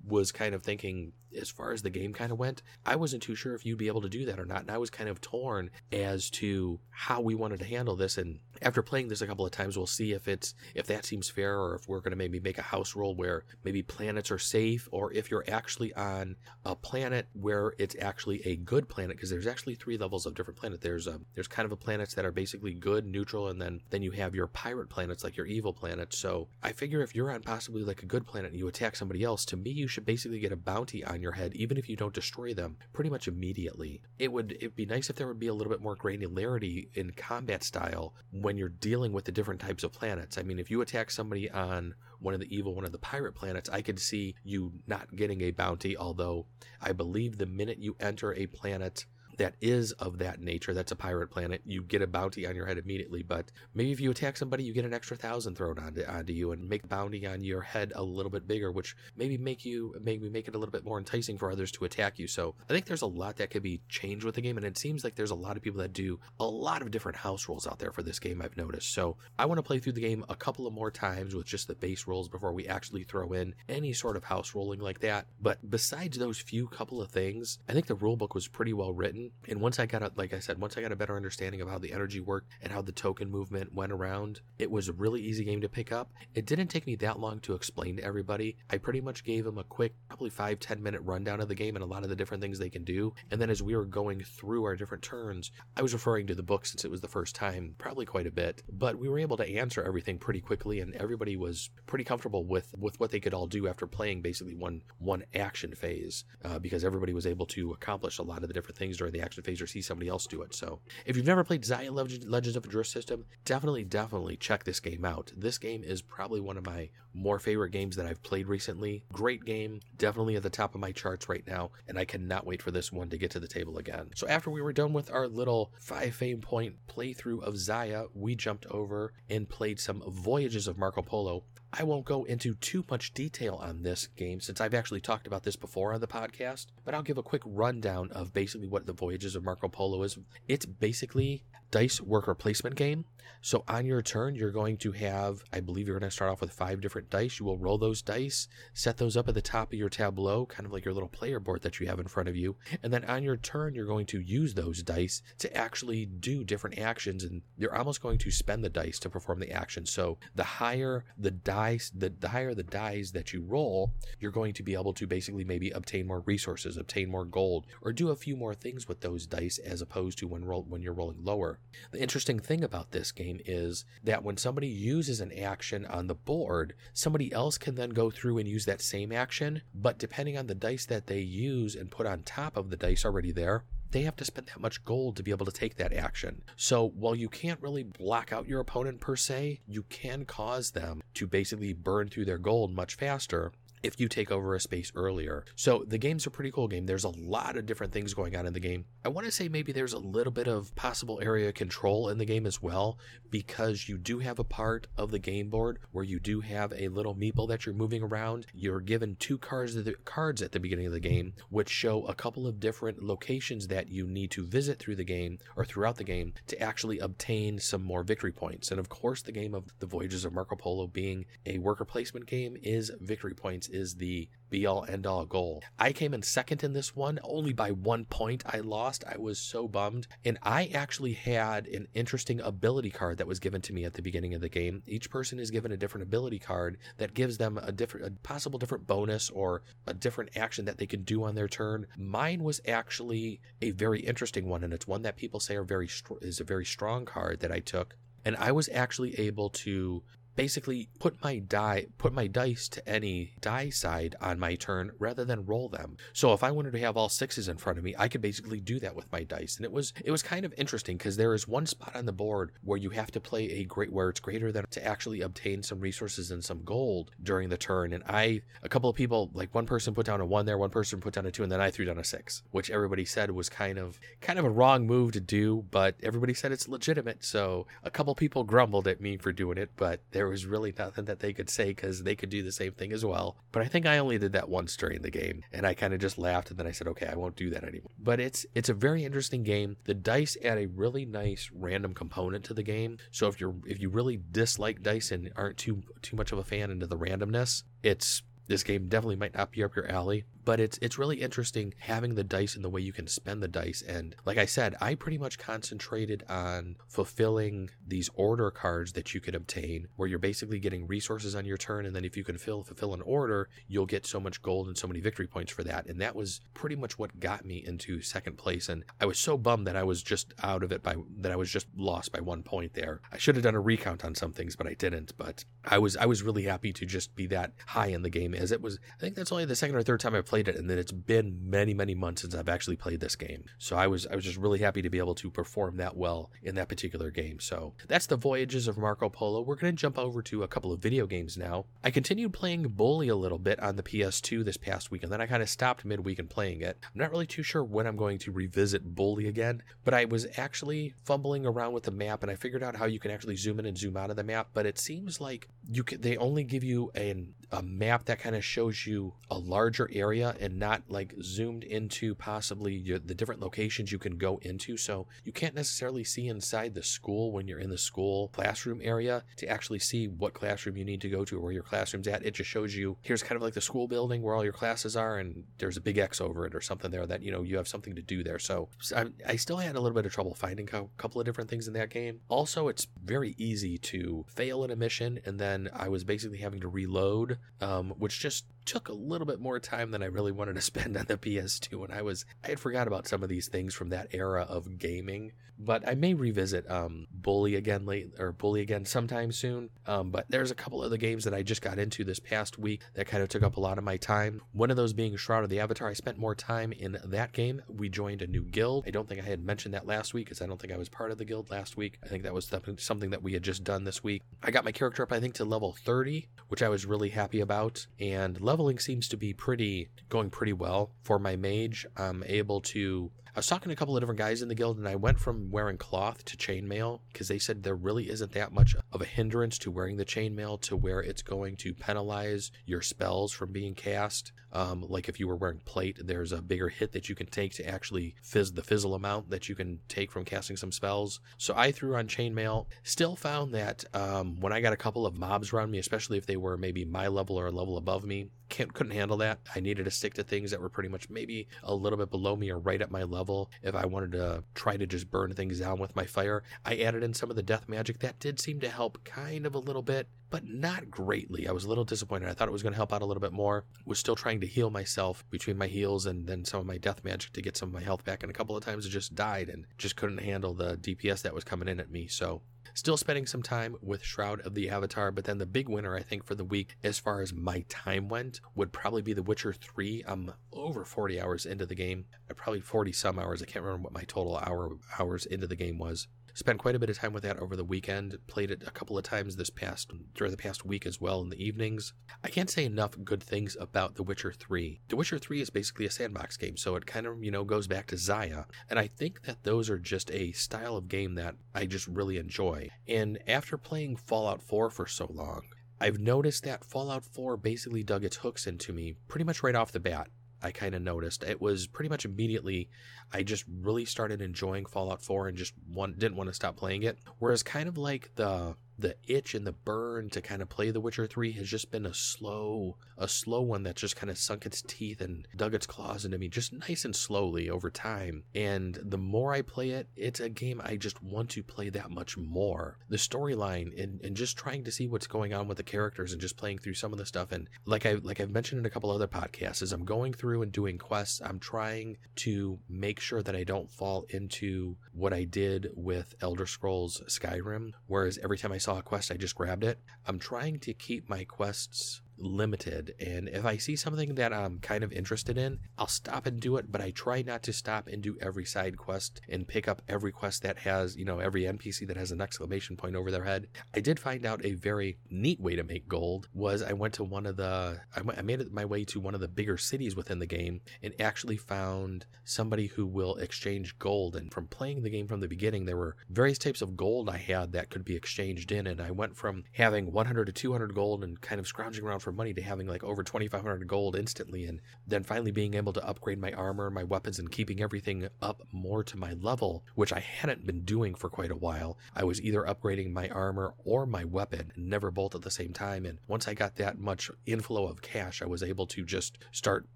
was 0.08 0.32
kind 0.32 0.54
of 0.54 0.64
thinking 0.64 1.14
as 1.36 1.50
far 1.50 1.72
as 1.72 1.82
the 1.82 1.90
game 1.90 2.14
kind 2.14 2.32
of 2.32 2.40
went, 2.40 2.62
I 2.86 2.96
wasn't 2.96 3.24
too 3.24 3.36
sure 3.36 3.54
if 3.54 3.66
you'd 3.66 3.78
be 3.78 3.88
able 3.88 4.02
to 4.02 4.10
do 4.10 4.26
that 4.26 4.40
or 4.40 4.46
not. 4.46 4.62
And 4.62 4.72
I 4.72 4.78
was 4.78 4.90
kind 4.90 5.10
of 5.10 5.22
torn 5.22 5.70
as 5.92 6.30
to 6.32 6.80
how 6.90 7.22
we 7.22 7.36
wanted 7.36 7.60
to 7.60 7.66
handle 7.66 7.96
this. 7.96 8.18
And 8.18 8.40
after 8.62 8.82
playing 8.82 9.08
this 9.08 9.22
a 9.22 9.28
couple 9.28 9.46
of 9.46 9.52
times, 9.52 9.78
we'll 9.78 9.88
see 9.88 10.14
if 10.14 10.28
it's 10.28 10.54
if 10.74 10.88
that 10.88 11.06
seems 11.06 11.30
fair 11.30 11.60
or 11.60 11.76
if 11.76 11.88
we're 11.88 12.00
going 12.00 12.12
to 12.12 12.18
maybe 12.18 12.40
make 12.40 12.58
a 12.58 12.64
house 12.64 12.96
rule 12.96 13.16
where 13.16 13.44
maybe 13.64 13.84
planets 13.84 14.32
are 14.32 14.40
safe 14.40 14.88
or 14.92 15.12
if 15.14 15.30
you're 15.30 15.46
actually 15.48 15.94
on 15.94 16.36
a 16.64 16.76
planet 16.76 17.28
where 17.34 17.74
it's 17.78 17.96
actually 18.00 18.46
a 18.46 18.56
good 18.56 18.88
planet 18.88 19.18
because 19.18 19.30
there's 19.30 19.48
actually 19.48 19.76
three 19.76 19.98
levels 19.98 20.26
of 20.26 20.36
different 20.36 20.60
planet. 20.60 20.82
There's 20.82 21.08
a 21.08 21.20
there's 21.34 21.48
kind 21.48 21.66
of 21.66 21.72
a 21.72 21.78
planets 21.78 22.14
that 22.16 22.26
are 22.26 22.32
basically 22.32 22.74
good, 22.74 23.06
neutral, 23.06 23.50
and 23.50 23.62
then 23.62 23.82
then 23.90 24.02
you 24.02 24.12
have 24.12 24.36
your 24.36 24.48
pirate 24.48 24.90
planets 24.90 25.24
like 25.24 25.38
your 25.38 25.46
evil 25.46 25.74
planets. 25.74 26.18
So 26.18 26.48
I 26.64 26.72
figure 26.72 27.02
if 27.02 27.16
you're 27.16 27.32
on 27.32 27.42
possibly 27.42 27.84
like 27.84 28.04
a 28.04 28.06
good 28.06 28.26
planet 28.26 28.52
and 28.52 28.60
you 28.60 28.68
attack 28.68 28.96
somebody 28.96 29.24
else, 29.24 29.46
to 29.46 29.58
me 29.58 29.72
you 29.72 29.88
should 29.88 30.06
basically 30.06 30.40
get 30.40 30.52
a 30.52 30.58
bounty 30.58 31.04
on 31.04 31.22
your 31.26 31.34
head, 31.34 31.54
even 31.56 31.78
if 31.78 31.90
you 31.90 31.96
don't 31.96 32.14
destroy 32.14 32.54
them, 32.54 32.78
pretty 32.94 33.10
much 33.10 33.28
immediately. 33.28 34.00
It 34.20 34.32
would 34.32 34.54
it'd 34.54 34.76
be 34.76 34.86
nice 34.86 35.10
if 35.10 35.16
there 35.16 35.28
would 35.28 35.40
be 35.40 35.48
a 35.48 35.54
little 35.54 35.74
bit 35.74 35.82
more 35.82 35.98
granularity 35.98 36.88
in 36.94 37.12
combat 37.12 37.64
style 37.64 38.14
when 38.32 38.58
you're 38.58 38.70
dealing 38.70 39.12
with 39.12 39.26
the 39.26 39.32
different 39.32 39.60
types 39.60 39.84
of 39.84 39.92
planets. 39.92 40.38
I 40.38 40.44
mean, 40.44 40.60
if 40.60 40.70
you 40.70 40.82
attack 40.82 41.10
somebody 41.10 41.50
on 41.50 41.96
one 42.20 42.36
of 42.36 42.40
the 42.40 42.56
evil, 42.56 42.76
one 42.76 42.86
of 42.86 42.92
the 42.92 43.00
pirate 43.00 43.34
planets, 43.34 43.70
I 43.70 43.82
could 43.82 44.00
see 44.00 44.36
you 44.44 44.72
not 44.88 45.16
getting 45.16 45.42
a 45.42 45.52
bounty, 45.52 45.98
although 45.98 46.46
I 46.80 46.92
believe 46.94 47.38
the 47.38 47.46
minute 47.48 47.80
you 47.80 47.96
enter 48.00 48.34
a 48.36 48.46
planet 48.46 49.06
that 49.38 49.56
is 49.62 49.92
of 49.94 50.18
that 50.20 50.40
nature, 50.40 50.74
that's 50.74 50.92
a 50.92 50.96
pirate 50.96 51.30
planet, 51.30 51.62
you 51.66 51.82
get 51.82 52.02
a 52.02 52.08
bounty 52.08 52.48
on 52.48 52.56
your 52.56 52.66
head 52.66 52.78
immediately. 52.78 53.24
But 53.24 53.52
maybe 53.74 53.92
if 53.92 54.00
you 54.00 54.12
attack 54.12 54.38
somebody, 54.38 54.64
you 54.64 54.74
get 54.74 54.86
an 54.86 54.94
extra 54.94 55.18
thousand 55.18 55.56
thrown 55.56 55.80
onto, 55.80 56.04
onto 56.04 56.34
you 56.34 56.52
and 56.52 56.68
make 56.68 56.88
bounty 56.88 57.26
on 57.26 57.44
your 57.44 57.62
head 57.62 57.94
a 57.96 58.04
little 58.04 58.32
bit 58.32 58.48
bigger, 58.48 58.72
which 58.72 58.96
maybe 59.16 59.38
make 59.38 59.66
you 59.66 59.96
maybe 60.02 60.30
make 60.30 60.48
it 60.48 60.56
a 60.56 60.58
little 60.58 60.72
bit 60.72 60.86
more 60.86 60.98
enticing 60.98 61.38
for 61.38 61.52
others 61.52 61.72
to 61.72 61.86
attack 61.86 62.20
you. 62.20 62.28
So 62.28 62.56
I 62.70 62.74
think 62.74 62.86
there's 62.86 63.02
a 63.02 63.08
lot 63.08 63.38
that 63.38 63.50
could 63.50 63.64
be 63.64 63.82
changed 63.90 64.26
with 64.26 64.36
the 64.36 64.42
game, 64.42 64.58
and 64.58 64.66
it 64.66 64.78
seems 64.78 65.04
like 65.04 65.16
there's 65.16 65.32
a 65.32 65.36
lot 65.36 65.58
of 65.58 65.64
people 65.64 65.82
that 65.82 65.94
do 65.94 66.20
a 66.40 66.46
lot 66.46 66.82
of 66.82 66.92
different 66.92 67.18
house 67.18 67.48
rules 67.48 67.68
out 67.68 67.80
there 67.80 67.92
for 67.92 68.04
this 68.04 68.20
game. 68.20 68.42
I've 68.42 68.58
noticed. 68.58 68.94
So 68.94 69.18
I 69.38 69.46
want 69.46 69.58
to 69.58 69.64
play 69.64 69.80
through 69.80 69.94
the 69.94 70.02
game 70.02 70.26
a 70.30 70.36
couple 70.36 70.68
of 70.68 70.74
more 70.74 70.92
times 70.92 71.36
with 71.36 71.46
just 71.46 71.68
the 71.68 71.76
base 71.76 72.08
rules 72.08 72.30
before 72.30 72.54
we 72.54 72.68
actually 72.68 73.04
throw 73.04 73.34
in 73.34 73.56
any 73.70 73.94
sort 73.94 74.18
of 74.18 74.24
house 74.24 74.56
rolling 74.56 74.80
like 74.80 75.00
that. 75.00 75.28
But 75.42 75.70
besides 75.70 76.18
those 76.18 76.40
few 76.40 76.68
couple 76.68 77.02
of 77.02 77.12
things, 77.12 77.60
I 77.68 77.74
think 77.74 77.88
the 77.88 77.96
rule 77.96 78.18
book 78.18 78.36
was 78.36 78.48
pretty 78.48 78.74
well 78.74 78.94
written. 78.94 79.25
And 79.48 79.62
once 79.62 79.80
I 79.80 79.86
got 79.86 80.02
a, 80.02 80.12
like 80.16 80.34
I 80.34 80.40
said, 80.40 80.60
once 80.60 80.78
I 80.78 80.82
got 80.82 80.92
a 80.92 80.96
better 80.96 81.16
understanding 81.16 81.62
of 81.62 81.70
how 81.70 81.78
the 81.78 81.94
energy 81.94 82.20
worked 82.20 82.52
and 82.62 82.72
how 82.72 82.82
the 82.82 82.92
token 82.92 83.30
movement 83.30 83.74
went 83.74 83.92
around, 83.92 84.42
it 84.60 84.72
was 84.72 84.90
a 84.90 84.94
really 84.94 85.22
easy 85.22 85.44
game 85.44 85.62
to 85.62 85.70
pick 85.70 85.92
up. 85.92 86.12
It 86.34 86.46
didn't 86.46 86.68
take 86.68 86.88
me 86.88 86.96
that 86.98 87.20
long 87.20 87.40
to 87.42 87.54
explain 87.54 87.98
to 87.98 88.04
everybody. 88.04 88.58
I 88.70 88.78
pretty 88.78 89.02
much 89.02 89.24
gave 89.24 89.46
them 89.46 89.58
a 89.58 89.64
quick, 89.64 89.96
probably 90.08 90.30
five 90.30 90.60
ten 90.60 90.82
minute 90.82 91.02
rundown 91.02 91.42
of 91.42 91.48
the 91.48 91.56
game 91.56 91.76
and 91.76 91.84
a 91.84 91.88
lot 91.88 92.04
of 92.04 92.10
the 92.10 92.16
different 92.16 92.42
things 92.42 92.60
they 92.60 92.70
can 92.70 92.84
do. 92.84 93.14
And 93.32 93.42
then 93.42 93.50
as 93.50 93.62
we 93.62 93.76
were 93.76 93.86
going 93.86 94.22
through 94.22 94.64
our 94.66 94.76
different 94.76 95.04
turns, 95.04 95.52
I 95.76 95.82
was 95.82 95.94
referring 95.94 96.28
to 96.28 96.36
the 96.36 96.44
book 96.44 96.66
since 96.66 96.86
it 96.86 96.92
was 96.92 97.02
the 97.02 97.08
first 97.08 97.36
time, 97.36 97.76
probably 97.78 98.06
quite 98.06 98.28
a 98.28 98.32
bit. 98.32 98.64
But 98.72 98.98
we 98.98 99.10
were 99.10 99.20
able 99.20 99.38
to 99.38 99.50
answer 99.50 99.84
everything 99.84 100.18
pretty 100.18 100.42
quickly 100.42 100.80
and 100.80 100.96
everybody 100.96 101.36
was 101.36 101.70
pretty 101.86 102.04
comfortable 102.04 102.46
with, 102.46 102.74
with 102.78 103.00
what 103.00 103.12
they 103.12 103.20
could 103.20 103.34
all 103.34 103.48
do 103.48 103.68
after 103.68 103.88
playing 103.88 104.22
basically 104.22 104.56
one 104.56 104.82
one 105.00 105.24
action 105.34 105.74
phase 105.74 106.26
uh, 106.44 106.60
because 106.60 106.84
everybody 106.84 107.14
was 107.14 107.26
able 107.28 107.46
to 107.46 107.72
accomplish 107.72 108.18
a 108.18 108.24
lot 108.24 108.42
of 108.42 108.48
the 108.48 108.54
different 108.54 108.78
things 108.78 108.98
during 108.98 109.14
the 109.16 109.24
action 109.24 109.44
phase 109.44 109.62
or 109.62 109.68
see 109.68 109.82
somebody 109.82 110.10
else 110.10 110.28
do 110.28 110.42
it. 110.42 110.54
So 110.54 110.80
if 111.06 111.16
you've 111.16 111.26
never 111.26 111.44
played 111.44 111.64
Xia 111.64 111.92
Legends 111.92 112.56
of 112.56 112.64
the 112.64 112.70
Drift 112.70 112.90
System, 112.90 113.26
definitely, 113.46 113.84
definitely 113.84 114.38
check 114.38 114.64
this 114.64 114.80
game 114.80 115.06
out. 115.06 115.32
This 115.36 115.58
game 115.58 115.84
is 115.84 116.02
probably 116.02 116.42
one 116.42 116.58
of 116.58 116.66
my 116.66 116.90
more 117.14 117.40
favorite 117.40 117.72
games 117.72 117.96
that 117.96 118.06
I've 118.06 118.22
played 118.24 118.48
recently. 118.48 119.06
Great 119.14 119.46
game, 119.46 119.80
definitely 119.98 120.36
at 120.36 120.44
the 120.44 120.50
top 120.50 120.76
of 120.76 120.82
my 120.82 120.92
charts 120.92 121.30
right 121.30 121.44
now, 121.48 121.72
and 121.88 121.98
I 121.98 122.04
cannot 122.04 122.46
wait 122.46 122.62
for 122.62 122.72
this 122.72 122.92
one 122.92 123.10
to 123.10 123.18
get 123.18 123.32
to 123.32 123.40
the 123.40 123.48
table 123.48 123.78
again. 123.78 124.10
So 124.16 124.28
after 124.28 124.50
we 124.50 124.62
were 124.62 124.74
done 124.74 124.92
with 124.92 125.10
our 125.12 125.28
little 125.28 125.72
five 125.80 126.14
fame 126.14 126.42
point 126.42 126.76
playthrough 126.88 127.42
of 127.42 127.54
Xia, 127.54 128.08
we 128.14 128.36
jumped 128.36 128.66
over 128.68 129.14
and 129.30 129.48
played 129.48 129.80
some 129.80 130.04
Voyages 130.06 130.68
of 130.68 130.78
Marco 130.78 131.02
Polo. 131.02 131.44
I 131.78 131.84
won't 131.84 132.06
go 132.06 132.24
into 132.24 132.56
too 132.56 132.86
much 132.90 133.14
detail 133.14 133.56
on 133.56 133.84
this 133.84 134.08
game 134.08 134.40
since 134.40 134.62
I've 134.62 134.74
actually 134.74 135.02
talked 135.02 135.28
about 135.28 135.44
this 135.44 135.58
before 135.58 135.94
on 135.94 136.00
the 136.00 136.08
podcast, 136.08 136.68
but 136.86 136.94
I'll 136.94 137.04
give 137.04 137.18
a 137.18 137.24
quick 137.24 137.42
rundown 137.46 138.12
of 138.14 138.34
basically 138.34 138.68
what 138.68 138.86
the 138.86 138.94
Voyages 138.94 139.36
of 139.36 139.44
Marco 139.44 139.68
Polo 139.68 140.02
is. 140.04 140.18
It's 140.48 140.66
basically 140.66 141.44
dice 141.72 142.02
worker 142.02 142.36
placement 142.36 142.76
game. 142.76 143.06
So 143.42 143.64
on 143.68 143.86
your 143.86 144.02
turn, 144.02 144.34
you're 144.34 144.50
going 144.50 144.78
to 144.78 144.92
have, 144.94 145.44
I 145.54 145.60
believe 145.60 145.88
you're 145.88 146.00
going 146.00 146.10
to 146.10 146.16
start 146.16 146.32
off 146.32 146.42
with 146.42 146.52
five 146.52 146.82
different 146.82 147.12
dice. 147.12 147.40
You 147.40 147.46
will 147.46 147.60
roll 147.60 147.78
those 147.78 148.02
dice, 148.02 148.48
set 148.74 148.98
those 148.98 149.16
up 149.16 149.28
at 149.28 149.36
the 149.36 149.42
top 149.42 149.72
of 149.72 149.78
your 149.78 149.90
tableau, 149.90 150.48
kind 150.48 150.66
of 150.66 150.72
like 150.72 150.84
your 150.84 150.96
little 150.96 151.10
player 151.10 151.40
board 151.40 151.62
that 151.62 151.80
you 151.80 151.86
have 151.86 152.00
in 152.00 152.08
front 152.08 152.28
of 152.28 152.36
you. 152.36 152.56
And 152.82 152.92
then 152.92 153.06
on 153.06 153.22
your 153.22 153.38
turn, 153.38 153.76
you're 153.76 153.86
going 153.86 154.08
to 154.08 154.20
use 154.20 154.56
those 154.56 154.82
dice 154.82 155.22
to 155.40 155.56
actually 155.56 156.08
do 156.08 156.44
different 156.44 156.80
actions. 156.80 157.24
And 157.24 157.44
you're 157.56 157.76
almost 157.76 158.02
going 158.02 158.18
to 158.20 158.32
spend 158.32 158.64
the 158.64 158.70
dice 158.70 158.98
to 159.00 159.10
perform 159.10 159.40
the 159.40 159.52
action. 159.52 159.86
So 159.86 160.18
the 160.34 160.44
higher 160.44 161.06
the 161.18 161.32
dice, 161.32 161.92
the, 161.96 162.10
the 162.20 162.30
higher 162.30 162.56
the 162.56 162.64
dice 162.64 163.12
that 163.12 163.32
you 163.32 163.44
roll, 163.44 163.94
you're 164.20 164.32
going 164.32 164.54
to 164.54 164.64
be 164.64 164.74
able 164.74 164.94
to 164.94 165.06
basically 165.06 165.44
maybe 165.44 165.70
obtain 165.70 166.08
more 166.08 166.22
resources, 166.22 166.78
obtain 166.78 167.12
more 167.12 167.26
gold, 167.26 167.68
or 167.82 167.94
do 167.94 168.10
a 168.10 168.16
few 168.16 168.36
more 168.36 168.56
things 168.56 168.88
with 168.88 169.02
those 169.02 169.28
dice 169.28 169.60
as 169.60 169.82
opposed 169.82 170.18
to 170.18 170.28
when 170.28 170.44
roll 170.44 170.66
when 170.68 170.82
you're 170.82 170.94
rolling 170.94 171.24
lower. 171.24 171.60
The 171.92 172.02
interesting 172.02 172.40
thing 172.40 172.64
about 172.64 172.92
this 172.92 173.12
game 173.12 173.40
is 173.46 173.86
that 174.04 174.24
when 174.24 174.38
somebody 174.38 174.68
uses 174.68 175.20
an 175.22 175.32
action 175.32 175.86
on 175.86 176.08
the 176.08 176.16
board, 176.16 176.74
somebody 176.94 177.32
else 177.32 177.58
can 177.58 177.76
then 177.76 177.92
go 177.92 178.10
through 178.10 178.38
and 178.38 178.48
use 178.48 178.66
that 178.66 178.82
same 178.82 179.12
action, 179.12 179.62
but 179.74 179.98
depending 179.98 180.38
on 180.38 180.48
the 180.48 180.56
dice 180.56 180.86
that 180.86 181.08
they 181.08 181.20
use 181.20 181.76
and 181.76 181.92
put 181.92 182.06
on 182.06 182.24
top 182.24 182.58
of 182.58 182.70
the 182.70 182.78
dice 182.78 183.06
already 183.06 183.32
there, 183.32 183.64
they 183.92 184.02
have 184.02 184.16
to 184.18 184.26
spend 184.26 184.48
that 184.48 184.60
much 184.60 184.84
gold 184.84 185.16
to 185.16 185.24
be 185.24 185.32
able 185.32 185.46
to 185.46 185.52
take 185.52 185.78
that 185.78 185.94
action. 185.94 186.42
So 186.58 186.90
while 186.90 187.16
you 187.16 187.30
can't 187.30 187.62
really 187.62 187.84
block 187.84 188.34
out 188.34 188.48
your 188.48 188.60
opponent 188.60 189.00
per 189.00 189.16
se, 189.16 189.62
you 189.68 189.84
can 189.84 190.26
cause 190.26 190.72
them 190.72 191.02
to 191.14 191.28
basically 191.28 191.72
burn 191.72 192.10
through 192.10 192.26
their 192.26 192.38
gold 192.38 192.74
much 192.74 192.96
faster 192.96 193.54
if 193.84 194.00
you 194.00 194.08
take 194.08 194.32
over 194.32 194.56
a 194.56 194.60
space 194.60 194.92
earlier. 194.96 195.46
So 195.56 195.84
the 195.88 195.98
game's 195.98 196.26
a 196.26 196.32
pretty 196.32 196.52
cool 196.52 196.68
game. 196.68 196.86
There's 196.86 197.04
a 197.04 197.10
lot 197.10 197.58
of 197.58 197.66
different 197.66 197.94
things 197.94 198.14
going 198.14 198.36
on 198.36 198.46
in 198.46 198.54
the 198.54 198.60
game. 198.60 198.86
I 199.04 199.10
want 199.10 199.26
to 199.26 199.32
say 199.32 199.48
maybe 199.48 199.72
there's 199.72 199.94
a 199.94 200.00
little 200.00 200.34
bit 200.34 200.48
of 200.48 200.74
possible 200.76 201.20
area 201.22 201.52
control 201.52 202.10
in 202.10 202.18
the 202.18 202.26
game 202.26 202.46
as 202.46 202.62
well, 202.62 202.98
because 203.30 203.88
you 203.88 203.98
do 203.98 204.20
have 204.20 204.40
a 204.40 204.44
part 204.44 204.88
of 204.98 205.12
the 205.12 205.20
game 205.20 205.50
board 205.50 205.80
where 205.92 206.04
you 206.04 206.20
do 206.20 206.42
have 206.42 206.74
a 206.76 206.88
little 206.88 207.16
meeple 207.16 207.48
that 207.50 207.66
you're 207.66 207.76
moving 207.76 208.02
around. 208.02 208.46
You're 208.54 208.82
given 208.82 209.16
two 209.20 209.38
cards 209.38 209.76
the 209.76 209.94
cards 210.06 210.42
at 210.42 210.52
the 210.52 210.60
beginning 210.60 210.86
of 210.86 210.94
the 210.94 211.00
game, 211.00 211.34
which 211.50 211.70
show 211.70 212.06
a 212.06 212.14
couple 212.14 212.48
of 212.48 212.60
different 212.60 213.04
locations 213.04 213.68
that 213.68 213.90
you 213.90 214.08
need 214.08 214.32
to 214.32 214.46
visit 214.46 214.80
through 214.80 214.96
the 214.96 215.04
game 215.04 215.38
or 215.56 215.66
throughout 215.66 215.98
the 215.98 216.04
game 216.04 216.34
to 216.48 216.60
actually 216.62 217.00
obtain 217.00 217.60
some 217.60 217.84
more 217.84 218.04
victory 218.04 218.32
points. 218.32 218.72
And 218.72 218.80
of 218.80 218.90
course, 218.90 219.22
the 219.22 219.32
game 219.32 219.54
of 219.54 219.66
the 219.80 219.86
Voyages 219.86 220.26
of 220.26 220.34
Marco 220.34 220.56
Polo 220.56 220.88
being 220.88 221.26
a 221.46 221.58
worker 221.58 221.86
placement 221.86 222.26
game 222.26 222.58
is 222.64 222.92
victory 223.02 223.34
points 223.34 223.65
is 223.68 223.96
the 223.96 224.30
be 224.50 224.66
all 224.66 224.86
end 224.88 225.06
all 225.06 225.26
goal. 225.26 225.64
I 225.78 225.92
came 225.92 226.14
in 226.14 226.22
second 226.22 226.64
in 226.64 226.74
this 226.74 226.96
one, 226.96 227.20
only 227.24 227.52
by 227.52 227.72
one 227.72 228.06
point 228.06 228.44
I 228.46 228.60
lost. 228.60 229.04
I 229.06 229.18
was 229.18 229.40
so 229.40 229.68
bummed. 229.68 230.08
And 230.24 230.38
I 230.44 230.68
actually 230.74 231.14
had 231.14 231.68
an 231.68 231.88
interesting 231.94 232.40
ability 232.40 232.92
card 232.92 233.18
that 233.18 233.28
was 233.28 233.40
given 233.40 233.62
to 233.64 233.74
me 233.74 233.86
at 233.86 233.94
the 233.94 234.02
beginning 234.02 234.34
of 234.34 234.42
the 234.42 234.50
game. 234.50 234.84
Each 234.88 235.10
person 235.10 235.40
is 235.40 235.52
given 235.52 235.72
a 235.72 235.78
different 235.78 236.04
ability 236.04 236.40
card 236.40 236.78
that 236.98 237.14
gives 237.14 237.38
them 237.38 237.60
a 237.62 237.72
different, 237.72 238.06
a 238.06 238.12
possible 238.22 238.60
different 238.60 238.88
bonus 238.88 239.30
or 239.30 239.64
a 239.88 239.94
different 239.94 240.38
action 240.38 240.66
that 240.66 240.78
they 240.78 240.88
can 240.88 241.04
do 241.04 241.24
on 241.24 241.36
their 241.36 241.48
turn. 241.48 241.88
Mine 241.98 242.44
was 242.44 242.62
actually 242.68 243.42
a 243.62 243.72
very 243.72 244.00
interesting 244.00 244.48
one, 244.48 244.64
and 244.64 244.74
it's 244.74 244.88
one 244.88 245.02
that 245.02 245.18
people 245.18 245.40
say 245.40 245.56
are 245.56 245.64
very 245.64 245.90
is 246.22 246.40
a 246.40 246.44
very 246.44 246.66
strong 246.66 247.06
card 247.06 247.40
that 247.40 247.52
I 247.52 247.60
took 247.60 247.96
and 248.26 248.36
I 248.38 248.52
was 248.52 248.68
actually 248.74 249.18
able 249.20 249.50
to 249.52 250.04
basically 250.36 250.90
put 251.00 251.24
my 251.24 251.40
die 251.40 251.88
put 251.98 252.14
my 252.14 252.28
dice 252.28 252.68
to 252.70 252.88
any 252.88 253.34
die 253.42 253.70
side 253.70 254.16
on 254.22 254.40
my 254.40 254.56
turn 254.56 254.92
rather 255.00 255.26
than 255.26 255.46
roll 255.46 255.70
them. 255.70 255.98
So 256.14 256.34
if 256.34 256.44
I 256.44 256.52
wanted 256.52 256.72
to 256.74 256.80
have 256.80 256.98
all 256.98 257.10
sixes 257.10 257.48
in 257.48 257.58
front 257.58 257.78
of 257.78 257.84
me, 257.84 257.96
I 257.98 258.08
could 258.08 258.22
basically 258.22 258.60
do 258.60 258.80
that 258.80 258.96
with 258.96 259.12
my 259.12 259.24
dice. 259.24 259.58
And 259.58 259.66
it 259.66 259.72
was 259.72 259.94
it 260.04 260.12
was 260.12 260.24
kind 260.24 260.46
of 260.46 260.54
interesting 260.58 260.98
because 260.98 261.18
there 261.18 261.34
is 261.34 261.48
one 261.48 261.66
spot 261.66 261.96
on 261.96 262.06
the 262.06 262.14
board 262.14 262.52
where 262.64 262.78
you 262.78 262.90
have 262.92 263.12
to 263.12 263.20
play 263.20 263.52
a 263.52 263.64
great 263.64 263.92
where 263.92 264.10
it's 264.10 264.20
greater 264.20 264.52
than 264.52 264.66
to 264.72 264.86
actually 264.86 265.22
obtain 265.22 265.64
some 265.64 265.80
resources 265.80 266.32
and 266.32 266.44
some 266.44 266.64
gold 266.64 267.12
during 267.22 267.50
the 267.50 267.58
turn. 267.58 267.94
And 267.94 268.04
I 268.08 268.42
a 268.64 268.70
couple 268.70 268.90
of 268.90 268.96
people 268.96 269.32
like 269.34 269.54
one 269.54 269.66
person 269.66 269.94
put 269.94 270.06
down 270.06 270.22
a 270.22 270.26
one 270.26 270.46
there, 270.46 270.58
one 270.58 270.70
person 270.70 271.00
put 271.00 271.14
down 271.14 271.26
a 271.26 271.32
two, 271.32 271.44
and 271.44 271.52
then 271.52 271.62
I 271.62 271.72
threw 271.72 271.86
down 271.86 271.98
a 271.98 272.04
six, 272.04 272.44
which 272.52 272.70
everybody 272.70 273.06
said 273.06 273.32
was 273.32 273.50
kind 273.50 273.78
of 273.78 274.00
kind 274.22 274.40
of 274.40 274.46
a 274.46 274.50
wrong 274.50 274.86
move 274.88 275.12
to 275.14 275.20
do, 275.20 275.66
but 275.72 275.96
everybody 276.04 276.34
said 276.34 276.52
it's 276.52 276.68
legitimate. 276.68 277.24
So 277.24 277.68
a 277.84 277.92
couple 277.92 278.14
people 278.16 278.44
grumbled 278.44 278.88
at 278.88 279.02
me 279.02 279.18
for 279.18 279.32
doing 279.32 279.58
it, 279.58 279.72
but 279.76 280.02
there 280.12 280.25
there 280.26 280.32
was 280.32 280.48
really 280.48 280.74
nothing 280.76 281.06
that 281.06 281.20
they 281.20 281.34
could 281.34 281.52
say 281.52 281.66
because 281.66 282.02
they 282.02 282.16
could 282.16 282.32
do 282.32 282.42
the 282.42 282.52
same 282.52 282.72
thing 282.72 282.92
as 282.92 283.06
well. 283.06 283.38
But 283.52 283.62
I 283.62 283.68
think 283.68 283.86
I 283.86 284.00
only 284.00 284.18
did 284.18 284.34
that 284.34 284.50
once 284.50 284.76
during 284.76 285.04
the 285.04 285.12
game, 285.12 285.44
and 285.52 285.68
I 285.68 285.76
kind 285.76 285.94
of 285.94 286.00
just 286.00 286.18
laughed, 286.18 286.50
and 286.50 286.58
then 286.58 286.66
I 286.66 286.72
said, 286.72 286.88
okay, 286.88 287.06
I 287.06 287.16
won't 287.16 287.36
do 287.36 287.52
that 287.52 287.64
anymore. 287.64 287.92
But 288.00 288.20
it's 288.20 288.44
it's 288.56 288.70
a 288.70 288.74
very 288.74 289.06
interesting 289.06 289.44
game. 289.44 289.78
The 289.84 289.94
dice 289.94 290.36
add 290.44 290.58
a 290.58 290.66
really 290.66 291.06
nice 291.06 291.52
random 291.54 291.94
component 291.94 292.44
to 292.46 292.56
the 292.56 292.64
game. 292.64 292.98
So 293.12 293.28
if 293.28 293.40
you're 293.40 293.54
if 293.68 293.80
you 293.80 293.90
really 293.90 294.20
dislike 294.32 294.82
dice 294.82 295.12
and 295.12 295.32
aren't 295.36 295.58
too 295.58 295.84
too 296.02 296.16
much 296.16 296.32
of 296.32 296.40
a 296.40 296.44
fan 296.44 296.72
into 296.72 296.88
the 296.88 296.98
randomness, 296.98 297.62
it's 297.84 298.24
this 298.48 298.64
game 298.64 298.88
definitely 298.88 299.18
might 299.18 299.36
not 299.36 299.52
be 299.52 299.64
up 299.64 299.76
your 299.76 299.88
alley 299.88 300.24
but 300.46 300.60
it's 300.60 300.78
it's 300.82 300.98
really 300.98 301.22
interesting 301.22 301.74
having 301.80 302.16
the 302.16 302.24
dice 302.24 302.56
and 302.56 302.64
the 302.64 302.70
way 302.70 302.80
you 302.80 302.94
can 302.94 303.08
spend 303.08 303.42
the 303.42 303.48
dice. 303.48 303.84
And 303.86 304.16
like 304.26 304.38
i 304.38 304.46
said 304.46 304.76
i 304.80 304.94
pretty 304.96 305.18
much 305.18 305.40
concentrated 305.40 306.24
on 306.30 306.76
fulfilling 306.88 307.72
these 307.86 308.10
order 308.14 308.52
cards 308.52 308.94
that 308.94 309.14
you 309.14 309.20
could 309.20 309.36
obtain 309.36 309.88
where 309.96 310.08
you're 310.08 310.20
basically 310.20 310.60
getting 310.60 310.88
resources 310.88 311.36
on 311.36 311.46
your 311.46 311.58
turn. 311.58 311.86
And 311.86 311.96
then 311.96 312.06
if 312.06 312.16
you 312.16 312.24
can 312.24 312.38
fill, 312.38 312.64
fulfill 312.64 312.94
an 312.94 313.02
order 313.02 313.50
you'll 313.68 313.86
get 313.88 314.06
so 314.06 314.20
much 314.20 314.42
gold 314.42 314.68
and 314.68 314.78
so 314.78 314.88
many 314.88 315.00
victory 315.00 315.28
points 315.28 315.52
for 315.52 315.64
that. 315.64 315.88
And 315.88 316.00
that 316.00 316.16
was 316.16 316.42
pretty 316.54 316.76
much 316.76 317.00
what 317.00 317.20
got 317.20 317.44
me 317.44 317.64
into 317.66 318.02
second 318.02 318.38
place. 318.38 318.70
And 318.70 318.84
i 319.02 319.06
was 319.06 319.18
so 319.18 319.38
bummed 319.38 319.66
that 319.66 319.76
i 319.76 319.84
was 319.84 320.04
just 320.04 320.34
out 320.44 320.64
of 320.64 320.72
it 320.72 320.84
by 320.84 320.96
that 321.18 321.32
i 321.32 321.36
was 321.36 321.50
just 321.50 321.68
lost 321.76 322.12
by 322.12 322.20
one 322.20 322.44
point 322.44 322.74
there. 322.76 323.02
I 323.12 323.18
should 323.18 323.36
have 323.36 323.44
done 323.44 323.56
a 323.56 323.62
recount 323.62 324.06
on 324.06 324.14
some 324.14 324.32
things 324.32 324.56
but 324.56 324.68
i 324.68 324.74
didn't. 324.74 325.18
But 325.18 325.44
i 325.64 325.80
was 325.80 325.98
i 325.98 326.06
was 326.06 326.22
really 326.22 326.44
happy 326.44 326.72
to 326.74 326.86
just 326.86 327.16
be 327.16 327.26
that 327.28 327.54
high 327.66 327.88
in 327.88 328.04
the 328.04 328.10
game 328.10 328.36
as 328.36 328.52
it 328.52 328.62
was. 328.62 328.78
I 328.96 329.00
think 329.00 329.16
that's 329.16 329.32
only 329.32 329.46
the 329.46 329.56
second 329.56 329.76
or 329.76 329.84
third 329.84 330.00
time 330.00 330.14
i've 330.14 330.26
played 330.26 330.35
played 330.36 330.50
it, 330.50 330.58
and 330.58 330.70
then 330.70 330.78
it's 330.78 330.92
been 330.92 331.50
many, 331.50 331.74
many 331.74 331.96
months 331.96 332.22
since 332.22 332.36
I've 332.36 332.50
actually 332.50 332.76
played 332.76 333.00
this 333.00 333.16
game. 333.16 333.46
So 333.58 333.78
I 333.78 333.88
was 333.88 334.06
I 334.06 334.16
was 334.16 334.26
just 334.26 334.36
really 334.36 334.60
happy 334.60 334.82
to 334.82 334.90
be 334.90 334.98
able 334.98 335.16
to 335.16 335.32
perform 335.32 335.78
that 335.78 335.96
well 335.96 336.30
in 336.44 336.56
that 336.56 336.68
particular 336.68 337.10
game. 337.10 337.40
So 337.40 337.74
that's 337.88 338.08
the 338.08 338.18
Voyages 338.18 338.68
of 338.68 338.78
Marco 338.78 339.08
Polo. 339.08 339.40
We're 339.40 339.56
to 339.56 339.72
jump 339.72 339.98
over 339.98 340.22
to 340.24 340.44
a 340.44 340.48
couple 340.50 340.74
of 340.74 340.82
video 340.82 341.08
games 341.08 341.38
now. 341.38 341.68
I 341.86 341.90
continued 341.90 342.34
playing 342.34 342.64
Bully 342.64 343.08
a 343.08 343.16
little 343.16 343.38
bit 343.38 343.62
on 343.62 343.78
the 343.78 343.84
PS2 343.84 344.44
this 344.44 344.58
past 344.58 344.92
week, 344.92 345.04
and 345.04 345.12
then 345.12 345.22
I 345.22 345.26
kind 345.26 345.42
of 345.42 345.48
stopped 345.48 345.86
midweek 345.86 346.20
and 346.20 346.30
playing 346.30 346.60
it. 346.60 346.78
I'm 346.84 347.00
not 347.00 347.12
really 347.12 347.28
too 347.28 347.44
sure 347.44 347.64
when 347.64 347.88
I'm 347.88 347.96
going 347.96 348.18
to 348.20 348.32
revisit 348.32 348.94
Bully 348.94 349.28
again, 349.30 349.64
but 349.86 349.94
I 349.94 350.04
was 350.04 350.28
actually 350.36 350.96
fumbling 351.06 351.46
around 351.46 351.72
with 351.72 351.84
the 351.84 351.92
map, 351.92 352.24
and 352.24 352.32
I 352.32 352.36
figured 352.36 352.62
out 352.62 352.76
how 352.76 352.88
you 352.88 353.00
can 353.00 353.12
actually 353.12 353.38
zoom 353.38 353.60
in 353.60 353.66
and 353.66 353.78
zoom 353.78 353.96
out 353.96 354.10
of 354.10 354.18
the 354.18 354.24
map. 354.24 354.50
But 354.54 354.66
it 354.66 354.78
seems 354.78 355.22
like 355.22 355.48
you 355.72 355.86
can, 355.86 356.02
they 356.02 356.18
only 356.18 356.44
give 356.44 356.66
you 356.66 356.92
an, 356.94 357.36
a 357.52 357.62
map 357.62 358.06
that 358.06 358.20
kind 358.20 358.36
of 358.36 358.44
shows 358.44 358.86
you 358.86 359.14
a 359.30 359.38
larger 359.38 359.90
area 359.94 360.36
and 360.40 360.58
not 360.58 360.84
like 360.88 361.14
zoomed 361.22 361.64
into 361.64 362.16
possibly 362.16 362.74
your, 362.74 363.00
the 363.00 363.16
different 363.16 363.42
locations 363.42 363.92
you 363.92 364.00
can 364.00 364.18
go 364.18 364.40
into. 364.42 364.78
So 364.78 365.08
you 365.24 365.32
can't 365.32 365.56
necessarily 365.56 366.04
see 366.04 366.28
inside 366.28 366.74
the 366.74 366.84
school 366.84 367.32
when 367.32 367.48
you're 367.48 367.60
in 367.60 367.70
the 367.70 367.78
school 367.78 368.30
classroom 368.30 368.80
area 368.84 369.24
to 369.38 369.48
actually 369.48 369.80
see 369.80 370.08
what 370.08 370.34
classroom 370.34 370.78
you 370.78 370.86
need 370.86 371.02
to 371.02 371.10
go 371.10 371.26
to 371.26 371.38
or 371.38 371.42
where 371.42 371.52
your 371.52 371.64
classroom's 371.64 372.08
at. 372.08 372.26
It 372.26 372.34
just 372.36 372.50
shows 372.50 372.76
you 372.76 372.98
here's 373.02 373.24
kind 373.24 373.36
of 373.36 373.42
like 373.42 373.54
the 373.54 373.62
school 373.62 373.88
building 373.88 374.22
where 374.22 374.36
all 374.36 374.44
your 374.44 374.54
classes 374.54 374.96
are, 374.96 375.18
and 375.18 375.44
there's 375.58 375.78
a 375.78 375.82
big 375.82 375.98
X 375.98 376.22
over 376.22 376.46
it 376.46 376.56
or 376.56 376.62
something 376.62 376.92
there 376.92 377.06
that 377.06 377.22
you 377.22 377.32
know 377.32 377.42
you 377.42 377.58
have 377.58 377.68
something 377.68 377.96
to 377.96 378.02
do 378.02 378.24
there. 378.24 378.40
So 378.40 378.70
I, 378.96 379.06
I 379.28 379.36
still 379.36 379.58
had 379.58 379.76
a 379.76 379.80
little 379.80 379.96
bit 379.96 380.06
of 380.06 380.14
trouble 380.14 380.36
finding 380.36 380.70
a 380.72 380.86
couple 380.98 381.20
of 381.20 381.26
different 381.26 381.50
things 381.50 381.68
in 381.68 381.74
that 381.74 381.90
game. 381.90 382.22
Also, 382.28 382.68
it's 382.68 382.88
very 383.04 383.36
easy 383.38 383.78
to 383.78 384.26
fail 384.28 384.64
in 384.64 384.72
a 384.72 384.76
mission, 384.76 385.20
and 385.26 385.40
then 385.40 385.70
I 385.74 385.90
was 385.90 386.04
basically 386.04 386.40
having 386.40 386.62
to 386.62 386.68
reload, 386.68 387.35
um, 387.62 387.94
which 387.98 388.20
just 388.20 388.46
took 388.66 388.90
a 388.90 388.94
little 388.94 389.28
bit 389.28 389.40
more 389.40 389.60
time 389.60 389.92
than 389.92 390.02
I 390.02 390.08
really 390.08 390.32
wanted 390.32 390.56
to 390.56 390.62
spend 390.74 390.98
on 390.98 391.06
the 391.06 391.18
PS2 391.18 391.84
and 391.84 391.94
I 391.94 392.02
was 392.02 392.26
I 392.44 392.50
had 392.50 392.60
forgot 392.60 392.88
about 392.88 393.08
some 393.08 393.24
of 393.24 393.30
these 393.30 393.48
things 393.48 393.74
from 393.74 393.90
that 393.90 394.08
era 394.12 394.46
of 394.50 394.78
gaming 394.78 395.32
but 395.58 395.88
I 395.88 395.96
may 395.96 396.14
revisit 396.14 396.70
um, 396.70 397.08
Bully 397.12 397.56
again 397.56 397.86
late 397.86 398.14
or 398.20 398.32
Bully 398.32 398.62
again 398.62 398.86
sometime 398.86 399.32
soon. 399.32 399.70
Um, 399.86 400.12
but 400.12 400.26
there's 400.30 400.52
a 400.52 400.56
couple 400.56 400.82
other 400.82 400.98
games 400.98 401.24
that 401.24 401.34
I 401.34 401.44
just 401.44 401.62
got 401.62 401.80
into 401.80 402.04
this 402.04 402.20
past 402.20 402.58
week 402.58 402.82
that 402.94 403.08
kind 403.08 403.24
of 403.24 403.30
took 403.30 403.44
up 403.44 403.58
a 403.58 403.62
lot 403.62 403.78
of 403.78 403.84
my 403.84 403.98
time. 403.98 404.42
One 404.52 404.70
of 404.70 404.78
those 404.78 404.94
being 404.94 405.16
Shroud 405.16 405.44
of 405.44 405.50
the 405.50 405.60
Avatar. 405.60 405.90
I 405.90 405.94
spent 405.94 406.18
more 406.18 406.36
time 406.36 406.72
in 406.72 406.98
that 407.06 407.32
game. 407.32 407.62
We 407.70 407.90
joined 407.90 408.22
a 408.22 408.28
new 408.28 408.44
guild. 408.44 408.86
I 408.88 408.92
don't 408.92 409.08
think 409.08 409.22
I 409.22 409.26
had 409.26 409.44
mentioned 409.44 409.74
that 409.74 409.88
last 409.88 410.14
week 410.14 410.26
because 410.26 410.42
I 410.42 410.46
don't 410.46 410.60
think 410.60 410.74
I 410.74 410.78
was 410.78 410.90
part 410.90 411.12
of 411.12 411.18
the 411.18 411.26
guild 411.26 411.50
last 411.50 411.78
week. 411.78 412.00
I 412.04 412.08
think 412.08 412.24
that 412.24 412.34
was 412.34 412.52
something 412.78 413.12
that 413.12 413.24
we 413.24 413.34
had 413.34 413.44
just 413.44 413.64
done 413.64 413.84
this 413.84 414.04
week. 414.04 414.24
I 414.44 414.52
got 414.52 414.66
my 414.66 414.72
character 414.72 415.04
up 415.04 415.12
I 415.12 415.20
think 415.20 415.36
to 415.36 415.46
level 415.46 415.76
30 415.86 416.28
which 416.48 416.62
I 416.62 416.70
was 416.70 416.86
really 416.86 417.10
happy 417.10 417.25
about 417.34 417.88
and 418.00 418.40
leveling 418.40 418.80
seems 418.80 419.08
to 419.10 419.18
be 419.18 419.34
pretty 419.34 419.90
going 420.10 420.30
pretty 420.30 420.54
well 420.54 420.92
for 421.02 421.20
my 421.20 421.36
mage. 421.36 421.86
I'm 421.98 422.24
able 422.26 422.62
to 422.62 423.12
I 423.36 423.40
was 423.40 423.48
talking 423.48 423.68
to 423.68 423.74
a 423.74 423.76
couple 423.76 423.98
of 423.98 424.02
different 424.02 424.18
guys 424.18 424.42
in 424.42 424.48
the 424.48 424.56
guild, 424.56 424.78
and 424.78 424.88
I 424.88 424.96
went 424.96 425.20
from 425.20 425.52
wearing 425.52 425.76
cloth 425.76 426.24
to 426.24 426.38
chainmail 426.38 427.02
because 427.12 427.28
they 427.28 427.38
said 427.38 427.64
there 427.64 427.76
really 427.76 428.10
isn't 428.10 428.32
that 428.32 428.54
much 428.54 428.78
of 428.94 429.02
a 429.02 429.06
hindrance 429.06 429.58
to 429.58 429.72
wearing 429.72 429.98
the 429.98 430.06
chainmail 430.06 430.62
to 430.62 430.78
where 430.78 431.02
it's 431.02 431.22
going 431.22 431.58
to 431.58 431.74
penalize 431.74 432.50
your 432.66 432.82
spells 432.82 433.34
from 433.34 433.52
being 433.52 433.76
cast. 433.76 434.32
Um, 434.54 434.86
like 434.88 435.10
if 435.10 435.20
you 435.20 435.28
were 435.28 435.36
wearing 435.36 435.60
plate, 435.66 436.00
there's 436.02 436.32
a 436.32 436.42
bigger 436.42 436.70
hit 436.70 436.94
that 436.94 437.10
you 437.10 437.16
can 437.16 437.28
take 437.28 437.54
to 437.56 437.68
actually 437.68 438.16
fizz 438.24 438.54
the 438.54 438.64
fizzle 438.64 438.96
amount 438.96 439.30
that 439.32 439.50
you 439.50 439.56
can 439.56 439.80
take 439.90 440.14
from 440.14 440.24
casting 440.24 440.56
some 440.56 440.72
spells. 440.72 441.20
So 441.38 441.54
I 441.58 441.74
threw 441.74 441.98
on 441.98 442.08
chainmail. 442.08 442.68
Still 442.84 443.18
found 443.18 443.54
that 443.54 443.84
um, 443.94 444.40
when 444.40 444.54
I 444.54 444.62
got 444.62 444.72
a 444.72 444.78
couple 444.78 445.06
of 445.06 445.18
mobs 445.18 445.52
around 445.52 445.72
me, 445.72 445.80
especially 445.80 446.18
if 446.18 446.26
they 446.26 446.38
were 446.38 446.56
maybe 446.56 446.86
my 446.86 447.10
level 447.10 447.38
or 447.38 447.48
a 447.48 447.52
level 447.52 447.76
above 447.76 448.06
me, 448.06 448.30
couldn't 448.48 448.92
handle 448.92 449.18
that. 449.18 449.40
I 449.56 449.60
needed 449.60 449.86
to 449.86 449.92
stick 449.92 450.14
to 450.14 450.24
things 450.24 450.52
that 450.52 450.62
were 450.62 450.70
pretty 450.70 450.88
much 450.88 451.10
maybe 451.10 451.48
a 451.64 451.74
little 451.74 451.98
bit 451.98 452.12
below 452.12 452.36
me 452.36 452.50
or 452.52 452.60
right 452.60 452.82
at 452.82 452.92
my 452.92 453.04
level. 453.04 453.25
If 453.62 453.76
I 453.76 453.86
wanted 453.86 454.12
to 454.14 454.44
try 454.54 454.78
to 454.78 454.86
just 454.86 455.10
burn 455.10 455.34
things 455.34 455.60
down 455.60 455.80
with 455.80 455.96
my 455.96 456.06
fire, 456.06 456.44
I 456.64 456.78
added 456.78 457.04
in 457.04 457.14
some 457.14 457.30
of 457.30 457.36
the 457.36 457.44
death 457.44 457.68
magic. 457.68 458.00
That 458.00 458.20
did 458.20 458.40
seem 458.40 458.60
to 458.60 458.70
help 458.70 459.04
kind 459.04 459.46
of 459.46 459.56
a 459.56 459.60
little 459.60 459.82
bit, 459.82 460.08
but 460.30 460.46
not 460.48 460.92
greatly. 460.92 461.48
I 461.48 461.52
was 461.52 461.66
a 461.66 461.70
little 461.70 461.84
disappointed. 461.84 462.30
I 462.30 462.34
thought 462.34 462.48
it 462.48 462.52
was 462.52 462.64
going 462.64 462.74
to 462.74 462.78
help 462.78 462.94
out 462.94 463.02
a 463.02 463.06
little 463.06 463.22
bit 463.22 463.34
more. 463.34 463.66
Was 463.86 464.00
still 464.00 464.16
trying 464.16 464.42
to 464.42 464.48
heal 464.48 464.70
myself 464.70 465.24
between 465.30 465.58
my 465.58 465.68
heals 465.68 466.06
and 466.06 466.28
then 466.28 466.46
some 466.46 466.60
of 466.60 466.66
my 466.66 466.78
death 466.78 467.04
magic 467.04 467.34
to 467.34 467.42
get 467.42 467.58
some 467.58 467.70
of 467.70 467.74
my 467.74 467.82
health 467.82 468.04
back. 468.04 468.24
And 468.24 468.30
a 468.30 468.34
couple 468.34 468.56
of 468.56 468.64
times 468.64 468.86
it 468.86 468.90
just 468.90 469.16
died 469.16 469.50
and 469.50 469.66
just 469.78 469.96
couldn't 469.96 470.20
handle 470.20 470.54
the 470.54 470.78
DPS 470.78 471.22
that 471.24 471.34
was 471.34 471.44
coming 471.44 471.68
in 471.68 471.80
at 471.80 471.92
me. 471.92 472.08
So 472.08 472.42
Still 472.76 472.98
spending 472.98 473.26
some 473.26 473.42
time 473.42 473.78
with 473.82 474.04
Shroud 474.04 474.42
of 474.42 474.54
the 474.54 474.70
Avatar, 474.70 475.10
but 475.10 475.24
then 475.24 475.38
the 475.38 475.46
big 475.46 475.70
winner, 475.70 475.96
I 475.96 476.04
think, 476.04 476.26
for 476.26 476.36
the 476.36 476.44
week, 476.44 476.76
as 476.84 477.00
far 477.00 477.22
as 477.22 477.34
my 477.34 477.64
time 477.70 478.10
went, 478.10 478.42
would 478.54 478.74
probably 478.74 479.02
be 479.02 479.14
The 479.14 479.24
Witcher 479.24 479.54
3. 479.54 480.04
I'm 480.06 480.34
over 480.52 480.84
40 480.84 481.22
hours 481.22 481.46
into 481.46 481.66
the 481.66 481.74
game. 481.74 482.04
Uh, 482.30 482.34
probably 482.34 482.60
40 482.60 482.92
some 482.92 483.18
hours. 483.18 483.42
I 483.42 483.46
can't 483.46 483.64
remember 483.64 483.86
what 483.86 483.94
my 483.94 484.04
total 484.04 484.36
hour 484.36 484.72
hours 485.00 485.26
into 485.26 485.48
the 485.48 485.56
game 485.56 485.78
was. 485.78 486.08
Spent 486.36 486.60
quite 486.60 486.76
a 486.76 486.80
bit 486.80 486.90
of 486.90 486.98
time 486.98 487.14
with 487.14 487.24
that 487.24 487.40
over 487.40 487.56
the 487.56 487.64
weekend. 487.64 488.18
Played 488.28 488.52
it 488.52 488.64
a 488.68 488.72
couple 488.72 488.98
of 488.98 489.06
times 489.06 489.38
this 489.38 489.50
past 489.50 489.90
during 490.16 490.32
the 490.32 490.38
past 490.38 490.66
week 490.66 490.86
as 490.86 491.00
well 491.00 491.22
in 491.22 491.30
the 491.30 491.42
evenings. 491.42 491.94
I 492.26 492.28
can't 492.28 492.50
say 492.50 492.66
enough 492.66 493.02
good 493.06 493.24
things 493.24 493.56
about 493.58 493.96
The 493.96 494.04
Witcher 494.04 494.34
3. 494.34 494.82
The 494.90 494.98
Witcher 494.98 495.18
3 495.18 495.40
is 495.40 495.50
basically 495.50 495.86
a 495.86 495.90
sandbox 495.92 496.36
game, 496.36 496.58
so 496.58 496.76
it 496.76 496.86
kind 496.86 497.08
of, 497.08 497.24
you 497.24 497.32
know, 497.32 497.46
goes 497.46 497.68
back 497.68 497.88
to 497.88 497.96
Xia. 497.96 498.48
And 498.70 498.78
I 498.78 498.88
think 498.88 499.22
that 499.24 499.44
those 499.44 499.70
are 499.70 499.80
just 499.80 500.12
a 500.12 500.34
style 500.34 500.76
of 500.76 500.90
game 500.90 501.16
that 501.16 501.36
I 501.54 501.68
just 501.68 501.88
really 501.88 502.18
enjoy. 502.18 502.70
And 502.86 503.18
after 503.28 503.58
playing 503.58 503.96
Fallout 503.96 504.42
4 504.42 504.70
for 504.70 504.88
so 504.88 505.10
long, 505.10 505.44
I've 505.80 506.00
noticed 506.00 506.44
that 506.44 506.66
Fallout 506.66 507.06
4 507.06 507.38
basically 507.38 507.84
dug 507.84 508.04
its 508.04 508.18
hooks 508.18 508.46
into 508.46 508.74
me 508.74 508.96
pretty 509.08 509.24
much 509.24 509.42
right 509.42 509.56
off 509.56 509.72
the 509.72 509.80
bat. 509.80 510.10
I 510.46 510.52
kind 510.52 510.76
of 510.76 510.82
noticed. 510.82 511.24
It 511.24 511.42
was 511.42 511.66
pretty 511.66 511.90
much 511.90 512.06
immediately 512.06 512.70
I 513.12 513.24
just 513.24 513.46
really 513.62 513.86
started 513.86 514.22
enjoying 514.22 514.66
Fallout 514.66 515.02
4 515.02 515.28
and 515.28 515.38
just 515.38 515.54
want, 515.74 515.98
didn't 515.98 516.18
want 516.18 516.30
to 516.30 516.34
stop 516.34 516.56
playing 516.56 516.84
it. 516.84 517.00
Whereas 517.18 517.42
kind 517.42 517.68
of 517.68 517.78
like 517.78 518.12
the 518.16 518.56
the 518.78 518.96
itch 519.08 519.34
and 519.34 519.46
the 519.46 519.52
burn 519.52 520.10
to 520.10 520.22
kind 520.22 520.42
of 520.42 520.50
play 520.50 520.72
The 520.72 520.82
Witcher 520.82 521.08
3 521.08 521.32
has 521.34 521.50
just 521.50 521.72
been 521.72 521.86
a 521.86 521.94
slow, 521.94 522.78
a 522.98 523.08
slow 523.08 523.42
one 523.42 523.64
that 523.64 523.76
just 523.76 523.96
kind 523.96 524.10
of 524.10 524.18
sunk 524.18 524.46
its 524.46 524.62
teeth 524.62 525.02
and 525.02 525.28
dug 525.36 525.54
its 525.54 525.66
claws 525.66 526.06
into 526.06 526.18
me 526.18 526.28
just 526.28 526.54
nice 526.54 526.86
and 526.86 526.96
slowly 526.96 527.50
over 527.50 527.70
time. 527.70 528.24
And 528.34 528.78
the 528.82 528.98
more 528.98 529.34
I 529.34 529.42
play 529.42 529.72
it, 529.72 529.88
it's 529.96 530.20
a 530.20 530.30
game 530.30 530.62
I 530.64 530.76
just 530.76 531.02
want 531.02 531.30
to 531.32 531.44
play 531.44 531.70
that 531.70 531.92
much 531.92 532.18
more. 532.18 532.78
The 532.90 532.98
storyline 532.98 533.82
and, 533.82 534.02
and 534.04 534.16
just 534.16 534.38
trying 534.38 534.64
to 534.66 534.72
see 534.72 534.88
what's 534.88 535.08
going 535.08 535.34
on 535.34 535.48
with 535.48 535.58
the 535.58 535.64
characters 535.64 536.12
and 536.12 536.22
just 536.22 536.38
playing 536.38 536.60
through 536.60 536.74
some 536.74 536.92
of 536.92 537.00
the 537.00 537.06
stuff. 537.06 537.32
And 537.32 537.50
like 537.66 537.86
I 537.86 537.94
like 537.94 538.20
I've 538.20 538.32
mentioned 538.32 538.60
in 538.60 538.66
a 538.66 538.70
couple 538.70 538.92
other 538.92 539.08
podcasts, 539.08 539.62
as 539.62 539.72
I'm 539.72 539.86
going 539.86 540.14
through 540.14 540.42
and 540.42 540.52
doing 540.52 540.78
quests, 540.78 541.22
I'm 541.24 541.40
trying 541.40 541.98
to 542.18 542.60
make 542.70 543.00
sure 543.00 543.24
that 543.24 543.36
I 543.36 543.44
don't 543.44 543.72
fall 543.72 544.06
into 544.10 544.78
what 544.92 545.14
I 545.14 545.24
did 545.24 545.70
with 545.76 546.16
Elder 546.22 546.46
Scrolls 546.46 547.02
Skyrim, 547.08 547.72
whereas 547.88 548.20
every 548.24 548.38
time 548.38 548.52
I 548.52 548.58
saw 548.66 548.80
a 548.80 548.82
quest, 548.82 549.12
I 549.12 549.16
just 549.16 549.36
grabbed 549.36 549.64
it. 549.64 549.78
I'm 550.08 550.18
trying 550.18 550.58
to 550.62 550.74
keep 550.74 551.08
my 551.08 551.24
quests 551.24 552.02
limited. 552.18 552.96
And 553.00 553.30
if 553.30 553.46
I 553.46 553.58
see 553.58 553.76
something 553.76 554.16
that 554.16 554.34
I'm 554.34 554.60
kind 554.60 554.84
of 554.84 554.92
interested 554.92 555.38
in, 555.38 555.60
I'll 555.78 555.88
stop 555.88 556.26
and 556.26 556.40
do 556.40 556.58
it, 556.58 556.72
but 556.72 556.82
I 556.82 556.92
try 556.92 557.22
not 557.22 557.44
to 557.44 557.54
stop 557.54 557.88
and 557.88 558.02
do 558.02 558.18
every 558.22 558.46
side 558.46 558.78
quest 558.78 559.22
and 559.30 559.48
pick 559.48 559.68
up 559.68 559.82
every 559.88 560.12
quest 560.12 560.44
that 560.44 560.60
has, 560.60 560.96
you 560.96 561.06
know, 561.06 561.20
every 561.20 561.44
NPC 561.44 561.88
that 561.88 561.98
has 561.98 562.12
an 562.12 562.22
exclamation 562.22 562.78
point 562.78 562.96
over 562.96 563.12
their 563.12 563.24
head. 563.24 563.48
I 563.74 563.80
did 563.80 564.00
find 564.00 564.26
out 564.26 564.46
a 564.46 564.54
very 564.54 564.98
neat 565.10 565.40
way 565.40 565.56
to 565.56 565.64
make 565.64 565.88
gold 565.88 566.28
was 566.34 566.62
I 566.62 566.74
went 566.74 566.94
to 566.96 567.04
one 567.04 567.26
of 567.26 567.38
the, 567.38 567.80
I, 567.96 568.22
made 568.22 568.42
it 568.42 568.52
my 568.52 568.66
way 568.66 568.84
to 568.86 569.00
one 569.00 569.16
of 569.16 569.22
the 569.22 569.28
bigger 569.28 569.58
cities 569.58 569.96
within 569.96 570.20
the 570.20 570.26
game 570.26 570.62
and 570.82 570.94
actually 571.00 571.38
found 571.38 572.06
somebody 572.24 572.68
who 572.68 572.86
will 572.86 573.16
exchange 573.16 573.78
gold. 573.80 574.16
And 574.16 574.34
from 574.34 574.48
playing 574.48 574.82
the 574.82 574.90
game 574.90 575.08
from 575.08 575.20
the 575.20 575.28
beginning, 575.28 575.66
there 575.66 575.78
were 575.78 575.96
various 576.10 576.38
types 576.38 576.62
of 576.62 576.78
gold 576.78 577.10
I 577.10 577.18
had 577.18 577.52
that 577.54 577.70
could 577.70 577.86
be 577.86 577.96
exchanged 577.96 578.52
in. 578.52 578.68
And 578.68 578.82
I 578.82 578.92
went 578.92 579.16
from 579.16 579.44
having 579.54 579.92
100 579.92 580.26
to 580.26 580.32
200 580.32 580.74
gold 580.74 581.04
and 581.04 581.20
kind 581.22 581.40
of 581.40 581.48
scrounging 581.48 581.86
around 581.86 582.00
for 582.06 582.12
money 582.12 582.34
to 582.34 582.42
having 582.42 582.68
like 582.68 582.84
over 582.84 583.04
2500 583.04 583.68
gold 583.68 583.96
instantly 583.96 584.46
and 584.46 584.62
then 584.88 585.04
finally 585.04 585.32
being 585.32 585.56
able 585.56 585.74
to 585.74 585.86
upgrade 585.86 586.20
my 586.20 586.32
armor 586.34 586.70
my 586.70 586.84
weapons 586.84 587.18
and 587.18 587.32
keeping 587.32 587.62
everything 587.62 588.08
up 588.22 588.44
more 588.52 588.84
to 588.84 588.96
my 588.96 589.14
level 589.14 589.66
which 589.74 589.92
i 589.92 590.00
hadn't 590.00 590.46
been 590.46 590.62
doing 590.62 590.94
for 590.94 591.10
quite 591.10 591.32
a 591.32 591.36
while. 591.36 591.78
I 591.96 592.04
was 592.04 592.22
either 592.22 592.44
upgrading 592.44 592.92
my 592.92 593.10
armor 593.10 593.56
or 593.64 593.86
my 593.86 594.06
weapon 594.06 594.52
never 594.56 594.92
both 594.92 595.16
at 595.16 595.24
the 595.24 595.32
same 595.32 595.54
time. 595.54 595.86
And 595.86 595.98
once 596.08 596.28
i 596.28 596.34
got 596.34 596.56
that 596.58 596.78
much 596.78 597.10
inflow 597.26 597.68
of 597.68 597.82
cash 597.82 598.22
i 598.22 598.26
was 598.26 598.44
able 598.44 598.68
to 598.68 598.86
just 598.86 599.18
start 599.32 599.68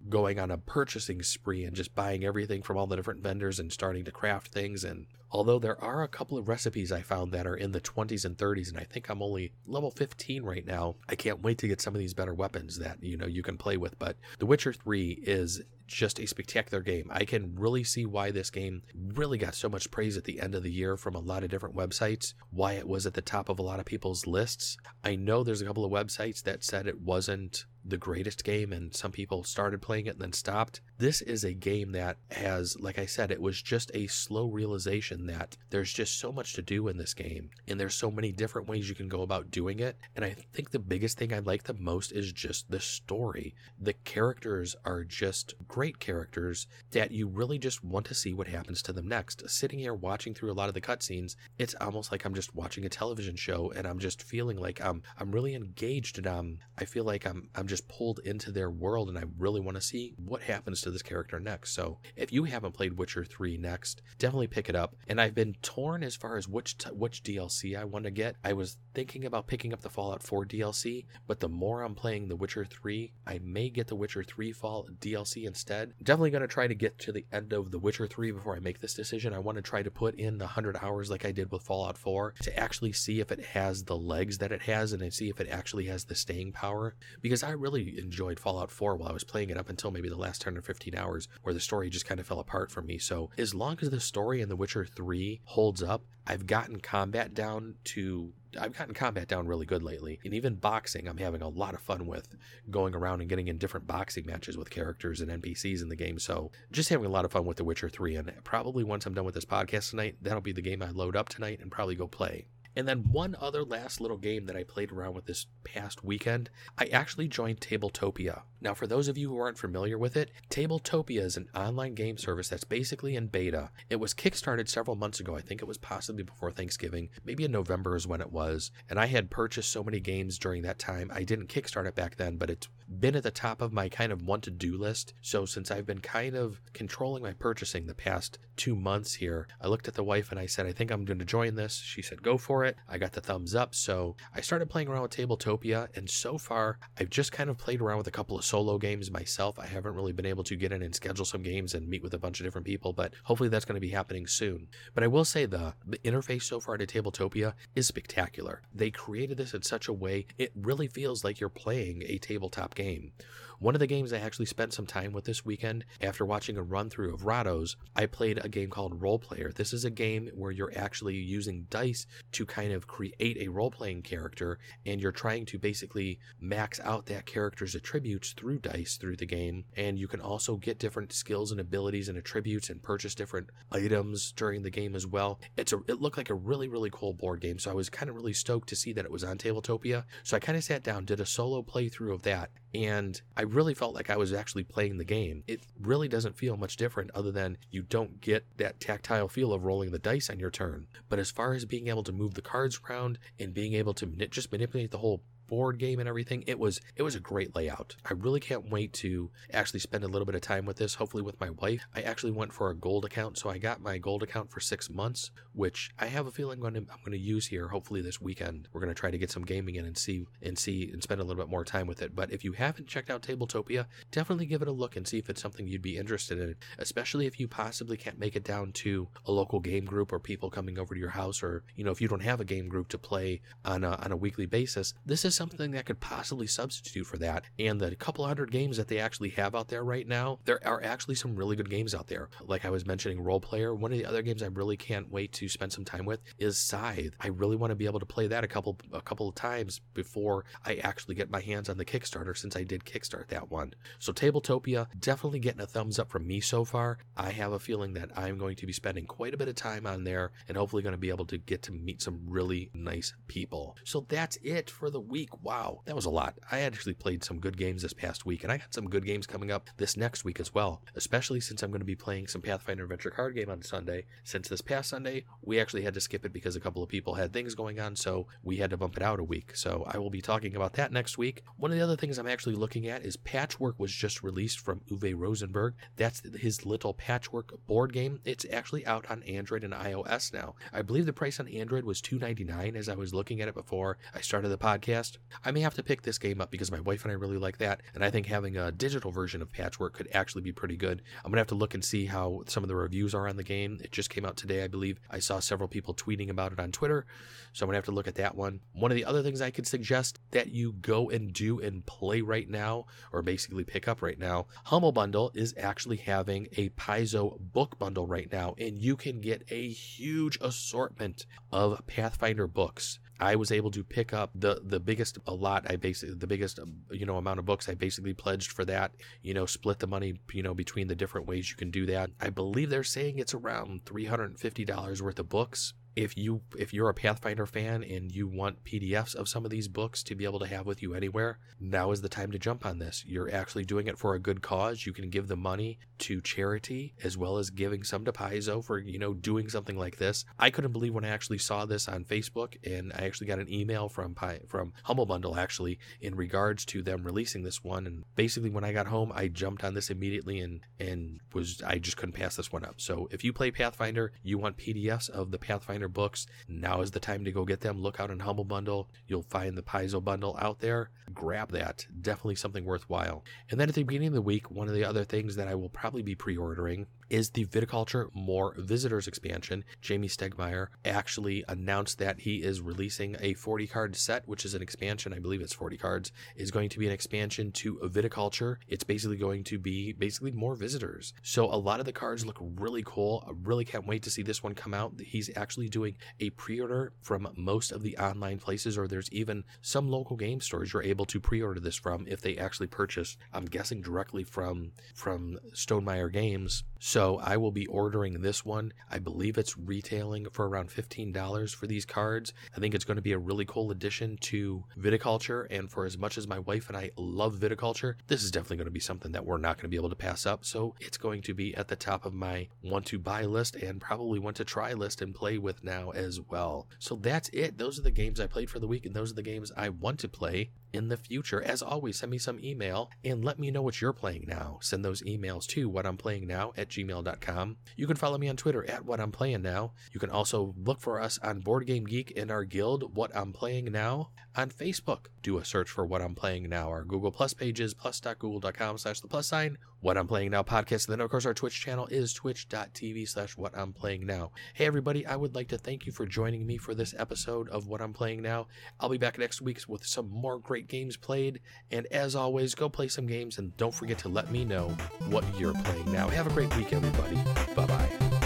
going 0.07 0.39
on 0.39 0.51
a 0.51 0.57
purchasing 0.57 1.23
spree 1.23 1.65
and 1.65 1.75
just 1.75 1.95
buying 1.95 2.23
everything 2.23 2.61
from 2.61 2.77
all 2.77 2.87
the 2.87 2.95
different 2.95 3.23
vendors 3.23 3.59
and 3.59 3.73
starting 3.73 4.05
to 4.05 4.11
craft 4.11 4.49
things 4.49 4.83
and 4.83 5.07
Although 5.31 5.59
there 5.59 5.81
are 5.83 6.03
a 6.03 6.07
couple 6.07 6.37
of 6.37 6.47
recipes 6.47 6.91
I 6.91 7.01
found 7.01 7.31
that 7.31 7.45
are 7.45 7.55
in 7.55 7.71
the 7.71 7.81
20s 7.81 8.25
and 8.25 8.37
30s, 8.37 8.69
and 8.69 8.77
I 8.77 8.83
think 8.83 9.09
I'm 9.09 9.21
only 9.21 9.51
level 9.67 9.91
15 9.91 10.43
right 10.43 10.65
now. 10.65 10.95
I 11.07 11.15
can't 11.15 11.41
wait 11.41 11.59
to 11.59 11.67
get 11.67 11.81
some 11.81 11.93
of 11.93 11.99
these 11.99 12.13
better 12.13 12.33
weapons 12.33 12.79
that 12.79 13.03
you 13.03 13.17
know 13.17 13.27
you 13.27 13.43
can 13.43 13.57
play 13.57 13.77
with. 13.77 13.99
But 13.99 14.17
The 14.39 14.45
Witcher 14.45 14.73
3 14.73 15.23
is 15.23 15.61
just 15.89 16.19
a 16.19 16.27
spectacular 16.27 16.81
game. 16.81 17.09
I 17.11 17.25
can 17.25 17.55
really 17.55 17.83
see 17.83 18.05
why 18.05 18.31
this 18.31 18.49
game 18.49 18.83
really 18.95 19.37
got 19.37 19.55
so 19.55 19.69
much 19.69 19.91
praise 19.91 20.17
at 20.17 20.23
the 20.23 20.39
end 20.39 20.55
of 20.55 20.63
the 20.63 20.71
year 20.71 20.95
from 20.95 21.15
a 21.15 21.19
lot 21.19 21.43
of 21.43 21.49
different 21.49 21.75
websites, 21.75 22.33
why 22.51 22.73
it 22.73 22.87
was 22.87 23.05
at 23.05 23.13
the 23.13 23.21
top 23.21 23.49
of 23.49 23.59
a 23.59 23.63
lot 23.63 23.79
of 23.79 23.85
people's 23.85 24.27
lists. 24.27 24.77
I 25.03 25.15
know 25.15 25.43
there's 25.43 25.61
a 25.61 25.65
couple 25.65 25.85
of 25.85 25.91
websites 25.91 26.43
that 26.43 26.63
said 26.63 26.87
it 26.87 27.01
wasn't 27.01 27.65
the 27.85 27.97
greatest 27.97 28.43
game 28.43 28.71
and 28.71 28.93
some 28.95 29.11
people 29.11 29.43
started 29.43 29.81
playing 29.81 30.05
it 30.05 30.13
and 30.13 30.21
then 30.21 30.33
stopped. 30.33 30.81
This 30.97 31.21
is 31.21 31.43
a 31.43 31.53
game 31.53 31.93
that 31.93 32.17
has, 32.31 32.77
like 32.79 32.99
I 32.99 33.05
said, 33.05 33.31
it 33.31 33.41
was 33.41 33.61
just 33.61 33.89
a 33.93 34.07
slow 34.07 34.49
realization 34.49 35.25
that 35.27 35.57
there's 35.69 35.91
just 35.91 36.19
so 36.19 36.31
much 36.31 36.53
to 36.53 36.61
do 36.61 36.87
in 36.87 36.97
this 36.97 37.13
game 37.13 37.49
and 37.67 37.79
there's 37.79 37.95
so 37.95 38.11
many 38.11 38.31
different 38.31 38.67
ways 38.67 38.89
you 38.89 38.95
can 38.95 39.07
go 39.07 39.21
about 39.21 39.49
doing 39.49 39.79
it. 39.79 39.97
And 40.15 40.25
I 40.25 40.35
think 40.53 40.71
the 40.71 40.79
biggest 40.79 41.17
thing 41.17 41.33
I 41.33 41.39
like 41.39 41.63
the 41.63 41.73
most 41.73 42.11
is 42.11 42.31
just 42.31 42.69
the 42.69 42.79
story. 42.79 43.55
The 43.79 43.93
characters 43.93 44.75
are 44.85 45.03
just 45.03 45.53
great 45.67 45.78
characters 45.79 46.67
that 46.91 47.11
you 47.11 47.27
really 47.27 47.57
just 47.57 47.83
want 47.83 48.05
to 48.07 48.13
see 48.13 48.33
what 48.33 48.47
happens 48.47 48.81
to 48.81 48.91
them 48.91 49.07
next. 49.07 49.49
Sitting 49.49 49.79
here 49.79 49.93
watching 49.93 50.33
through 50.33 50.51
a 50.51 50.53
lot 50.53 50.67
of 50.67 50.73
the 50.73 50.81
cutscenes, 50.81 51.35
it's 51.57 51.75
almost 51.79 52.11
like 52.11 52.25
I'm 52.25 52.33
just 52.33 52.53
watching 52.53 52.85
a 52.85 52.89
television 52.89 53.37
show 53.37 53.71
and 53.75 53.87
I'm 53.87 53.99
just 53.99 54.21
feeling 54.21 54.57
like 54.57 54.83
I'm 54.83 55.01
I'm 55.17 55.31
really 55.31 55.55
engaged 55.55 56.17
and 56.17 56.27
um 56.27 56.57
I 56.77 56.83
feel 56.83 57.05
like 57.05 57.25
I'm 57.25 57.47
I'm 57.55 57.67
just 57.67 57.87
pulled 57.87 58.19
into 58.25 58.51
their 58.51 58.69
world 58.69 59.07
and 59.07 59.17
I 59.17 59.23
really 59.37 59.61
want 59.61 59.75
to 59.75 59.81
see 59.81 60.13
what 60.17 60.41
happens 60.41 60.81
to 60.81 60.91
this 60.91 61.01
character 61.01 61.39
next. 61.39 61.71
So 61.71 61.99
if 62.17 62.33
you 62.33 62.43
haven't 62.43 62.73
played 62.73 62.97
Witcher 62.97 63.23
3 63.23 63.57
next, 63.57 64.01
definitely 64.17 64.47
pick 64.47 64.67
it 64.67 64.75
up. 64.75 64.95
And 65.07 65.21
I've 65.21 65.35
been 65.35 65.55
torn 65.61 66.03
as 66.03 66.15
far 66.15 66.35
as 66.35 66.47
which 66.47 66.77
t- 66.77 66.89
which 66.89 67.23
DLC 67.23 67.79
I 67.79 67.85
want 67.85 68.03
to 68.03 68.11
get. 68.11 68.35
I 68.43 68.51
was 68.53 68.77
thinking 68.93 69.23
about 69.23 69.47
picking 69.47 69.71
up 69.71 69.81
the 69.81 69.89
Fallout 69.89 70.23
4 70.23 70.45
DLC, 70.45 71.05
but 71.25 71.39
the 71.39 71.47
more 71.47 71.83
I'm 71.83 71.95
playing 71.95 72.27
The 72.27 72.35
Witcher 72.35 72.65
3, 72.65 73.13
I 73.25 73.39
may 73.41 73.69
get 73.69 73.87
The 73.87 73.95
Witcher 73.95 74.23
3 74.23 74.51
Fall 74.51 74.89
DLC 74.99 75.45
instead. 75.47 75.68
Definitely 75.69 76.31
going 76.31 76.41
to 76.41 76.47
try 76.47 76.67
to 76.67 76.75
get 76.75 76.97
to 76.99 77.11
the 77.11 77.25
end 77.31 77.53
of 77.53 77.71
The 77.71 77.79
Witcher 77.79 78.07
3 78.07 78.31
before 78.31 78.55
I 78.55 78.59
make 78.59 78.81
this 78.81 78.93
decision. 78.93 79.33
I 79.33 79.39
want 79.39 79.57
to 79.57 79.61
try 79.61 79.83
to 79.83 79.91
put 79.91 80.15
in 80.15 80.37
the 80.37 80.45
100 80.45 80.77
hours 80.81 81.09
like 81.09 81.25
I 81.25 81.31
did 81.31 81.51
with 81.51 81.63
Fallout 81.63 81.97
4 81.97 82.33
to 82.41 82.59
actually 82.59 82.93
see 82.93 83.19
if 83.19 83.31
it 83.31 83.43
has 83.45 83.83
the 83.83 83.97
legs 83.97 84.39
that 84.39 84.51
it 84.51 84.63
has 84.63 84.93
and 84.93 85.13
see 85.13 85.29
if 85.29 85.39
it 85.39 85.47
actually 85.49 85.85
has 85.85 86.05
the 86.05 86.15
staying 86.15 86.51
power 86.51 86.95
because 87.21 87.43
I 87.43 87.51
really 87.51 87.99
enjoyed 87.99 88.39
Fallout 88.39 88.71
4 88.71 88.95
while 88.95 89.09
I 89.09 89.13
was 89.13 89.23
playing 89.23 89.49
it 89.49 89.57
up 89.57 89.69
until 89.69 89.91
maybe 89.91 90.09
the 90.09 90.15
last 90.15 90.41
10 90.41 90.57
or 90.57 90.61
15 90.61 90.95
hours 90.95 91.27
where 91.43 91.53
the 91.53 91.59
story 91.59 91.89
just 91.89 92.05
kind 92.05 92.19
of 92.19 92.27
fell 92.27 92.39
apart 92.39 92.71
for 92.71 92.81
me. 92.81 92.97
So, 92.97 93.29
as 93.37 93.53
long 93.53 93.77
as 93.81 93.89
the 93.89 93.99
story 93.99 94.41
in 94.41 94.49
The 94.49 94.55
Witcher 94.55 94.85
3 94.85 95.41
holds 95.45 95.83
up, 95.83 96.03
I've 96.29 96.45
gotten 96.45 96.79
combat 96.79 97.33
down 97.33 97.73
to 97.85 98.31
I've 98.59 98.77
gotten 98.77 98.93
combat 98.93 99.27
down 99.27 99.47
really 99.47 99.65
good 99.65 99.83
lately. 99.83 100.19
And 100.23 100.33
even 100.33 100.55
boxing, 100.55 101.07
I'm 101.07 101.17
having 101.17 101.41
a 101.41 101.49
lot 101.49 101.73
of 101.73 101.81
fun 101.81 102.05
with 102.05 102.35
going 102.69 102.95
around 102.95 103.21
and 103.21 103.29
getting 103.29 103.47
in 103.47 103.57
different 103.57 103.87
boxing 103.87 104.25
matches 104.25 104.57
with 104.57 104.69
characters 104.69 105.21
and 105.21 105.29
NPCs 105.29 105.81
in 105.81 105.89
the 105.89 105.95
game. 105.95 106.19
So 106.19 106.51
just 106.71 106.89
having 106.89 107.05
a 107.05 107.11
lot 107.11 107.25
of 107.25 107.31
fun 107.31 107.45
with 107.45 107.57
The 107.57 107.63
Witcher 107.63 107.89
3. 107.89 108.15
And 108.15 108.31
probably 108.43 108.83
once 108.83 109.05
I'm 109.05 109.13
done 109.13 109.25
with 109.25 109.35
this 109.35 109.45
podcast 109.45 109.91
tonight, 109.91 110.17
that'll 110.21 110.41
be 110.41 110.51
the 110.51 110.61
game 110.61 110.81
I 110.81 110.89
load 110.89 111.15
up 111.15 111.29
tonight 111.29 111.59
and 111.61 111.71
probably 111.71 111.95
go 111.95 112.07
play. 112.07 112.47
And 112.75 112.87
then 112.87 113.11
one 113.11 113.35
other 113.39 113.63
last 113.63 113.99
little 113.99 114.17
game 114.17 114.45
that 114.45 114.55
I 114.55 114.63
played 114.63 114.91
around 114.91 115.13
with 115.13 115.25
this 115.25 115.47
past 115.63 116.03
weekend, 116.03 116.49
I 116.77 116.85
actually 116.85 117.27
joined 117.27 117.59
Tabletopia. 117.59 118.43
Now, 118.61 118.73
for 118.73 118.87
those 118.87 119.07
of 119.07 119.17
you 119.17 119.29
who 119.29 119.39
aren't 119.39 119.57
familiar 119.57 119.97
with 119.97 120.15
it, 120.15 120.31
Tabletopia 120.49 121.21
is 121.21 121.35
an 121.35 121.49
online 121.53 121.95
game 121.95 122.17
service 122.17 122.47
that's 122.47 122.63
basically 122.63 123.15
in 123.15 123.27
beta. 123.27 123.71
It 123.89 123.99
was 123.99 124.13
kickstarted 124.13 124.69
several 124.69 124.95
months 124.95 125.19
ago. 125.19 125.35
I 125.35 125.41
think 125.41 125.61
it 125.61 125.67
was 125.67 125.77
possibly 125.77 126.23
before 126.23 126.51
Thanksgiving. 126.51 127.09
Maybe 127.25 127.43
in 127.43 127.51
November 127.51 127.95
is 127.95 128.07
when 128.07 128.21
it 128.21 128.31
was. 128.31 128.71
And 128.89 128.99
I 128.99 129.07
had 129.07 129.29
purchased 129.29 129.71
so 129.71 129.83
many 129.83 129.99
games 129.99 130.39
during 130.39 130.61
that 130.61 130.79
time. 130.79 131.11
I 131.13 131.23
didn't 131.23 131.49
kickstart 131.49 131.87
it 131.87 131.95
back 131.95 132.15
then, 132.15 132.37
but 132.37 132.49
it's 132.49 132.69
been 132.87 133.15
at 133.15 133.23
the 133.23 133.31
top 133.31 133.61
of 133.61 133.73
my 133.73 133.89
kind 133.89 134.11
of 134.11 134.23
want 134.23 134.43
to 134.43 134.51
do 134.51 134.77
list. 134.77 135.13
So 135.21 135.45
since 135.45 135.69
I've 135.69 135.85
been 135.85 135.99
kind 135.99 136.35
of 136.35 136.61
controlling 136.73 137.23
my 137.23 137.33
purchasing 137.33 137.87
the 137.87 137.93
past 137.93 138.39
two 138.55 138.75
months 138.75 139.15
here, 139.15 139.47
I 139.61 139.67
looked 139.67 139.87
at 139.87 139.95
the 139.95 140.03
wife 140.03 140.31
and 140.31 140.39
I 140.39 140.45
said, 140.45 140.65
I 140.65 140.71
think 140.71 140.91
I'm 140.91 141.05
going 141.05 141.19
to 141.19 141.25
join 141.25 141.55
this. 141.55 141.75
She 141.75 142.01
said, 142.01 142.23
go 142.23 142.37
for 142.37 142.63
it 142.63 142.69
it. 142.69 142.77
I 142.87 142.97
got 142.97 143.11
the 143.11 143.21
thumbs 143.21 143.53
up. 143.53 143.75
So 143.75 144.15
I 144.33 144.39
started 144.39 144.69
playing 144.69 144.87
around 144.87 145.01
with 145.01 145.11
Tabletopia, 145.11 145.89
and 145.95 146.09
so 146.09 146.37
far 146.37 146.79
I've 146.97 147.09
just 147.09 147.33
kind 147.33 147.49
of 147.49 147.57
played 147.57 147.81
around 147.81 147.97
with 147.97 148.07
a 148.07 148.11
couple 148.11 148.37
of 148.37 148.45
solo 148.49 148.79
games 148.79 149.11
myself. 149.11 149.59
I 149.59 149.67
haven't 149.67 149.93
really 149.93 150.11
been 150.11 150.25
able 150.25 150.43
to 150.45 150.55
get 150.55 150.71
in 150.71 150.81
and 150.81 150.95
schedule 150.95 151.23
some 151.23 151.43
games 151.43 151.75
and 151.75 151.87
meet 151.87 152.01
with 152.01 152.15
a 152.15 152.17
bunch 152.17 152.39
of 152.39 152.45
different 152.47 152.65
people, 152.65 152.93
but 152.93 153.13
hopefully 153.23 153.47
that's 153.47 153.63
going 153.63 153.75
to 153.75 153.79
be 153.79 153.89
happening 153.89 154.25
soon. 154.25 154.67
But 154.95 155.03
I 155.03 155.07
will 155.07 155.23
say 155.23 155.45
the, 155.45 155.75
the 155.85 155.99
interface 155.99 156.43
so 156.43 156.59
far 156.59 156.75
to 156.77 156.87
Tabletopia 156.87 157.53
is 157.75 157.85
spectacular. 157.85 158.63
They 158.73 158.89
created 158.89 159.37
this 159.37 159.53
in 159.53 159.61
such 159.61 159.87
a 159.87 159.93
way 159.93 160.25
it 160.39 160.51
really 160.55 160.87
feels 160.87 161.23
like 161.23 161.39
you're 161.39 161.49
playing 161.49 162.03
a 162.07 162.17
tabletop 162.17 162.73
game. 162.73 163.11
One 163.59 163.75
of 163.75 163.79
the 163.79 163.87
games 163.87 164.13
I 164.13 164.19
actually 164.19 164.45
spent 164.45 164.71
some 164.71 164.85
time 164.85 165.11
with 165.11 165.25
this 165.25 165.43
weekend, 165.43 165.83
after 165.99 166.23
watching 166.23 166.55
a 166.55 166.63
run 166.63 166.89
through 166.89 167.13
of 167.13 167.25
Rahdo's, 167.25 167.75
I 167.93 168.05
played 168.05 168.39
a 168.41 168.47
game 168.47 168.69
called 168.69 169.01
Roll 169.01 169.19
Player. 169.19 169.51
This 169.53 169.73
is 169.73 169.83
a 169.83 169.89
game 169.89 170.29
where 170.33 170.51
you're 170.51 170.71
actually 170.77 171.15
using 171.15 171.67
dice 171.69 172.07
to 172.31 172.45
kind 172.45 172.71
of 172.71 172.87
create 172.87 173.37
a 173.37 173.49
role 173.49 173.69
playing 173.69 174.03
character, 174.03 174.59
and 174.85 175.01
you're 175.01 175.11
trying 175.11 175.45
to 175.47 175.59
basically 175.59 176.19
max 176.39 176.79
out 176.85 177.07
that 177.07 177.25
character's 177.25 177.75
attributes 177.75 178.31
through 178.31 178.59
dice 178.59 178.95
through 178.95 179.17
the 179.17 179.25
game. 179.25 179.65
And 179.75 179.99
you 179.99 180.07
can 180.07 180.21
also 180.21 180.55
get 180.55 180.79
different 180.79 181.11
skills 181.11 181.51
and 181.51 181.59
abilities 181.59 182.07
and 182.07 182.17
attributes 182.17 182.69
and 182.69 182.81
purchase 182.81 183.13
different 183.13 183.49
items 183.73 184.31
during 184.31 184.63
the 184.63 184.69
game 184.69 184.95
as 184.95 185.05
well. 185.05 185.41
It's 185.57 185.73
a 185.73 185.79
it 185.89 185.99
looked 185.99 186.17
like 186.17 186.29
a 186.29 186.33
really, 186.33 186.69
really 186.69 186.91
cool 186.93 187.13
board 187.13 187.41
game, 187.41 187.59
so 187.59 187.71
I 187.71 187.73
was 187.73 187.89
kind 187.89 188.09
of 188.09 188.15
really 188.15 188.31
stoked 188.31 188.69
to 188.69 188.77
see 188.77 188.93
that 188.93 189.03
it 189.03 189.11
was 189.11 189.25
on 189.25 189.37
Tabletopia. 189.37 190.05
So 190.23 190.37
I 190.37 190.39
kind 190.39 190.57
of 190.57 190.63
sat 190.63 190.81
down, 190.81 191.03
did 191.03 191.19
a 191.19 191.25
solo 191.25 191.61
playthrough 191.61 192.13
of 192.13 192.21
that, 192.21 192.51
and 192.73 193.19
I 193.35 193.43
really 193.43 193.73
felt 193.73 193.95
like 193.95 194.09
I 194.09 194.17
was 194.17 194.33
actually 194.33 194.63
playing 194.63 194.97
the 194.97 195.05
game. 195.05 195.43
It 195.47 195.61
really 195.79 196.07
doesn't 196.07 196.37
feel 196.37 196.57
much 196.57 196.77
different 196.77 197.11
other 197.15 197.31
than 197.31 197.57
you 197.71 197.81
don't 197.81 198.21
get 198.21 198.45
that 198.57 198.79
tactile 198.79 199.27
feel 199.27 199.53
of 199.53 199.63
rolling 199.63 199.91
the 199.91 199.99
dice 199.99 200.29
on 200.29 200.39
your 200.39 200.51
turn. 200.51 200.87
But 201.07 201.19
as 201.19 201.31
far 201.31 201.53
as 201.53 201.65
being 201.65 201.87
able 201.87 202.03
to 202.03 202.11
move 202.11 202.35
the 202.35 202.41
cards 202.41 202.79
around 202.87 203.17
and 203.39 203.53
being 203.53 203.73
able 203.73 203.93
to 203.95 204.05
just 204.05 204.51
manipulate 204.51 204.91
the 204.91 204.99
whole 204.99 205.23
board 205.49 205.79
game 205.79 205.99
and 205.99 206.07
everything. 206.07 206.43
It 206.47 206.59
was 206.59 206.79
it 206.95 207.03
was 207.03 207.15
a 207.15 207.19
great 207.19 207.55
layout. 207.55 207.95
I 208.05 208.13
really 208.13 208.39
can't 208.39 208.69
wait 208.69 208.93
to 208.93 209.31
actually 209.51 209.79
spend 209.79 210.03
a 210.03 210.07
little 210.07 210.25
bit 210.25 210.35
of 210.35 210.41
time 210.41 210.65
with 210.65 210.77
this, 210.77 210.95
hopefully 210.95 211.23
with 211.23 211.39
my 211.39 211.49
wife. 211.49 211.85
I 211.95 212.01
actually 212.01 212.31
went 212.31 212.53
for 212.53 212.69
a 212.69 212.75
gold 212.75 213.05
account, 213.05 213.37
so 213.37 213.49
I 213.49 213.57
got 213.57 213.81
my 213.81 213.97
gold 213.97 214.23
account 214.23 214.51
for 214.51 214.59
six 214.59 214.89
months, 214.89 215.31
which 215.53 215.91
I 215.99 216.05
have 216.05 216.27
a 216.27 216.31
feeling 216.31 216.59
I'm 216.59 216.73
going 216.73 216.85
to, 216.85 216.91
I'm 216.91 216.99
going 216.99 217.11
to 217.11 217.17
use 217.17 217.47
here. 217.47 217.69
Hopefully 217.69 218.01
this 218.01 218.21
weekend, 218.21 218.67
we're 218.73 218.81
going 218.81 218.93
to 218.93 218.99
try 218.99 219.11
to 219.11 219.17
get 219.17 219.31
some 219.31 219.43
gaming 219.43 219.75
in 219.75 219.85
and 219.85 219.97
see 219.97 220.25
and 220.41 220.57
see 220.57 220.89
and 220.91 221.01
spend 221.01 221.21
a 221.21 221.23
little 221.23 221.41
bit 221.41 221.49
more 221.49 221.65
time 221.65 221.87
with 221.87 222.01
it. 222.01 222.15
But 222.15 222.31
if 222.31 222.43
you 222.43 222.53
haven't 222.53 222.87
checked 222.87 223.09
out 223.09 223.23
Tabletopia, 223.23 223.85
definitely 224.11 224.45
give 224.45 224.61
it 224.61 224.67
a 224.67 224.71
look 224.73 224.95
and 224.95 225.07
see 225.07 225.17
if 225.17 225.29
it's 225.29 225.41
something 225.41 225.67
you'd 225.67 225.81
be 225.81 225.97
interested 225.97 226.39
in. 226.39 226.55
Especially 226.77 227.25
if 227.25 227.39
you 227.39 227.47
possibly 227.47 227.97
can't 227.97 228.19
make 228.19 228.35
it 228.35 228.43
down 228.43 228.71
to 228.73 229.07
a 229.25 229.31
local 229.31 229.59
game 229.59 229.85
group 229.85 230.11
or 230.11 230.19
people 230.19 230.49
coming 230.49 230.77
over 230.77 230.93
to 230.93 230.99
your 230.99 231.09
house, 231.09 231.41
or 231.41 231.63
you 231.75 231.83
know 231.83 231.91
if 231.91 232.01
you 232.01 232.07
don't 232.07 232.21
have 232.21 232.39
a 232.39 232.45
game 232.45 232.67
group 232.67 232.87
to 232.89 232.97
play 232.97 233.41
on 233.65 233.83
a, 233.83 233.91
on 234.03 234.11
a 234.11 234.17
weekly 234.17 234.45
basis. 234.45 234.93
This 235.05 235.25
is 235.25 235.35
something 235.39 235.71
that 235.71 235.85
could 235.85 236.01
possibly 236.01 236.47
substitute 236.47 237.07
for 237.07 237.17
that. 237.17 237.45
And 237.57 237.79
the 237.79 237.95
couple 237.95 238.27
hundred 238.27 238.51
games 238.51 238.75
that 238.75 238.89
they 238.89 238.99
actually 238.99 239.29
have 239.29 239.55
out 239.55 239.69
there 239.69 239.85
right 239.85 240.05
now, 240.05 240.39
there 240.43 240.59
are 240.67 240.83
actually 240.83 241.15
some 241.15 241.33
really 241.33 241.55
good 241.55 241.69
games 241.69 241.95
out 241.95 242.07
there. 242.07 242.29
Like 242.45 242.65
I 242.65 242.69
was 242.69 242.85
mentioning, 242.85 243.21
Roll 243.21 243.39
Player. 243.39 243.73
One 243.73 243.93
of 243.93 243.97
the 243.97 244.05
other 244.05 244.21
games 244.21 244.43
I 244.43 244.47
really 244.47 244.75
can't 244.75 245.09
wait 245.09 245.31
to 245.33 245.47
spend 245.47 245.71
some 245.71 245.85
time 245.85 246.03
with 246.03 246.19
is 246.37 246.57
Scythe. 246.57 247.15
I 247.21 247.27
really 247.27 247.55
want 247.55 247.71
to 247.71 247.75
be 247.75 247.85
able 247.85 248.01
to 248.01 248.05
play 248.05 248.27
that 248.27 248.43
a 248.43 248.49
couple 248.49 248.77
a 248.91 249.01
couple 249.01 249.29
of 249.29 249.35
times 249.35 249.79
before 249.93 250.43
I 250.65 250.75
actually 250.75 251.15
get 251.15 251.31
my 251.31 251.39
hands 251.39 251.69
on 251.69 251.77
the 251.77 251.85
Kickstarter, 251.85 252.35
since 252.35 252.57
I 252.57 252.63
did 252.63 252.83
kickstart 252.83 253.29
that 253.29 253.49
one. 253.49 253.73
So 253.97 254.11
Tabletopia 254.11 254.87
definitely 254.99 255.39
getting 255.39 255.61
a 255.61 255.67
thumbs 255.67 255.99
up 255.99 256.11
from 256.11 256.27
me 256.27 256.41
so 256.41 256.65
far. 256.65 256.97
I 257.15 257.29
have 257.31 257.53
a 257.53 257.59
feeling 257.59 257.93
that 257.93 258.09
I'm 258.17 258.37
going 258.37 258.57
to 258.57 258.65
be 258.65 258.73
spending 258.73 259.05
quite 259.05 259.33
a 259.33 259.37
bit 259.37 259.47
of 259.47 259.55
time 259.55 259.87
on 259.87 260.03
there, 260.03 260.33
and 260.49 260.57
hopefully 260.57 260.83
going 260.83 260.91
to 260.91 260.97
be 260.97 261.09
able 261.09 261.25
to 261.27 261.37
get 261.37 261.61
to 261.63 261.71
meet 261.71 262.01
some 262.01 262.19
really 262.27 262.69
nice 262.73 263.13
people. 263.27 263.77
So 263.85 264.05
that's 264.09 264.37
it 264.43 264.69
for 264.69 264.89
the 264.89 264.99
week. 264.99 265.28
Wow 265.41 265.59
wow, 265.59 265.81
that 265.85 265.95
was 265.95 266.05
a 266.05 266.09
lot. 266.09 266.35
I 266.51 266.61
actually 266.61 266.93
played 266.93 267.23
some 267.23 267.39
good 267.39 267.57
games 267.57 267.81
this 267.81 267.93
past 267.93 268.25
week, 268.25 268.43
and 268.43 268.51
I 268.51 268.57
got 268.57 268.73
some 268.73 268.89
good 268.89 269.05
games 269.05 269.27
coming 269.27 269.51
up 269.51 269.69
this 269.77 269.97
next 269.97 270.23
week 270.23 270.39
as 270.39 270.53
well, 270.53 270.81
especially 270.95 271.39
since 271.39 271.63
I'm 271.63 271.71
going 271.71 271.81
to 271.81 271.85
be 271.85 271.95
playing 271.95 272.27
some 272.27 272.41
Pathfinder 272.41 272.83
Adventure 272.83 273.09
card 273.09 273.35
game 273.35 273.49
on 273.49 273.61
Sunday. 273.61 274.05
Since 274.23 274.49
this 274.49 274.61
past 274.61 274.89
Sunday, 274.89 275.25
we 275.41 275.59
actually 275.59 275.83
had 275.83 275.93
to 275.93 276.01
skip 276.01 276.25
it 276.25 276.33
because 276.33 276.55
a 276.55 276.59
couple 276.59 276.83
of 276.83 276.89
people 276.89 277.15
had 277.15 277.33
things 277.33 277.55
going 277.55 277.79
on, 277.79 277.95
so 277.95 278.27
we 278.43 278.57
had 278.57 278.69
to 278.69 278.77
bump 278.77 278.97
it 278.97 279.03
out 279.03 279.19
a 279.19 279.23
week. 279.23 279.55
So 279.55 279.85
I 279.87 279.97
will 279.97 280.09
be 280.09 280.21
talking 280.21 280.55
about 280.55 280.73
that 280.73 280.91
next 280.91 281.17
week. 281.17 281.43
One 281.57 281.71
of 281.71 281.77
the 281.77 281.83
other 281.83 281.97
things 281.97 282.17
I'm 282.17 282.27
actually 282.27 282.55
looking 282.55 282.87
at 282.87 283.05
is 283.05 283.17
Patchwork 283.17 283.79
was 283.79 283.91
just 283.91 284.23
released 284.23 284.59
from 284.59 284.81
Uwe 284.91 285.17
Rosenberg. 285.17 285.75
That's 285.95 286.21
his 286.37 286.65
little 286.65 286.93
Patchwork 286.93 287.65
board 287.67 287.93
game. 287.93 288.19
It's 288.25 288.45
actually 288.51 288.85
out 288.85 289.09
on 289.09 289.23
Android 289.23 289.63
and 289.63 289.73
iOS 289.73 290.33
now. 290.33 290.55
I 290.71 290.81
believe 290.81 291.05
the 291.05 291.13
price 291.13 291.39
on 291.39 291.47
Android 291.47 291.83
was 291.83 292.01
$2.99 292.01 292.75
as 292.75 292.89
I 292.89 292.95
was 292.95 293.13
looking 293.13 293.41
at 293.41 293.47
it 293.47 293.55
before 293.55 293.97
I 294.13 294.21
started 294.21 294.49
the 294.49 294.57
podcast. 294.57 295.17
I 295.43 295.51
may 295.51 295.61
have 295.61 295.75
to 295.75 295.83
pick 295.83 296.01
this 296.01 296.17
game 296.17 296.41
up 296.41 296.51
because 296.51 296.71
my 296.71 296.79
wife 296.79 297.03
and 297.03 297.11
I 297.11 297.15
really 297.15 297.37
like 297.37 297.59
that, 297.59 297.81
and 297.93 298.03
I 298.03 298.09
think 298.09 298.25
having 298.25 298.57
a 298.57 298.71
digital 298.71 299.11
version 299.11 299.41
of 299.41 299.51
Patchwork 299.51 299.93
could 299.93 300.09
actually 300.13 300.41
be 300.41 300.51
pretty 300.51 300.75
good. 300.75 301.01
I'm 301.23 301.31
gonna 301.31 301.39
have 301.39 301.47
to 301.47 301.55
look 301.55 301.73
and 301.73 301.83
see 301.83 302.05
how 302.05 302.43
some 302.47 302.63
of 302.63 302.67
the 302.67 302.75
reviews 302.75 303.13
are 303.13 303.27
on 303.27 303.37
the 303.37 303.43
game. 303.43 303.79
It 303.83 303.91
just 303.91 304.09
came 304.09 304.25
out 304.25 304.37
today, 304.37 304.63
I 304.63 304.67
believe. 304.67 304.99
I 305.09 305.19
saw 305.19 305.39
several 305.39 305.69
people 305.69 305.93
tweeting 305.93 306.29
about 306.29 306.51
it 306.51 306.59
on 306.59 306.71
Twitter, 306.71 307.05
so 307.53 307.63
I'm 307.63 307.67
gonna 307.67 307.77
have 307.77 307.85
to 307.85 307.91
look 307.91 308.07
at 308.07 308.15
that 308.15 308.35
one. 308.35 308.59
One 308.73 308.91
of 308.91 308.95
the 308.95 309.05
other 309.05 309.23
things 309.23 309.41
I 309.41 309.51
could 309.51 309.67
suggest 309.67 310.19
that 310.31 310.49
you 310.49 310.73
go 310.73 311.09
and 311.09 311.31
do 311.31 311.59
and 311.59 311.85
play 311.85 312.21
right 312.21 312.49
now, 312.49 312.85
or 313.11 313.21
basically 313.21 313.63
pick 313.63 313.87
up 313.87 314.01
right 314.01 314.19
now, 314.19 314.47
Humble 314.65 314.91
Bundle 314.91 315.31
is 315.33 315.53
actually 315.57 315.97
having 315.97 316.47
a 316.57 316.69
Paizo 316.69 317.39
book 317.39 317.77
bundle 317.79 318.07
right 318.07 318.31
now, 318.31 318.55
and 318.57 318.77
you 318.77 318.95
can 318.95 319.21
get 319.21 319.43
a 319.49 319.69
huge 319.69 320.37
assortment 320.41 321.25
of 321.51 321.85
Pathfinder 321.87 322.47
books. 322.47 322.99
I 323.19 323.35
was 323.35 323.51
able 323.51 323.71
to 323.71 323.83
pick 323.83 324.13
up 324.13 324.31
the 324.33 324.61
the 324.63 324.79
biggest 324.79 325.17
a 325.27 325.33
lot. 325.33 325.65
I 325.69 325.75
basically 325.75 326.15
the 326.15 326.27
biggest 326.27 326.59
um, 326.59 326.81
you 326.91 327.05
know 327.05 327.17
amount 327.17 327.39
of 327.39 327.45
books. 327.45 327.67
I 327.67 327.73
basically 327.73 328.13
pledged 328.13 328.51
for 328.51 328.65
that. 328.65 328.91
You 329.21 329.33
know, 329.33 329.45
split 329.45 329.79
the 329.79 329.87
money 329.87 330.15
you 330.33 330.43
know 330.43 330.53
between 330.53 330.87
the 330.87 330.95
different 330.95 331.27
ways 331.27 331.49
you 331.49 331.57
can 331.57 331.71
do 331.71 331.85
that. 331.87 332.11
I 332.19 332.29
believe 332.29 332.69
they're 332.69 332.83
saying 332.83 333.19
it's 333.19 333.33
around 333.33 333.85
three 333.85 334.05
hundred 334.05 334.31
and 334.31 334.39
fifty 334.39 334.65
dollars 334.65 335.01
worth 335.01 335.19
of 335.19 335.29
books 335.29 335.73
if 335.99 336.15
you 336.17 336.39
if 336.57 336.73
you're 336.73 336.87
a 336.87 336.93
Pathfinder 336.93 337.45
fan 337.45 337.83
and 337.83 338.09
you 338.09 338.25
want 338.25 338.63
PDFs 338.63 339.15
of 339.15 339.27
some 339.27 339.43
of 339.43 339.51
these 339.51 339.67
books 339.67 340.01
to 340.03 340.15
be 340.15 340.23
able 340.23 340.39
to 340.39 340.47
have 340.47 340.65
with 340.65 340.81
you 340.81 340.93
anywhere, 340.93 341.39
now 341.59 341.91
is 341.91 342.01
the 342.01 342.07
time 342.07 342.31
to 342.31 342.39
jump 342.39 342.65
on 342.65 342.79
this. 342.79 343.03
You're 343.05 343.33
actually 343.33 343.65
doing 343.65 343.87
it 343.87 343.97
for 343.97 344.15
a 344.15 344.19
good 344.19 344.41
cause. 344.41 344.85
You 344.85 344.93
can 344.93 345.09
give 345.09 345.27
the 345.27 345.35
money 345.35 345.77
to 345.99 346.21
charity 346.21 346.95
as 347.03 347.17
well 347.17 347.37
as 347.37 347.49
giving 347.49 347.83
some 347.83 348.05
to 348.05 348.13
Paizo 348.13 348.63
for, 348.63 348.79
you 348.79 348.97
know, 348.97 349.13
doing 349.13 349.49
something 349.49 349.77
like 349.77 349.97
this. 349.97 350.23
I 350.39 350.49
couldn't 350.49 350.71
believe 350.71 350.93
when 350.93 351.03
I 351.03 351.09
actually 351.09 351.37
saw 351.37 351.65
this 351.65 351.89
on 351.89 352.05
Facebook 352.05 352.55
and 352.65 352.93
I 352.93 353.05
actually 353.05 353.27
got 353.27 353.39
an 353.39 353.51
email 353.51 353.89
from 353.89 354.15
Pi, 354.15 354.39
from 354.47 354.71
Humble 354.83 355.05
Bundle 355.05 355.37
actually 355.37 355.79
in 355.99 356.15
regards 356.15 356.63
to 356.67 356.81
them 356.81 357.03
releasing 357.03 357.43
this 357.43 357.61
one 357.61 357.85
and 357.85 358.05
basically 358.15 358.49
when 358.49 358.63
I 358.63 358.71
got 358.71 358.87
home 358.87 359.11
I 359.13 359.27
jumped 359.27 359.65
on 359.65 359.73
this 359.73 359.89
immediately 359.89 360.39
and 360.39 360.61
and 360.79 361.19
was 361.33 361.61
I 361.61 361.77
just 361.77 361.97
couldn't 361.97 362.15
pass 362.15 362.37
this 362.37 362.53
one 362.53 362.63
up. 362.63 362.75
So 362.77 363.09
if 363.11 363.25
you 363.25 363.33
play 363.33 363.51
Pathfinder, 363.51 364.13
you 364.23 364.37
want 364.37 364.57
PDFs 364.57 365.09
of 365.09 365.31
the 365.31 365.37
Pathfinder 365.37 365.88
books. 365.89 366.27
Now 366.47 366.81
is 366.81 366.91
the 366.91 366.99
time 366.99 367.23
to 367.25 367.31
go 367.31 367.45
get 367.45 367.61
them. 367.61 367.81
Look 367.81 367.99
out 367.99 368.11
in 368.11 368.19
Humble 368.19 368.43
Bundle. 368.43 368.89
You'll 369.07 369.23
find 369.23 369.57
the 369.57 369.61
Paizo 369.61 370.03
bundle 370.03 370.37
out 370.39 370.59
there. 370.59 370.89
Grab 371.13 371.51
that. 371.51 371.85
Definitely 372.01 372.35
something 372.35 372.65
worthwhile. 372.65 373.23
And 373.49 373.59
then 373.59 373.69
at 373.69 373.75
the 373.75 373.83
beginning 373.83 374.09
of 374.09 374.13
the 374.13 374.21
week, 374.21 374.51
one 374.51 374.67
of 374.67 374.73
the 374.73 374.85
other 374.85 375.03
things 375.03 375.35
that 375.35 375.47
I 375.47 375.55
will 375.55 375.69
probably 375.69 376.01
be 376.01 376.15
pre 376.15 376.37
ordering 376.37 376.87
is 377.09 377.31
the 377.31 377.45
Viticulture 377.45 378.13
More 378.13 378.53
Visitors 378.57 379.07
expansion. 379.07 379.63
Jamey 379.81 380.05
Stegmaier 380.05 380.67
actually 380.85 381.43
announced 381.47 381.99
that 381.99 382.21
he 382.21 382.37
is 382.37 382.61
releasing 382.61 383.15
a 383.19 383.33
40 383.33 383.67
card 383.67 383.95
set, 383.95 384.27
which 384.27 384.45
is 384.45 384.53
an 384.53 384.61
expansion. 384.61 385.13
I 385.13 385.19
believe 385.19 385.41
it's 385.41 385.53
40 385.53 385.77
cards, 385.77 386.11
is 386.35 386.51
going 386.51 386.69
to 386.69 386.79
be 386.79 386.87
an 386.87 386.93
expansion 386.93 387.51
to 387.53 387.77
Viticulture. 387.83 388.57
It's 388.67 388.83
basically 388.83 389.17
going 389.17 389.43
to 389.45 389.59
be 389.59 389.93
basically 389.93 390.31
more 390.31 390.55
visitors. 390.55 391.13
So 391.21 391.45
a 391.45 391.55
lot 391.55 391.79
of 391.79 391.85
the 391.85 391.93
cards 391.93 392.25
look 392.25 392.37
really 392.39 392.83
cool. 392.85 393.23
I 393.27 393.31
really 393.43 393.65
can't 393.65 393.87
wait 393.87 394.03
to 394.03 394.09
see 394.09 394.21
this 394.21 394.43
one 394.43 394.55
come 394.55 394.73
out. 394.73 394.93
He's 394.99 395.29
actually 395.35 395.69
doing 395.69 395.95
a 396.19 396.29
pre 396.31 396.59
order 396.59 396.93
from 397.01 397.27
most 397.35 397.71
of 397.71 397.83
the 397.83 397.97
online 397.97 398.39
places, 398.39 398.77
or 398.77 398.87
there's 398.87 399.11
even 399.11 399.43
some 399.61 399.89
local 399.89 400.15
game 400.15 400.41
stores 400.41 400.73
you're 400.73 400.83
able 400.83 401.05
to 401.05 401.19
pre 401.19 401.41
order 401.41 401.59
this 401.59 401.75
from 401.75 402.05
if 402.07 402.21
they 402.21 402.37
actually 402.37 402.67
purchase, 402.67 403.17
I'm 403.33 403.45
guessing 403.45 403.81
directly 403.81 404.23
from, 404.23 404.71
from 404.93 405.39
Stonemaier 405.53 406.11
Games. 406.11 406.63
So 406.79 407.19
I 407.21 407.37
will 407.37 407.51
be 407.51 407.67
ordering 407.67 408.21
this 408.21 408.45
one. 408.45 408.73
I 408.89 408.99
believe 408.99 409.37
it's 409.37 409.57
retailing 409.57 410.27
for 410.31 410.47
around 410.47 410.69
$15 410.69 411.55
for 411.55 411.67
these 411.67 411.85
cards. 411.85 412.33
I 412.55 412.59
think 412.59 412.73
it's 412.73 412.85
going 412.85 412.95
to 412.95 413.01
be 413.01 413.11
a 413.11 413.17
really 413.19 413.45
cool 413.45 413.69
addition 413.71 414.17
to 414.21 414.63
viticulture. 414.77 415.45
And 415.49 415.69
for 415.69 415.85
as 415.85 415.97
much 415.97 416.17
as 416.17 416.27
my 416.27 416.39
wife 416.39 416.69
and 416.69 416.77
I 416.77 416.91
love 416.95 417.35
viticulture, 417.35 417.95
this 418.07 418.23
is 418.23 418.31
definitely 418.31 418.57
going 418.57 418.65
to 418.65 418.71
be 418.71 418.79
something 418.79 419.11
that 419.11 419.25
we're 419.25 419.37
not 419.37 419.57
going 419.57 419.63
to 419.63 419.69
be 419.69 419.75
able 419.75 419.89
to 419.89 419.95
pass 419.95 420.25
up. 420.25 420.45
So 420.45 420.73
it's 420.79 420.97
going 420.97 421.21
to 421.23 421.33
be 421.33 421.55
at 421.55 421.67
the 421.67 421.75
top 421.75 422.05
of 422.05 422.13
my 422.13 422.47
want 422.63 422.85
to 422.87 422.97
buy 422.99 423.25
list 423.25 423.55
and 423.57 423.81
probably 423.81 424.19
want 424.19 424.37
to 424.37 424.45
try 424.45 424.73
list 424.73 425.01
and 425.01 425.13
play 425.13 425.37
with 425.37 425.63
now 425.63 425.89
as 425.89 426.21
well. 426.21 426.67
So 426.79 426.95
that's 426.95 427.29
it. 427.29 427.57
Those 427.57 427.77
are 427.77 427.83
the 427.83 427.91
games 427.91 428.19
I 428.19 428.27
played 428.27 428.49
for 428.49 428.59
the 428.59 428.67
week, 428.67 428.85
and 428.85 428.95
those 428.95 429.11
are 429.11 429.15
the 429.15 429.21
games 429.21 429.51
I 429.57 429.69
want 429.69 429.99
to 429.99 430.07
play 430.07 430.51
in 430.73 430.89
the 430.89 430.97
future. 430.97 431.41
As 431.41 431.61
always, 431.61 431.97
send 431.97 432.11
me 432.11 432.17
some 432.17 432.39
email 432.43 432.89
and 433.03 433.23
let 433.23 433.39
me 433.39 433.51
know 433.51 433.61
what 433.61 433.81
you're 433.81 433.93
playing 433.93 434.25
now. 434.27 434.59
Send 434.61 434.83
those 434.83 435.01
emails 435.03 435.45
to 435.47 435.69
what 435.69 435.85
I'm 435.85 435.97
playing 435.97 436.27
now 436.27 436.53
at 436.57 436.69
gmail.com. 436.69 437.57
You 437.75 437.87
can 437.87 437.95
follow 437.97 438.17
me 438.17 438.29
on 438.29 438.37
Twitter 438.37 438.69
at 438.69 438.85
what 438.85 438.99
I'm 438.99 439.11
playing 439.11 439.41
now. 439.41 439.73
You 439.91 439.99
can 439.99 440.09
also 440.09 440.53
look 440.57 440.81
for 440.81 440.99
us 441.01 441.19
on 441.23 441.39
Board 441.39 441.65
Game 441.67 441.85
Geek 441.85 442.13
and 442.15 442.31
our 442.31 442.43
guild, 442.43 442.95
What 442.95 443.15
I'm 443.15 443.33
Playing 443.33 443.71
Now, 443.71 444.11
on 444.35 444.49
Facebook. 444.49 445.07
Do 445.21 445.37
a 445.37 445.45
search 445.45 445.69
for 445.69 445.85
What 445.85 446.01
I'm 446.01 446.15
Playing 446.15 446.49
Now. 446.49 446.69
Our 446.69 446.83
Google 446.83 447.11
Plus 447.11 447.33
pages, 447.33 447.73
plus.google.com 447.73 448.77
slash 448.77 448.99
the 448.99 449.07
plus 449.07 449.27
sign, 449.27 449.57
What 449.81 449.97
I'm 449.97 450.07
Playing 450.07 450.31
Now 450.31 450.43
podcast. 450.43 450.87
And 450.87 450.93
then, 450.93 451.01
of 451.01 451.09
course, 451.09 451.25
our 451.25 451.33
Twitch 451.33 451.61
channel 451.61 451.87
is 451.87 452.13
twitch.tv 452.13 453.07
slash 453.07 453.37
What 453.37 453.57
I'm 453.57 453.71
Playing 453.71 454.05
Now. 454.05 454.31
Hey, 454.53 454.65
everybody, 454.65 455.05
I 455.05 455.15
would 455.15 455.35
like 455.35 455.47
to 455.49 455.57
thank 455.57 455.85
you 455.85 455.91
for 455.91 456.05
joining 456.05 456.45
me 456.45 456.57
for 456.57 456.75
this 456.75 456.93
episode 456.97 457.47
of 457.49 457.67
What 457.67 457.81
I'm 457.81 457.93
Playing 457.93 458.21
Now. 458.21 458.47
I'll 458.79 458.89
be 458.89 458.97
back 458.97 459.17
next 459.17 459.41
week 459.41 459.61
with 459.67 459.85
some 459.85 460.09
more 460.09 460.37
great 460.37 460.67
games 460.67 460.97
played. 460.97 461.39
And 461.71 461.85
as 461.87 462.15
always, 462.15 462.55
go 462.55 462.67
play 462.69 462.87
some 462.87 463.07
games 463.07 463.37
and 463.37 463.55
don't 463.57 463.73
forget 463.73 463.97
to 463.99 464.09
let 464.09 464.31
me 464.31 464.43
know 464.45 464.69
what 465.07 465.23
you're 465.39 465.53
playing 465.53 465.91
now. 465.91 466.09
Have 466.09 466.27
a 466.27 466.31
great 466.31 466.55
week, 466.57 466.73
everybody. 466.73 467.15
Bye 467.55 467.65
bye. 467.65 468.18